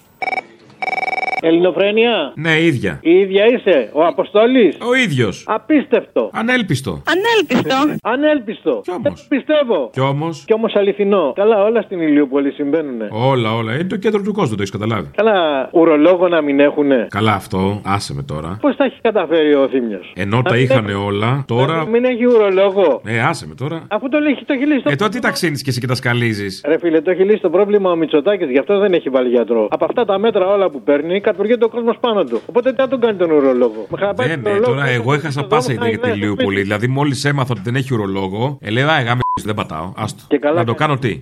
Ελληνοφρένεια; 1.48 2.34
Ναι, 2.36 2.60
ίδια. 2.62 3.00
Η 3.02 3.12
ίδια 3.12 3.46
είσαι. 3.46 3.90
Ο 3.94 4.06
Αποστόλης; 4.06 4.78
Ο 4.90 4.96
ίδιος. 4.96 5.44
Απίστευτο. 5.48 6.30
Ανέλπιστο. 6.34 7.02
Ανέλπιστο. 7.14 7.96
Ανέλπιστο. 8.04 8.82
Κι 8.84 8.92
όμως. 8.92 9.26
πιστεύω. 9.30 9.90
Κι 9.94 10.00
όμως. 10.02 10.44
Κι 10.46 10.54
όμως 10.54 10.76
αληθινό. 10.76 11.34
Καλά, 11.36 11.64
όλα 11.64 11.82
στην 11.82 12.00
Ηλιούπολη 12.02 12.52
συμβαίνουν. 12.52 13.02
Όλα, 13.10 13.54
όλα. 13.54 13.74
Είναι 13.74 13.84
το 13.84 13.96
κέντρο 13.98 14.22
του 14.22 14.34
κόσμου, 14.34 14.56
το 14.56 14.62
έχεις 14.62 14.72
καταλάβει. 14.72 15.10
Καλά, 15.16 15.70
ουρολόγο 15.72 16.28
να 16.28 16.42
μην 16.42 16.60
έχουνε. 16.60 17.08
Καλά, 17.10 17.34
αυτό. 17.34 17.82
Άσε 17.86 18.14
με 18.14 18.24
τώρα. 18.24 18.58
Πώς 18.62 18.76
τα 18.76 18.84
έχει 18.86 18.98
καταφέρει 19.02 19.54
ο 19.54 19.68
Θήμιος; 19.72 20.12
Ενώ 20.16 20.42
τα 20.42 20.58
είχαν 20.58 20.86
όλα, 20.90 21.44
τώρα. 21.48 21.86
Μην 21.88 22.04
έχει 22.06 22.26
ουρολόγο. 22.26 23.02
Ε, 23.06 23.20
άσε 23.22 23.48
με 23.48 23.56
τώρα. 23.56 23.84
Αφού 23.88 24.10
το 24.10 24.20
λέει, 24.20 24.38
το 24.46 24.54
έχει 24.54 24.66
λύσει. 24.66 24.82
το 24.84 24.90
Ε, 24.90 24.96
τότε 24.96 25.10
τι 25.12 25.20
ταξίνεις 25.20 25.62
και 25.62 25.70
εσύ 25.70 25.80
και 25.80 25.88
τα 25.88 25.96
σκαλίζεις; 25.96 26.64
Ρε 26.68 26.78
φίλε, 26.80 27.02
το 27.02 27.12
έχει 27.12 27.24
λύσει 27.24 27.42
το 27.42 27.50
πρόβλημα 27.50 27.92
ο 27.92 27.96
Μητσοτάκης, 27.96 28.50
γι' 28.50 28.60
αυτό 28.60 28.80
δεν 28.80 28.94
έχει 28.94 29.10
βάλει 29.10 29.30
γιατρό. 29.30 29.68
Από 29.70 29.86
αυτά 29.86 30.06
τα 30.06 30.20
μέτρα 30.20 30.48
όλα 30.48 30.70
που 30.70 30.82
παίρνει, 30.82 31.22
κατουργείται 31.34 31.66
ο 31.66 31.70
κόσμος 31.70 31.98
πάνω 32.00 32.24
του. 32.24 32.42
Οπότε 32.50 32.70
τι 32.70 32.76
θα 32.82 32.88
τον 32.88 33.00
κάνει 33.00 33.18
τον 33.18 33.32
ουρολόγο. 33.32 33.82
Με 33.92 33.98
χαρά 34.00 34.14
πάει 34.14 34.28
Δεν, 34.28 34.44
τον 34.44 34.52
ναι, 34.52 34.58
ουρολόγο, 34.58 34.74
τώρα 34.80 34.88
εγώ 34.98 35.14
έχασα 35.14 35.32
στον 35.32 35.48
πάσα 35.48 35.74
δρόμο, 35.74 35.80
ιδέα 35.86 35.90
για 35.90 36.00
χάει 36.02 36.12
τη 36.12 36.18
μέσα, 36.20 36.26
Λιούπολη. 36.26 36.46
σπίτι. 36.48 36.62
Δηλαδή, 36.62 36.88
μόλις 36.88 37.26
έμαθα 37.26 37.52
ότι 37.52 37.62
δεν 37.64 37.76
έχει 37.76 37.94
ουρολόγο, 37.94 38.58
έλεγα, 38.62 39.00
«Ε, 39.00 39.04
γάμι, 39.04 39.22
δεν 39.44 39.56
πατάω. 39.56 39.92
Άστο. 39.96 40.24
Να 40.56 40.64
το 40.64 40.74
κάνω 40.74 40.98
τι. 40.98 41.22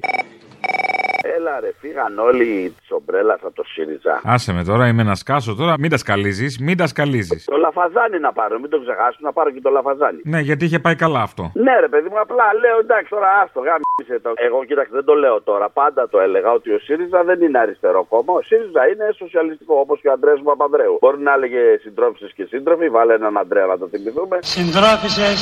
Έλα 1.51 1.59
ρε, 1.59 1.71
φύγαν 1.81 2.19
όλοι 2.19 2.75
της 2.79 2.89
ομπρέλας 2.91 3.39
από 3.43 3.55
το 3.55 3.63
ΣΥΡΙΖΑ. 3.73 4.21
Άσε 4.23 4.53
με 4.53 4.63
τώρα, 4.63 4.87
είμαι 4.87 5.01
ένα 5.01 5.15
σκάσο 5.15 5.55
τώρα. 5.55 5.73
Μην 5.79 5.89
τα 5.89 5.97
σκαλίζεις, 5.97 6.59
μην 6.59 6.77
τα 6.77 6.87
σκαλίζεις. 6.87 7.45
Το 7.45 7.57
λαφαζάνι 7.57 8.19
να 8.19 8.31
πάρω, 8.33 8.59
μην 8.59 8.69
το 8.69 8.79
ξεχάσω 8.83 9.17
να 9.19 9.31
πάρω 9.31 9.49
και 9.51 9.61
το 9.61 9.69
λαφαζάνι. 9.69 10.21
Ναι, 10.23 10.39
γιατί 10.39 10.65
είχε 10.65 10.79
πάει 10.79 10.95
καλά 10.95 11.21
αυτό. 11.21 11.51
Ναι, 11.53 11.79
ρε 11.79 11.87
παιδί 11.87 12.09
μου, 12.09 12.19
απλά 12.19 12.45
λέω 12.61 12.77
εντάξει 12.79 13.09
τώρα 13.09 13.29
άστο, 13.43 13.59
γάμισε 13.67 14.15
το. 14.23 14.29
Εγώ 14.47 14.57
κοίταξε, 14.65 14.91
δεν 14.93 15.05
το 15.09 15.13
λέω 15.13 15.41
τώρα. 15.41 15.69
Πάντα 15.69 16.09
το 16.09 16.19
έλεγα 16.19 16.51
ότι 16.51 16.69
ο 16.73 16.79
ΣΥΡΙΖΑ 16.79 17.23
δεν 17.23 17.41
είναι 17.41 17.59
αριστερό 17.59 18.03
κόμμα. 18.03 18.33
Ο 18.33 18.41
ΣΥΡΙΖΑ 18.41 18.81
είναι 18.91 19.05
σοσιαλιστικό 19.21 19.75
όπως 19.85 19.99
και 20.01 20.07
ο 20.07 20.11
Αντρέα 20.11 20.37
Παπανδρέου. 20.43 20.97
Μπορεί 21.01 21.19
να 21.27 21.33
έλεγε 21.33 21.61
συντρόφισε 21.83 22.27
και 22.35 22.45
σύντροφοι, 22.51 22.89
βάλε 22.89 23.13
έναν 23.13 23.37
Αντρέα 23.37 23.65
να 23.65 23.77
το 23.77 23.87
θυμηθούμε. 23.91 24.37
Συντρόφισσες 24.41 25.39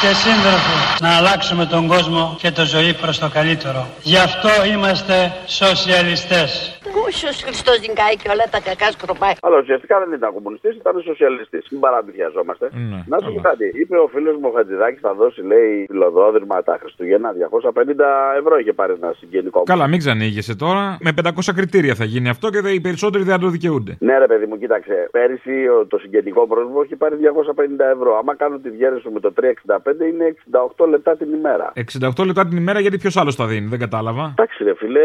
και 0.00 0.10
σύντροφοι, 0.24 0.76
να 1.04 1.10
αλλάξουμε 1.18 1.64
τον 1.74 1.86
κόσμο 1.94 2.36
και 2.42 2.50
το 2.50 2.64
ζωή 2.74 2.92
προς 3.02 3.18
το 3.18 3.28
καλύτερο. 3.38 3.80
Γι' 4.02 4.22
αυτό 4.28 4.50
είμαστε 4.72 5.14
σοσιαλιστές. 5.46 6.50
Κούσιος 6.96 7.36
Χριστός 7.44 7.76
την 7.84 7.92
κάει 8.00 8.14
και 8.22 8.28
όλα 8.34 8.46
τα 8.54 8.60
κακά 8.68 8.88
σκροπάει. 8.96 9.32
Αλλά 9.46 9.56
ουσιαστικά 9.62 9.94
δεν 10.02 10.10
ήταν 10.18 10.30
κομμουνιστής, 10.36 10.74
ήταν 10.82 10.94
σοσιαλιστής. 11.10 11.64
Μην 11.70 11.80
παραμυθιαζόμαστε. 11.80 12.66
Ναι, 12.90 12.98
να 13.12 13.16
σου 13.22 13.32
πω 13.34 13.40
κάτι. 13.50 13.66
Είπε 13.82 13.96
ο 14.04 14.06
φίλος 14.14 14.34
μου 14.40 14.48
ο 14.50 14.52
Χατζηδάκης 14.56 15.00
θα 15.06 15.12
δώσει, 15.20 15.40
λέει, 15.52 15.84
φιλοδόδρυμα 15.90 16.62
τα 16.62 16.74
Χριστούγεννα. 16.80 17.28
250 17.32 18.36
ευρώ 18.40 18.54
είχε 18.60 18.72
πάρει 18.72 18.92
ένα 19.02 19.10
συγγενικό 19.20 19.58
μου. 19.58 19.64
Καλά, 19.64 19.86
μην 19.86 19.98
ξανήγεσαι 19.98 20.54
τώρα. 20.64 20.82
Με 21.06 21.10
500 21.22 21.52
κριτήρια 21.58 21.94
θα 21.94 22.04
γίνει 22.04 22.28
αυτό 22.28 22.46
και 22.50 22.60
οι 22.76 22.80
περισσότεροι 22.80 23.24
δεν 23.24 23.40
το 23.40 23.48
δικαιούνται. 23.48 23.96
Ναι, 24.00 24.18
ρε 24.18 24.26
παιδί 24.26 24.46
μου, 24.46 24.58
κοίταξε. 24.58 25.08
Πέρυσι 25.10 25.68
ο- 25.68 25.86
το 25.86 25.98
συγγενικό 25.98 26.46
πρόσωπο 26.46 26.82
έχει 26.82 26.96
πάρει 26.96 27.16
250 27.16 27.84
ευρώ. 27.96 28.10
Άμα 28.20 28.36
κάνω 28.36 28.58
τη 28.58 28.68
διέρεση 28.70 29.00
σου 29.02 29.10
με 29.12 29.20
το 29.20 29.32
365 29.32 30.04
είναι 30.12 30.24
68 30.78 30.86
λεπτά 30.88 31.16
την 31.16 31.32
ημέρα. 31.32 31.72
68 31.74 32.24
λεπτά 32.26 32.46
την 32.46 32.56
ημέρα 32.56 32.80
γιατί 32.80 32.98
ποιος 32.98 33.16
άλλος 33.16 33.34
θα 33.34 33.46
δίνει, 33.46 33.66
δεν 33.68 33.78
κατάλαβα. 33.78 34.24
Εντάξει, 34.38 34.64
ρε 34.64 34.74
φίλε. 34.74 35.00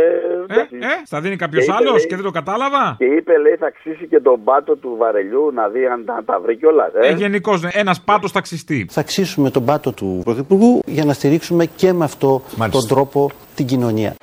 Ε, 0.48 0.56
ε, 0.86 0.88
θα 1.06 1.22
δίνει 1.22 1.36
κάποιος 1.36 1.66
Και 1.66 1.72
είπε, 1.72 1.80
άλλος 1.80 1.96
λέει- 1.96 2.08
και 2.08 2.16
δεν 2.16 2.24
το 2.26 2.32
κατάλαβα. 2.32 2.96
Και 2.98 3.06
είπε, 3.06 3.38
λέει, 3.38 3.56
θα 3.56 3.70
ξύσει 3.72 4.08
και 4.08 4.20
τον 4.20 4.44
πάτο 4.44 4.76
του 4.76 4.96
βαρελιού 4.98 5.52
να 5.54 5.68
δει 5.68 5.86
αν 5.86 6.06
τα, 6.06 6.22
τα 6.26 6.40
βρει 6.40 6.56
κιόλας. 6.58 6.92
Ε. 6.94 7.08
Ε, 7.08 7.12
Γενικώς, 7.12 7.64
ένας 7.72 8.02
πάτος 8.02 8.32
ταξιστή. 8.32 8.88
Θα 8.90 9.04
ξύσουμε 9.04 9.50
τον 9.50 9.66
πάτο 9.66 9.92
του 9.92 10.22
Πρωθυπουργού 10.24 10.80
για 10.86 11.06
να 11.06 11.14
στηρίξουμε 11.14 11.66
και 11.66 11.94
με 11.94 12.04
αυτό 12.04 12.42
τον 12.72 12.88
τρόπο 12.88 13.30
την 13.56 13.66
κοινωνία. 13.66 14.16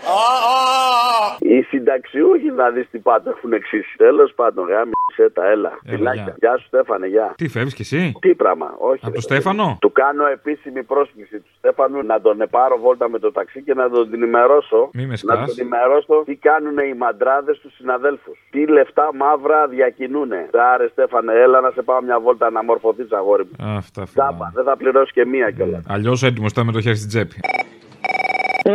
Οι 1.39 1.63
συνταξιούχοι 1.63 2.51
να 2.57 2.71
δεις 2.71 2.87
τι 2.91 2.99
πάτο 2.99 3.31
έχουν 3.31 3.53
εξήσει. 3.53 3.95
Τέλος 3.97 4.33
πάντων, 4.35 4.65
γάμισε 4.69 4.93
τα, 5.35 5.47
έλα. 5.51 5.79
Φιλάκια. 5.89 6.23
γεια. 6.23 6.35
Γεια 6.39 6.57
σου, 6.59 6.67
Στέφανε, 6.67 7.07
γεια. 7.07 7.35
Τι 7.37 7.49
φεύγεις 7.49 7.75
κι 7.75 7.83
εσύ; 7.83 8.13
Τι 8.21 8.35
πράγμα, 8.35 8.75
όχι. 8.79 9.01
Από 9.03 9.09
ρε, 9.09 9.15
το 9.15 9.21
Στέφανο; 9.21 9.77
Του 9.81 9.93
κάνω 9.93 10.27
επίσημη 10.27 10.83
πρόσκληση 10.83 11.37
του 11.41 11.51
Στέφανου 11.59 12.03
να 12.03 12.21
τον 12.21 12.39
πάρω 12.51 12.79
βόλτα 12.79 13.09
με 13.09 13.19
το 13.19 13.33
ταξί 13.33 13.63
και 13.63 13.75
να 13.75 13.91
τον 13.91 14.11
ενημερώσω. 14.15 14.91
Μη 14.93 15.03
με 15.03 15.09
να 15.09 15.17
σκάς. 15.17 15.47
τον 15.47 15.55
ενημερώσω 15.59 16.23
τι 16.25 16.35
κάνουν 16.35 16.79
οι 16.79 16.95
μαντράδες 16.95 17.59
τους 17.59 17.73
συναδέλφους. 17.75 18.39
Τι 18.51 18.67
λεφτά 18.67 19.11
μαύρα 19.15 19.67
διακινούνε. 19.69 20.49
Άρε, 20.75 20.89
Στέφανε, 20.89 21.33
έλα 21.33 21.61
να 21.61 21.71
σε 21.71 21.83
πάω 21.83 22.03
μια 22.03 22.21
βόλτα 22.21 22.51
να 22.51 22.65
μορφωθείς, 22.65 23.13
αγόρι 23.13 23.45
μου. 23.45 23.75
Αυτά 23.77 24.03
Τσάπα, 24.15 24.53
δεν 24.55 24.65
θα 24.65 24.77
πληρώσει 24.77 25.13
και 25.13 25.25
μία 25.27 25.51
κιόλας. 25.51 25.85
Αλλιώς 25.89 26.23
έτοιμος 26.23 26.51
ήταν 26.51 26.67
με 26.67 26.73
το 26.73 26.81
χέρι 26.81 26.97
στην 26.97 27.09
τσέπη. 27.09 27.41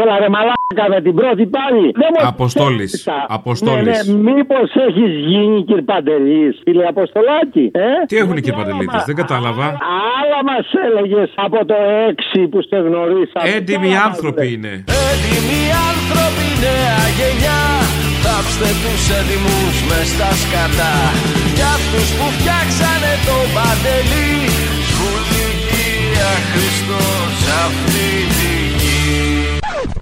Έλα 0.01 0.15
ρε 0.23 0.29
μαλάκα 0.35 0.85
με 0.93 0.99
την 1.05 1.13
πρώτη 1.19 1.43
πάλι. 1.57 1.85
Δεν 2.01 2.09
μου 2.13 2.27
Αποστόλης. 2.33 2.83
έστεισα. 2.93 3.17
Αποστόλης. 3.39 3.85
Ναι, 4.07 4.13
ναι, 4.13 4.31
μήπως 4.31 4.67
έχεις 4.87 5.11
γίνει 5.29 5.57
κύριε 5.67 5.81
Παντελής, 5.91 6.53
φίλε 6.63 6.83
Αποστολάκη. 6.93 7.65
Ε; 7.73 7.87
Τι 8.09 8.15
έχουν 8.21 8.35
οι 8.37 8.41
κυρπαντελίτε, 8.45 8.99
δεν 9.09 9.15
κατάλαβα. 9.21 9.65
Άλλα 10.19 10.39
μας 10.49 10.65
έλεγες 10.85 11.29
από 11.45 11.59
το 11.69 11.75
6 12.09 12.47
που 12.51 12.59
σε 12.69 12.77
γνωρίσαμε. 12.87 13.45
Έντιμοι 13.55 13.87
Κι 13.87 13.93
άλλα 13.95 14.03
άνθρωποι 14.09 14.45
μας 14.45 14.53
είναι. 14.55 14.73
Έτοιμοι 15.11 15.61
άνθρωποι 15.91 16.45
νέα 16.63 16.99
γενιά 17.17 17.61
Θάψτε 18.23 18.69
τους 18.81 19.03
έτοιμους 19.19 19.75
μες 19.87 20.07
στα 20.13 20.29
σκατά 20.41 20.95
Κι 21.57 21.65
αυτούς 21.75 22.07
που 22.17 22.25
φτιάξανε 22.35 23.13
το 23.27 23.37
παντελή 23.55 24.31
Σκουλικία 24.89 26.29
Χριστός 26.51 27.35
αυτή 27.65 28.07
τη 28.35 28.49
γη 28.61 28.64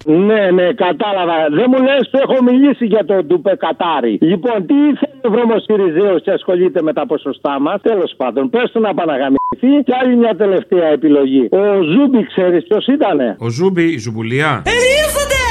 Ναι, 0.06 0.52
ναι, 0.52 0.74
κατάλαβα. 0.74 1.36
Δεν 1.50 1.66
μου 1.72 1.84
λες 1.84 2.10
που 2.12 2.18
έχω 2.26 2.44
μιλήσει 2.44 2.86
για 2.86 3.06
τον 3.06 3.26
Τουπάκ 3.26 3.56
Κατάρι. 3.56 4.18
Λοιπόν, 4.22 4.66
τι 4.66 4.74
ήθελε 4.74 5.22
ο 5.24 5.30
Βρωμοσυριζέος 5.30 6.22
και 6.22 6.32
ασχολείται 6.32 6.82
με 6.82 6.94
τα 6.94 7.06
ποσοστά 7.06 7.60
μας; 7.60 7.82
Τέλος 7.82 8.14
πάντων, 8.18 8.50
πες 8.50 8.72
του 8.72 8.80
να 8.80 8.94
πα 8.94 9.08
να 9.08 9.22
γαμηθεί. 9.22 9.84
Και 9.86 9.94
άλλη 10.02 10.16
μια 10.16 10.36
τελευταία 10.36 10.88
επιλογή. 10.88 11.48
Ο 11.52 11.82
Ζούμπι, 11.82 12.26
ξέρεις 12.26 12.64
ποιος 12.68 12.88
ήτανε; 12.88 13.36
Ο 13.40 13.50
Ζούμπι, 13.50 13.84
η 13.84 13.98
Ζουμπουλιά. 13.98 14.64
Ερίσατε! 14.66 15.42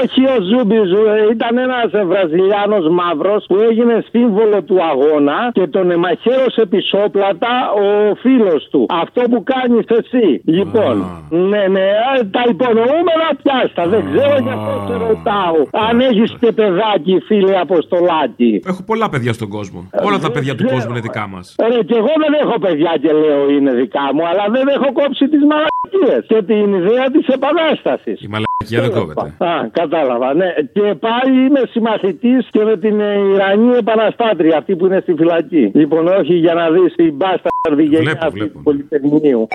Όχι 0.00 0.22
ο 0.34 0.36
Ζούμπι, 0.48 0.76
Ζου- 0.90 1.06
ε, 1.06 1.32
ήταν 1.32 1.58
ένας 1.58 1.90
Βραζιλιάνος 2.06 2.88
μαύρος 2.88 3.44
που 3.48 3.56
έγινε 3.70 4.04
σύμβολο 4.10 4.62
του 4.62 4.78
αγώνα 4.90 5.50
και 5.52 5.66
τον 5.66 5.98
μαχαίρωσε 5.98 6.66
πισόπλατα 6.66 7.52
ο 7.84 8.14
φίλος 8.14 8.68
του. 8.70 8.86
Αυτό 9.02 9.20
που 9.30 9.42
κάνεις 9.52 9.84
εσύ. 10.00 10.42
Λοιπόν, 10.44 10.94
ναι, 11.30 11.62
ναι, 11.74 11.86
ε, 12.18 12.24
τα 12.36 12.42
υπονοούμενα 12.48 13.28
πιάστα. 13.42 13.82
Δεν 13.92 14.02
ξέρω 14.10 14.36
για 14.44 14.52
αυτό 14.52 14.72
σε 14.88 14.94
ρωτάω. 15.06 15.58
Αν 15.88 16.00
έχεις 16.00 16.30
και 16.40 16.52
παιδάκι, 16.52 17.14
φίλε 17.26 17.58
Αποστολάκη. 17.60 18.62
Έχω 18.66 18.82
πολλά 18.86 19.08
παιδιά 19.08 19.32
στον 19.32 19.48
κόσμο. 19.48 19.80
Όλα 20.06 20.18
τα 20.18 20.30
παιδιά 20.30 20.54
του 20.54 20.64
κόσμου 20.72 20.90
είναι 20.90 21.00
δικά 21.00 21.28
μας. 21.32 21.54
Ρε, 21.68 21.82
και 21.88 21.96
εγώ 22.02 22.12
δεν 22.22 22.32
έχω 22.42 22.58
παιδιά 22.58 22.92
και 23.02 23.12
λέω 23.12 23.50
είναι 23.50 23.72
δικά 23.72 24.06
μου, 24.14 24.22
αλλά 24.30 24.44
δεν 24.50 24.68
έχω 24.76 24.92
κόψει 24.92 25.28
τις 25.28 25.44
μαλακίες 25.92 26.24
και 26.26 26.42
την 26.42 26.74
ιδέα 26.74 27.10
της 27.10 27.26
επανάστασης. 27.26 28.20
Η 28.20 28.28
μαλακία 28.28 28.80
δεν 28.80 28.90
κόβεται. 28.90 29.44
Α, 29.44 29.68
κατάλαβα, 29.72 30.34
ναι. 30.34 30.54
Και 30.72 30.94
πάλι 30.94 31.44
είμαι 31.46 31.62
συμμαθητής 31.70 32.48
και 32.50 32.64
με 32.64 32.76
την 32.76 33.00
ε, 33.00 33.18
Ιρανή 33.34 33.76
επαναστάτρια, 33.76 34.58
αυτή 34.58 34.76
που 34.76 34.86
είναι 34.86 35.00
στη 35.00 35.14
φυλακή. 35.14 35.70
Λοιπόν, 35.74 36.06
όχι 36.06 36.34
για 36.34 36.54
να 36.54 36.70
δεις 36.70 36.94
την 36.94 37.14
μπάστα 37.14 37.48
γενιά 37.78 38.18
αυτή 38.22 38.48
του 38.48 38.60
Πολυτεχνείου. 38.62 39.48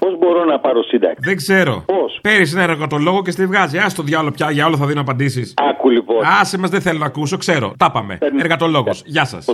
Πώς 0.00 0.18
μπορώ 0.18 0.44
να 0.44 0.58
πάρω 0.60 0.82
σύνταξη; 0.82 1.16
Δεν 1.22 1.36
ξέρω. 1.36 1.84
Πώς; 1.86 2.18
Πέρυσι 2.22 2.54
ένα 2.54 2.72
εργατολόγο 2.72 3.22
και 3.22 3.30
στη 3.30 3.46
βγάζει. 3.46 3.78
Α 3.78 3.86
το 3.96 4.02
διάλογο 4.02 4.30
πια, 4.30 4.50
για 4.50 4.66
όλο 4.66 4.76
θα 4.76 4.86
δίνω 4.86 5.00
απαντήσεις. 5.00 5.54
Άκου 5.56 5.90
λοιπόν. 5.90 6.24
Άσε 6.40 6.58
μας, 6.58 6.70
δεν 6.70 6.80
θέλω 6.80 6.98
να 6.98 7.06
ακούσω, 7.06 7.36
ξέρω. 7.36 7.72
Τα 7.78 7.90
πάμε. 7.90 8.18
Εργατολόγος. 8.38 9.02
Γεια 9.06 9.24
σας. 9.24 9.46